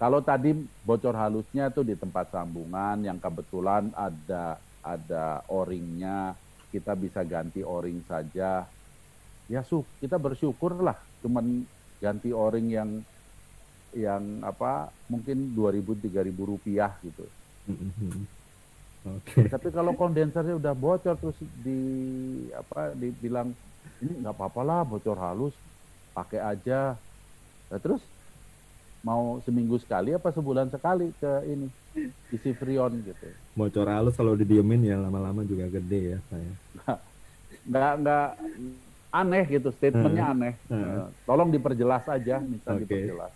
[0.00, 6.32] Kalau tadi bocor halusnya tuh di tempat sambungan yang kebetulan ada ada o-ringnya
[6.72, 8.64] kita bisa ganti o-ring saja.
[9.50, 11.68] Ya su kita bersyukur lah cuman
[12.00, 12.90] ganti o-ring yang
[13.96, 17.26] yang apa mungkin dua ribu tiga ribu rupiah gitu.
[19.00, 19.48] Okay.
[19.48, 21.80] Tapi kalau kondensernya udah bocor terus di
[22.52, 23.50] apa dibilang
[24.04, 25.56] ini nggak apa-apa lah bocor halus
[26.12, 26.94] pakai aja.
[27.72, 28.02] Nah, terus
[29.00, 31.66] mau seminggu sekali apa sebulan sekali ke ini
[32.28, 33.26] isi freon gitu.
[33.56, 36.52] Bocor halus kalau didiemin ya lama-lama juga gede ya saya.
[37.64, 38.28] Nggak nggak
[39.10, 40.54] aneh gitu, statementnya uh, aneh.
[40.70, 41.08] Uh.
[41.24, 42.84] Tolong diperjelas aja, minta okay.
[42.84, 43.32] diperjelas.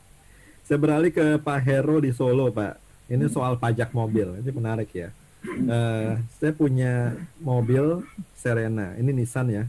[0.65, 2.81] Saya beralih ke Pak Hero di Solo, Pak.
[3.12, 5.12] Ini soal pajak mobil, ini menarik ya.
[5.45, 8.01] Uh, saya punya mobil
[8.32, 9.65] Serena, ini Nissan ya,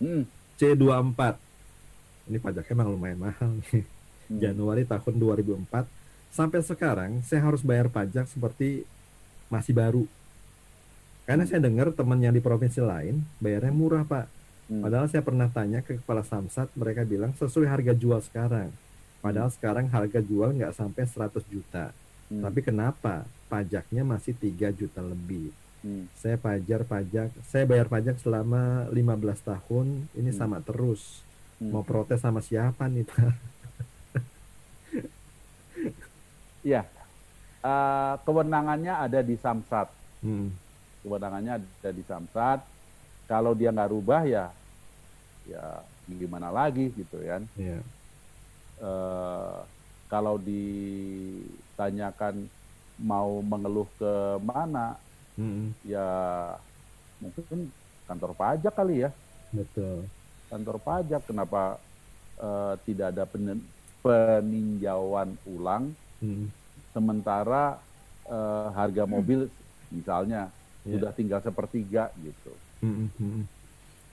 [0.00, 0.24] hmm.
[0.56, 1.36] C24.
[2.32, 3.84] Ini pajaknya memang lumayan mahal nih.
[4.32, 4.40] Hmm.
[4.40, 6.00] Januari tahun 2004
[6.30, 8.86] sampai sekarang saya harus bayar pajak seperti
[9.50, 10.06] masih baru.
[11.26, 14.24] Karena saya dengar teman yang di provinsi lain bayarnya murah pak.
[14.70, 14.86] Hmm.
[14.86, 18.70] Padahal saya pernah tanya ke kepala Samsat, mereka bilang sesuai harga jual sekarang.
[19.20, 19.56] Padahal hmm.
[19.56, 21.92] sekarang harga jual nggak sampai 100 juta.
[22.32, 22.42] Hmm.
[22.44, 25.52] Tapi kenapa pajaknya masih 3 juta lebih?
[25.80, 26.08] Hmm.
[26.16, 30.38] Saya pajar pajak, saya bayar pajak selama 15 tahun, ini hmm.
[30.38, 31.24] sama terus.
[31.60, 31.72] Hmm.
[31.72, 33.32] Mau protes sama siapa nih Pak?
[36.60, 36.84] Iya,
[37.64, 39.88] uh, kewenangannya ada di Samsat.
[40.20, 40.52] Hmm.
[41.00, 42.60] Kewenangannya ada di Samsat.
[43.24, 44.52] Kalau dia nggak rubah ya,
[45.48, 47.48] ya gimana lagi gitu kan?
[47.56, 47.80] Yeah.
[48.80, 49.60] Uh,
[50.08, 52.48] kalau ditanyakan
[52.98, 54.96] mau mengeluh ke mana,
[55.36, 55.70] hmm.
[55.84, 56.08] ya
[57.20, 57.70] mungkin
[58.08, 59.12] kantor pajak kali ya.
[59.52, 60.08] Betul.
[60.50, 61.78] Kantor pajak kenapa
[62.40, 63.28] uh, tidak ada
[64.02, 65.94] peninjauan ulang?
[66.18, 66.50] Hmm.
[66.90, 67.78] Sementara
[68.26, 69.46] uh, harga mobil
[69.94, 70.50] misalnya
[70.82, 70.98] yeah.
[70.98, 72.50] sudah tinggal sepertiga gitu.
[72.82, 73.06] Hmm.
[73.14, 73.46] Hmm.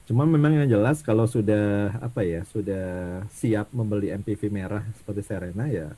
[0.07, 5.67] Cuma memang yang jelas kalau sudah apa ya sudah siap membeli MPV merah seperti Serena
[5.67, 5.91] ya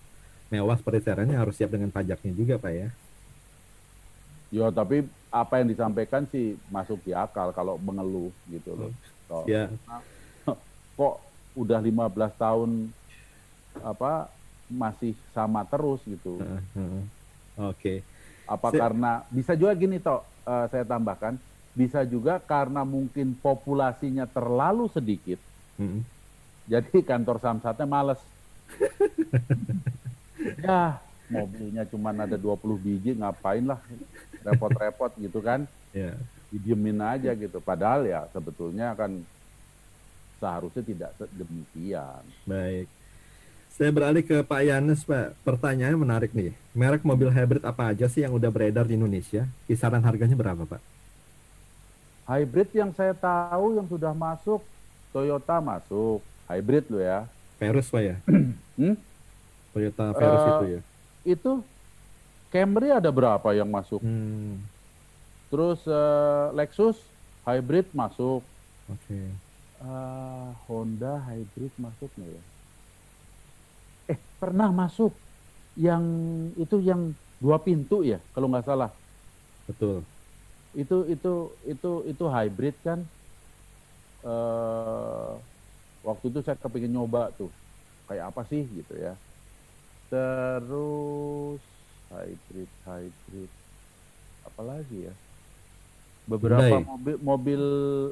[0.50, 2.90] mewah seperti Serena harus siap dengan pajaknya juga pak ya.
[4.50, 8.92] Ya tapi apa yang disampaikan sih masuk di akal kalau mengeluh gitu loh.
[9.30, 9.70] So, ya.
[10.98, 11.16] Kok
[11.54, 12.70] udah 15 tahun
[13.86, 14.34] apa
[14.74, 16.42] masih sama terus gitu.
[16.42, 17.78] Uh, uh, Oke.
[17.78, 17.98] Okay.
[18.50, 21.38] Apa Se karena bisa juga gini toh uh, saya tambahkan
[21.74, 25.40] bisa juga karena mungkin populasinya terlalu sedikit.
[25.80, 26.04] Hmm.
[26.70, 28.22] Jadi kantor samsatnya males.
[30.66, 31.02] ya,
[31.32, 33.82] mobilnya cuma ada 20 biji, ngapain lah
[34.46, 35.66] repot-repot gitu kan.
[35.96, 36.18] Yeah.
[36.54, 37.58] Didiemin aja gitu.
[37.62, 39.22] Padahal ya sebetulnya kan
[40.38, 42.22] seharusnya tidak demikian.
[42.46, 42.88] Baik.
[43.80, 45.40] Saya beralih ke Pak Yanes, Pak.
[45.46, 46.52] Pertanyaan menarik nih.
[46.76, 49.48] Merek mobil hybrid apa aja sih yang udah beredar di Indonesia?
[49.70, 50.99] Kisaran harganya berapa, Pak?
[52.30, 54.62] Hybrid yang saya tahu yang sudah masuk
[55.10, 57.26] Toyota masuk hybrid lo ya.
[57.58, 58.16] Verus pak ya?
[58.78, 58.94] hmm?
[59.74, 60.82] Toyota Verus uh, itu ya?
[61.26, 61.52] Itu
[62.54, 63.98] Camry ada berapa yang masuk?
[64.06, 64.62] Hmm.
[65.50, 67.02] Terus uh, Lexus
[67.50, 68.46] hybrid masuk.
[68.86, 69.02] Oke.
[69.10, 69.26] Okay.
[69.82, 72.44] Uh, Honda hybrid masuk nih ya?
[74.14, 75.18] Eh pernah masuk
[75.74, 76.06] yang
[76.54, 77.10] itu yang
[77.42, 78.94] dua pintu ya kalau nggak salah.
[79.66, 80.06] Betul
[80.78, 81.34] itu itu
[81.66, 83.00] itu itu hybrid kan?
[84.22, 85.40] Uh,
[86.06, 87.50] waktu itu saya kepingin nyoba tuh.
[88.06, 89.14] Kayak apa sih gitu ya.
[90.10, 91.62] Terus
[92.10, 93.52] hybrid hybrid.
[94.46, 95.14] Apalagi ya?
[96.30, 96.86] Beberapa Hyundai.
[96.86, 97.64] mobil mobil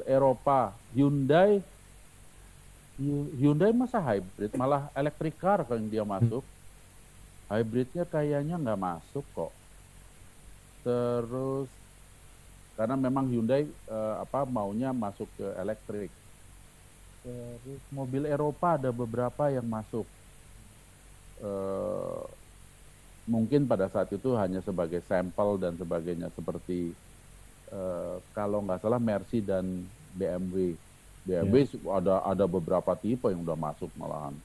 [0.06, 0.74] Eropa.
[0.90, 1.62] Hyundai.
[3.38, 4.50] Hyundai masa hybrid?
[4.58, 6.42] Malah electric car kalau dia masuk.
[7.46, 9.54] Hybridnya kayaknya nggak masuk kok.
[10.82, 11.77] Terus
[12.78, 16.14] karena memang Hyundai uh, apa maunya masuk ke elektrik.
[17.26, 20.06] Terus mobil Eropa ada beberapa yang masuk.
[21.42, 22.22] Uh,
[23.26, 26.94] mungkin pada saat itu hanya sebagai sampel dan sebagainya seperti
[27.74, 29.82] uh, kalau nggak salah Mercy dan
[30.14, 30.78] BMW.
[31.26, 31.98] BMW yeah.
[31.98, 34.38] ada ada beberapa tipe yang udah masuk malahan.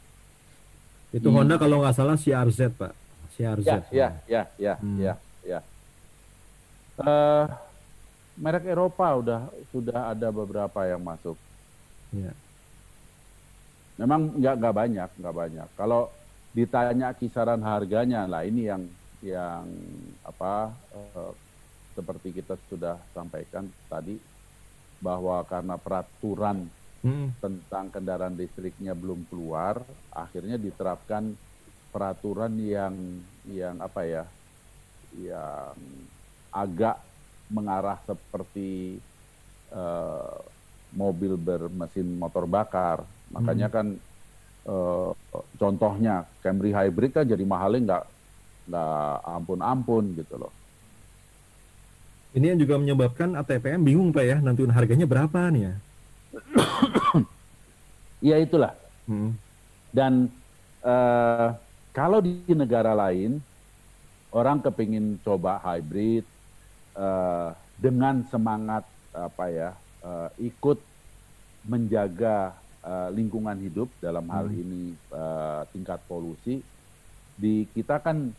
[1.13, 1.37] Itu hmm.
[1.37, 2.93] Honda kalau nggak salah CRZ pak.
[3.37, 3.69] CRZ.
[3.69, 4.97] Ya ya ya ya hmm.
[4.97, 5.13] ya
[5.45, 5.59] ya.
[6.97, 7.45] Uh,
[8.37, 11.37] merek Eropa udah sudah ada beberapa yang masuk.
[12.13, 12.33] Ya.
[13.97, 15.67] Memang nggak nggak banyak, nggak banyak.
[15.77, 16.09] Kalau
[16.53, 18.83] ditanya kisaran harganya, lah ini yang
[19.23, 19.65] yang
[20.25, 21.31] apa uh,
[21.93, 24.17] seperti kita sudah sampaikan tadi
[24.97, 26.65] bahwa karena peraturan
[27.05, 27.37] hmm.
[27.37, 29.77] tentang kendaraan listriknya belum keluar,
[30.09, 31.37] akhirnya diterapkan
[31.93, 32.95] peraturan yang
[33.45, 34.23] yang apa ya,
[35.13, 35.77] yang
[36.49, 36.97] agak
[37.53, 38.97] mengarah seperti
[39.69, 40.41] uh,
[40.93, 43.05] mobil bermesin motor bakar.
[43.29, 43.75] Makanya hmm.
[43.75, 43.87] kan
[44.69, 45.09] uh,
[45.61, 48.03] contohnya Camry hybrid kan jadi mahalnya nggak
[48.73, 50.53] nggak ampun-ampun gitu loh.
[52.33, 55.73] Ini yang juga menyebabkan ATPM bingung pak ya nantiun harganya berapa nih ya?
[58.25, 58.73] Iya itulah.
[59.05, 59.37] Hmm.
[59.93, 60.33] Dan
[60.81, 61.53] uh,
[61.93, 63.37] kalau di negara lain
[64.33, 66.25] orang kepingin coba hybrid
[66.97, 69.69] uh, dengan semangat apa ya
[70.01, 70.81] uh, ikut
[71.63, 72.53] menjaga
[72.83, 74.61] uh, lingkungan hidup dalam hal hmm.
[74.61, 74.83] ini
[75.13, 76.59] uh, tingkat polusi
[77.33, 78.29] di kita kan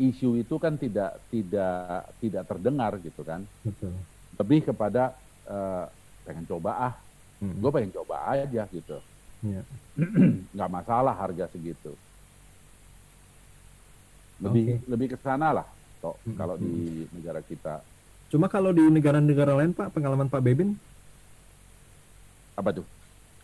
[0.00, 3.92] isu itu kan tidak tidak tidak terdengar gitu kan Betul.
[4.40, 5.12] lebih kepada
[5.44, 5.84] uh,
[6.24, 6.94] pengen coba ah
[7.44, 7.60] hmm.
[7.60, 8.96] gue pengen coba aja gitu
[9.44, 9.64] yeah.
[10.56, 11.92] nggak masalah harga segitu
[14.40, 14.88] lebih okay.
[14.88, 15.66] lebih ke sana lah
[16.00, 16.36] toh hmm.
[16.36, 17.84] kalau di negara kita
[18.32, 20.74] cuma kalau di negara-negara lain pak pengalaman pak Bebin
[22.56, 22.86] apa tuh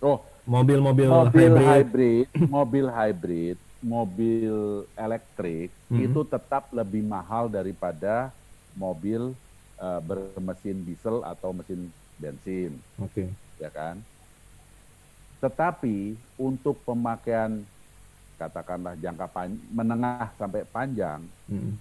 [0.02, 2.26] oh mobil-mobil mobil hybrid, hybrid
[2.56, 6.00] mobil hybrid mobil elektrik hmm.
[6.00, 8.34] itu tetap lebih mahal daripada
[8.74, 9.32] mobil
[9.80, 11.88] uh, bermesin diesel atau mesin
[12.20, 12.76] bensin.
[13.00, 13.24] Oke.
[13.24, 13.28] Okay.
[13.60, 14.00] Ya kan?
[15.40, 17.64] Tetapi untuk pemakaian
[18.36, 21.72] katakanlah jangka pan menengah sampai panjang hmm.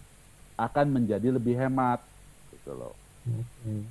[0.55, 1.99] Akan menjadi lebih hemat
[2.55, 2.95] gitu loh.
[3.25, 3.83] Okay.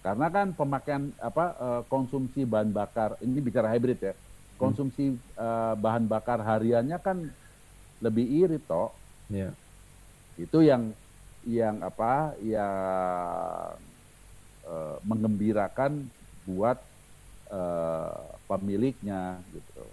[0.00, 4.14] Karena kan pemakaian apa uh, konsumsi bahan bakar ini bicara hybrid ya.
[4.14, 4.22] Hmm.
[4.56, 5.20] Konsumsi hmm.
[5.36, 7.28] uh, bahan bakar hariannya kan
[8.00, 8.94] lebih irit toh.
[9.28, 9.52] Yeah.
[10.38, 10.94] Itu yang
[11.44, 13.76] yang apa yang
[14.64, 16.08] uh, menggembirakan
[16.48, 16.78] buat
[17.52, 19.84] uh, pemiliknya gitu.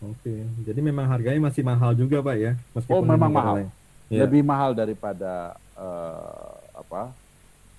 [0.00, 0.32] Oke,
[0.64, 2.52] jadi memang harganya masih mahal juga pak ya?
[2.88, 3.68] oh memang mahal,
[4.10, 4.26] ya.
[4.26, 7.14] lebih mahal daripada uh, apa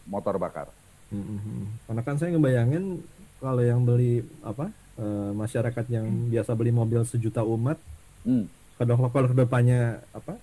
[0.07, 0.67] motor bakar.
[1.11, 1.61] Mm-hmm.
[1.85, 3.03] Karena kan saya ngebayangin
[3.43, 6.29] kalau yang beli apa uh, masyarakat yang hmm.
[6.31, 7.75] biasa beli mobil sejuta umat,
[8.21, 8.45] mm.
[8.77, 10.37] kalau kalau ke depannya apa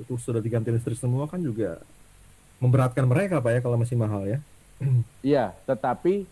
[0.00, 1.76] itu sudah diganti listrik semua kan juga
[2.58, 4.38] memberatkan mereka pak ya kalau masih mahal ya.
[5.26, 6.24] Iya, tetapi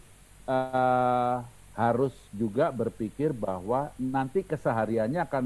[0.46, 1.42] uh,
[1.76, 5.44] harus juga berpikir bahwa nanti kesehariannya akan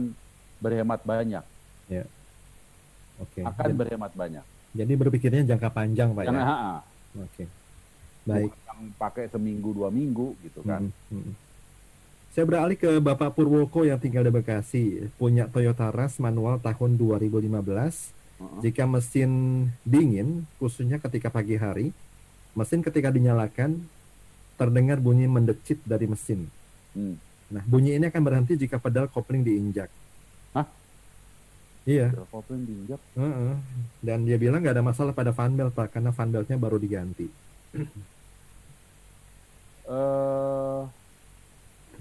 [0.60, 1.42] berhemat banyak.
[1.90, 2.04] Ya.
[3.28, 3.42] Okay.
[3.44, 4.44] Akan jadi, berhemat banyak.
[4.70, 6.46] Jadi berpikirnya jangka panjang, Pak Jangan, ya.
[6.46, 7.26] Oke.
[7.26, 7.46] Okay.
[8.24, 8.50] Baik.
[8.52, 10.88] Bukan yang pakai seminggu dua minggu gitu kan.
[11.10, 11.34] Hmm, hmm.
[12.30, 17.50] Saya beralih ke Bapak Purwoko yang tinggal di Bekasi, punya Toyota Rush manual tahun 2015.
[17.50, 18.60] Uh -huh.
[18.62, 19.30] Jika mesin
[19.82, 21.90] dingin, khususnya ketika pagi hari,
[22.54, 23.82] mesin ketika dinyalakan
[24.54, 26.46] terdengar bunyi mendecit dari mesin.
[26.94, 27.18] Hmm.
[27.50, 29.90] Nah, bunyi ini akan berhenti jika pedal kopling diinjak.
[31.88, 32.12] Iya.
[32.12, 33.00] Diinjak?
[33.16, 33.54] Uh -uh.
[34.04, 37.26] Dan dia bilang nggak ada masalah pada fan belt pak, karena fan beltnya baru diganti.
[39.88, 40.84] uh,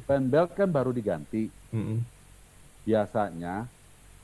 [0.03, 1.47] fan belt kan baru diganti.
[1.71, 1.99] Mm -hmm.
[2.83, 3.67] Biasanya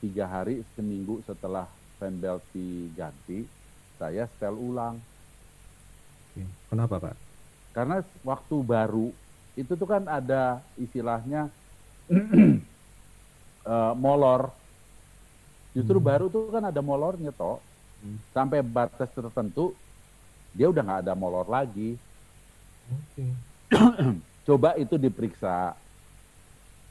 [0.04, 1.64] tiga hari seminggu setelah
[1.96, 3.48] fan belt diganti,
[3.96, 5.00] saya setel ulang.
[6.68, 7.16] Kenapa pak?
[7.72, 9.08] Karena waktu baru
[9.56, 11.48] itu tuh kan ada istilahnya
[13.64, 14.52] uh, molor.
[15.76, 16.08] Justru hmm.
[16.08, 17.60] baru tuh kan ada molornya toh.
[18.00, 18.16] Hmm.
[18.32, 19.76] Sampai batas tertentu
[20.56, 22.00] dia udah nggak ada molor lagi.
[23.12, 23.30] Okay.
[24.48, 25.76] Coba itu diperiksa.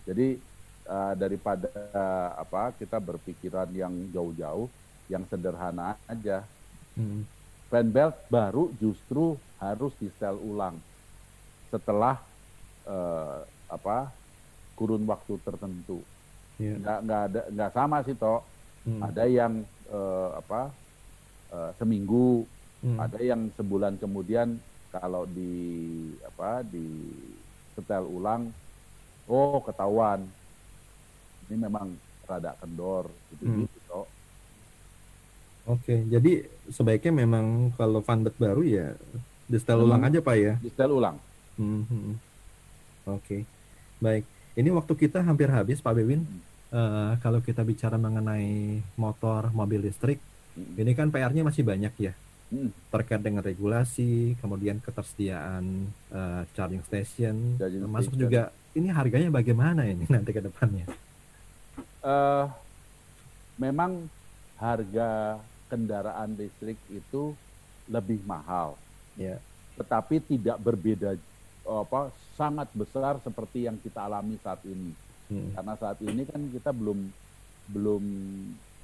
[0.05, 0.37] Jadi
[0.85, 1.65] uh, daripada
[1.97, 4.69] uh, apa kita berpikiran yang jauh-jauh,
[5.09, 6.45] yang sederhana aja.
[6.93, 7.25] Hmm
[7.69, 10.77] fan belt baru justru harus di sel ulang
[11.73, 12.21] setelah
[12.85, 14.13] uh, apa
[14.77, 15.99] kurun waktu tertentu.
[16.55, 16.79] Yeah.
[16.79, 18.39] Nggak nggak ada nggak sama sih toh.
[18.85, 19.01] Hmm.
[19.01, 20.69] Ada yang uh, apa
[21.49, 22.45] uh, seminggu,
[22.85, 22.97] hmm.
[23.01, 24.61] ada yang sebulan kemudian
[24.93, 26.85] kalau di apa di
[27.73, 28.53] setel ulang,
[29.27, 30.23] oh ketahuan
[31.49, 31.93] ini memang
[32.25, 33.59] rada kendor gitu hmm.
[33.65, 34.07] gitu toh.
[35.65, 38.93] Oke, jadi sebaiknya memang kalau fanbet baru ya
[39.49, 39.85] di setel hmm.
[39.89, 40.53] ulang aja pak ya?
[40.61, 41.17] Di setel ulang.
[41.57, 42.13] Hmm, hmm.
[43.05, 43.45] Oke,
[44.01, 44.25] baik.
[44.55, 46.23] Ini waktu kita hampir habis Pak Bewin.
[46.23, 46.41] Hmm.
[46.75, 50.19] Uh, kalau kita bicara mengenai motor, mobil listrik,
[50.59, 50.75] hmm.
[50.75, 52.11] ini kan PR-nya masih banyak ya.
[52.51, 52.67] Hmm.
[52.91, 58.23] Terkait dengan regulasi, kemudian ketersediaan uh, charging station, charging termasuk station.
[58.27, 58.41] juga
[58.75, 60.83] ini harganya bagaimana ini nanti ke depannya?
[62.03, 62.51] Uh,
[63.55, 64.11] memang
[64.59, 65.39] harga
[65.71, 67.31] kendaraan listrik itu
[67.87, 68.75] lebih mahal.
[69.15, 69.39] Ya.
[69.79, 71.15] Tetapi tidak berbeda
[71.63, 75.04] apa sangat besar seperti yang kita alami saat ini.
[75.29, 75.49] Hmm.
[75.57, 76.99] Karena saat ini kan kita belum
[77.73, 78.03] belum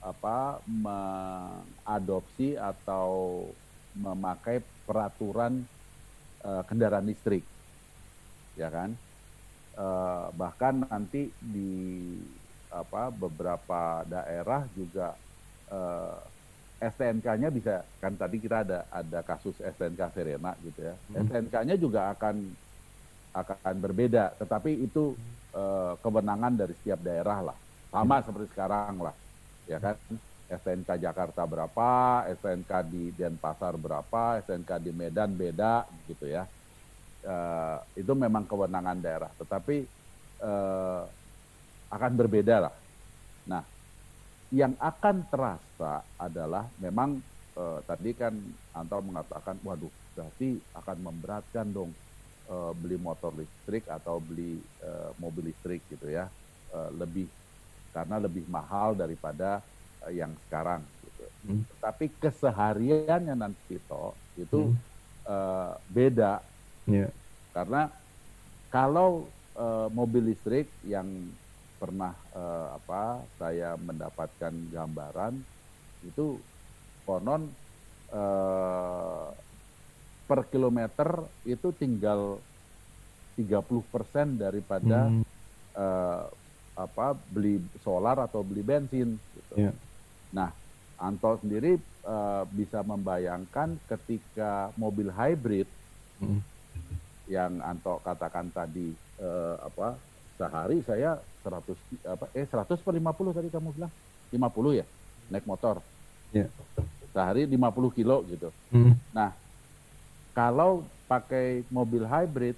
[0.02, 3.46] apa mengadopsi atau
[3.94, 5.62] memakai peraturan
[6.42, 7.46] uh, kendaraan listrik.
[8.58, 8.98] Ya kan?
[9.78, 11.72] Uh, bahkan nanti di
[12.72, 15.16] apa beberapa daerah juga
[15.72, 16.20] uh,
[16.82, 20.96] STNK-nya bisa kan tadi kita ada ada kasus STNK Serena gitu ya.
[20.98, 21.30] Hmm.
[21.30, 22.36] STNK-nya juga akan
[23.32, 25.16] akan berbeda, tetapi itu
[25.56, 27.58] uh, kewenangan dari setiap daerah lah.
[27.92, 28.26] Sama hmm.
[28.28, 29.16] seperti sekarang lah.
[29.68, 29.96] Ya kan?
[30.52, 31.90] STNK Jakarta berapa,
[32.36, 36.44] STNK di Denpasar berapa, STNK di Medan beda gitu ya.
[37.24, 39.32] Uh, itu memang kewenangan daerah.
[39.40, 39.88] Tetapi
[40.44, 41.08] uh,
[41.88, 42.74] akan berbeda lah.
[43.48, 43.64] Nah,
[44.52, 47.20] yang akan terasa adalah memang
[47.84, 48.32] tadi kan
[48.74, 51.92] Anto mengatakan, waduh, berarti akan memberatkan dong
[52.52, 56.28] uh, beli motor listrik atau beli uh, mobil listrik gitu ya,
[56.76, 57.26] uh, lebih
[57.96, 59.64] karena lebih mahal daripada
[60.04, 60.84] uh, yang sekarang.
[61.08, 61.24] Gitu.
[61.48, 61.64] Hmm.
[61.80, 64.78] Tapi kesehariannya nanti toh itu hmm.
[65.26, 66.44] uh, beda,
[66.86, 67.10] yeah.
[67.56, 67.88] karena
[68.68, 69.26] kalau
[69.56, 71.08] uh, mobil listrik yang
[71.82, 75.34] pernah uh, apa saya mendapatkan gambaran
[76.06, 76.38] itu
[77.10, 77.50] konon
[78.14, 79.34] uh,
[80.32, 82.40] per kilometer itu tinggal
[83.36, 85.24] 30% daripada hmm.
[85.76, 86.24] uh,
[86.72, 89.68] apa beli solar atau beli bensin gitu.
[89.68, 89.76] Yeah.
[90.32, 90.56] Nah,
[90.96, 91.76] Anto sendiri
[92.08, 95.68] uh, bisa membayangkan ketika mobil hybrid
[96.24, 96.40] hmm.
[97.28, 100.00] yang Anto katakan tadi uh, apa
[100.40, 103.92] sehari saya 100 apa eh 100 per 50 tadi kamu bilang
[104.32, 104.86] 50 ya
[105.28, 105.84] naik motor
[106.32, 106.48] yeah.
[107.12, 109.14] sehari 50 kilo gitu mm.
[109.14, 109.36] nah
[110.32, 112.56] kalau pakai mobil hybrid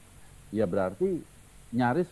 [0.54, 1.22] ya berarti
[1.74, 2.10] nyaris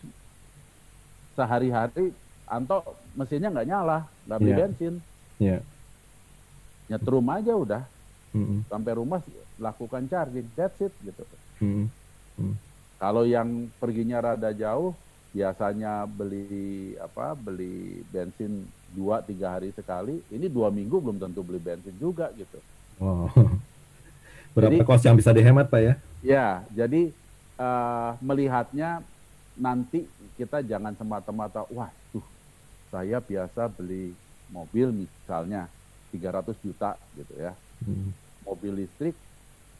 [1.38, 2.10] sehari-hari
[2.50, 2.82] Anto
[3.14, 4.60] mesinnya nggak nyala nggak beli yeah.
[4.60, 4.94] bensin
[5.38, 5.60] yeah.
[6.90, 7.82] nyetrum aja udah
[8.34, 8.58] mm -hmm.
[8.66, 9.22] sampai rumah
[9.62, 11.22] lakukan charging that's it gitu
[11.62, 11.86] mm -hmm.
[11.86, 11.86] Mm
[12.36, 12.54] -hmm.
[12.98, 14.92] kalau yang perginya rada jauh
[15.32, 21.56] biasanya beli apa beli bensin dua tiga hari sekali ini dua minggu belum tentu beli
[21.56, 22.60] bensin juga gitu
[23.00, 23.32] wow.
[24.52, 25.94] berapa jadi, kos yang bisa dihemat pak ya?
[26.22, 27.10] Ya jadi
[27.58, 29.00] uh, melihatnya
[29.56, 32.24] nanti kita jangan semata-mata wah tuh
[32.88, 34.12] saya biasa beli
[34.52, 35.68] mobil misalnya
[36.12, 37.52] 300 juta gitu ya.
[37.82, 38.14] Hmm.
[38.46, 39.16] mobil listrik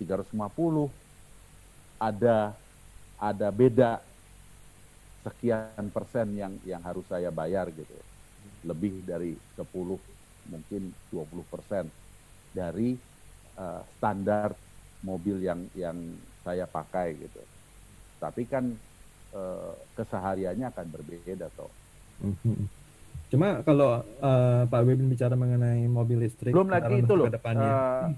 [0.03, 0.35] 350
[2.03, 2.51] ada
[3.23, 4.03] ada beda
[5.23, 7.95] sekian persen yang yang harus saya bayar gitu.
[8.67, 9.63] Lebih dari 10
[10.51, 10.83] mungkin
[11.15, 11.87] 20 persen
[12.51, 12.99] dari
[13.63, 14.51] uh, standar
[15.07, 15.95] mobil yang yang
[16.43, 17.39] saya pakai gitu
[18.19, 18.75] tapi kan
[19.31, 21.71] uh, kesehariannya akan berbeda toh
[22.27, 22.67] mhm.
[23.31, 28.11] cuma kalau uh, Pak Wibin bicara mengenai mobil listrik belum lagi itu loh uh,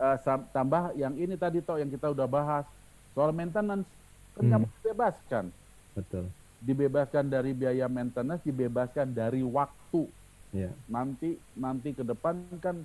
[0.00, 0.16] uh,
[0.56, 2.64] tambah yang ini tadi toh yang kita udah bahas
[3.12, 3.88] soal maintenance
[4.32, 4.52] kan hmm.
[4.56, 5.44] kamu bebaskan
[5.92, 6.24] betul
[6.62, 10.08] dibebaskan dari biaya maintenance, dibebaskan dari waktu.
[10.50, 10.72] Yeah.
[10.88, 12.82] Nanti nanti ke depan kan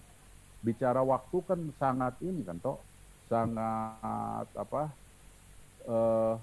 [0.61, 2.77] bicara waktu kan sangat ini kan toh
[3.25, 4.93] sangat apa
[5.89, 6.35] uh,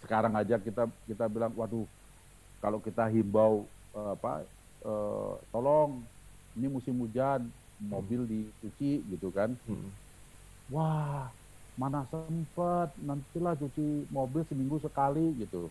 [0.00, 1.84] sekarang aja kita kita bilang waduh
[2.60, 4.44] kalau kita himbau uh, apa
[4.84, 6.00] uh, tolong
[6.56, 7.44] ini musim hujan
[7.78, 8.30] mobil hmm.
[8.32, 9.90] dicuci gitu kan hmm.
[10.72, 11.30] wah
[11.78, 15.70] mana sempet nantilah cuci mobil seminggu sekali gitu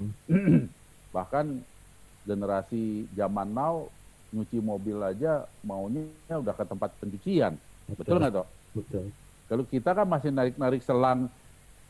[1.14, 1.46] Bahkan
[2.24, 3.90] generasi zaman now
[4.30, 7.58] nyuci mobil aja maunya udah ke tempat pencucian.
[7.90, 8.48] Betul nggak dok?
[8.78, 9.10] Betul.
[9.50, 11.26] Kalau kita kan masih narik-narik selang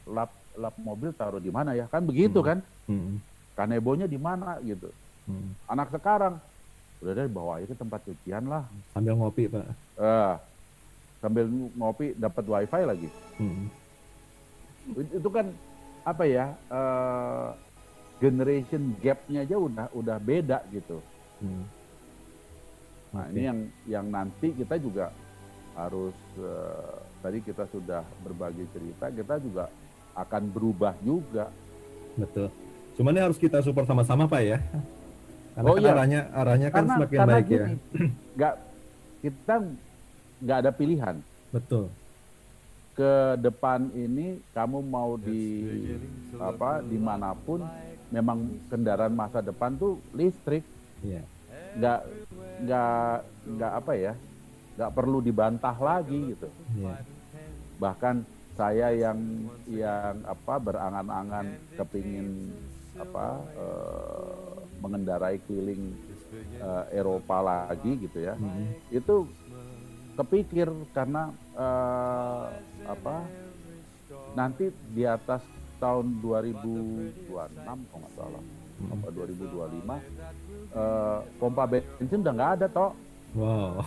[0.09, 1.85] lap lap mobil taruh di mana ya?
[1.93, 2.49] Kan begitu hmm.
[2.49, 2.59] kan?
[2.89, 3.21] Hmm.
[3.53, 4.89] Kanebonya di mana gitu.
[5.29, 5.53] Hmm.
[5.69, 6.41] Anak sekarang
[7.01, 8.65] udah dari bawa itu tempat cucian lah.
[8.97, 9.69] Sambil ngopi pak.
[10.01, 10.35] Uh,
[11.21, 11.45] sambil
[11.77, 13.09] ngopi dapat wifi lagi.
[13.37, 13.69] Hmm.
[14.97, 15.53] Itu kan
[16.09, 16.57] apa ya?
[16.73, 17.53] Uh,
[18.21, 21.01] generation gapnya aja udah udah beda gitu.
[21.41, 21.65] Hmm.
[23.11, 23.33] Nah okay.
[23.35, 25.11] ini yang yang nanti kita juga
[25.75, 29.71] harus uh, tadi kita sudah berbagi cerita, kita juga
[30.15, 31.51] akan berubah juga.
[32.19, 32.51] Betul.
[32.99, 34.59] Cuman ini harus kita support sama-sama pak ya.
[35.55, 35.93] Karena oh, kan iya.
[35.93, 37.51] arahnya arahnya kan karena, semakin karena baik ya.
[37.51, 37.77] gini, ya.
[38.39, 38.55] Gak
[39.21, 39.55] kita
[40.41, 41.17] nggak ada pilihan.
[41.51, 41.85] Betul.
[42.95, 45.67] Ke depan ini kamu mau di
[46.39, 47.65] apa di mana pun
[48.11, 50.63] memang kendaraan masa depan tuh listrik.
[51.01, 51.25] Yeah.
[52.61, 53.17] Nggak
[53.57, 54.13] nggak apa ya,
[54.77, 56.49] nggak perlu dibantah lagi gitu.
[56.77, 57.01] Yeah.
[57.81, 58.17] Bahkan
[58.55, 61.47] saya yang yang apa berangan-angan
[61.81, 62.53] kepingin
[63.01, 65.97] apa uh, mengendarai keliling
[66.61, 68.67] uh, Eropa lagi gitu ya, mm -hmm.
[68.93, 69.15] itu
[70.21, 72.53] kepikir karena uh,
[72.85, 73.25] apa
[74.37, 75.41] nanti di atas
[75.81, 77.25] tahun 2026
[77.65, 78.45] kalau nggak salah.
[78.89, 79.51] Apa 2025
[80.73, 82.93] uh, pompa bensin udah nggak ada toh.
[83.31, 83.87] Wow.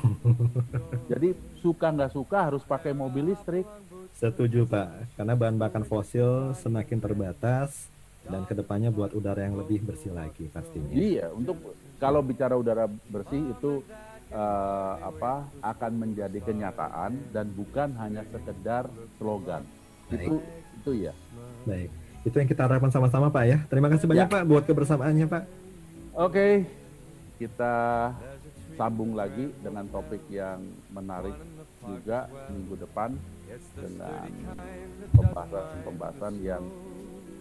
[1.11, 3.68] Jadi suka nggak suka harus pakai mobil listrik.
[4.15, 5.18] Setuju pak.
[5.20, 7.91] Karena bahan bakar fosil semakin terbatas
[8.24, 10.95] dan ke depannya buat udara yang lebih bersih lagi pastinya.
[10.95, 11.60] Iya untuk
[11.99, 13.84] kalau bicara udara bersih itu
[14.32, 18.88] uh, apa akan menjadi kenyataan dan bukan hanya sekedar
[19.20, 19.68] slogan.
[20.07, 20.30] Baik.
[20.30, 20.36] itu
[20.84, 21.14] itu ya.
[21.64, 21.91] Baik.
[22.24, 23.58] Itu yang kita harapkan sama-sama Pak ya.
[23.68, 24.34] Terima kasih banyak ya.
[24.34, 25.44] Pak buat kebersamaannya Pak.
[26.16, 26.64] Oke,
[27.40, 27.76] kita
[28.80, 31.36] sambung lagi dengan topik yang menarik
[31.84, 33.14] juga minggu depan
[33.76, 34.28] dengan
[35.14, 36.64] pembahasan-pembahasan yang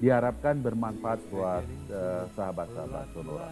[0.03, 1.63] diharapkan bermanfaat buat
[1.95, 3.49] uh, sahabat-sahabat Sonora.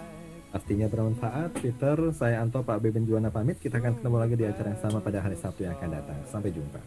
[0.51, 1.95] Pastinya bermanfaat, Peter.
[2.11, 3.63] Saya Anto, Pak Beben Juwana pamit.
[3.63, 6.19] Kita akan ketemu lagi di acara yang sama pada hari Sabtu yang akan datang.
[6.27, 6.83] Sampai jumpa.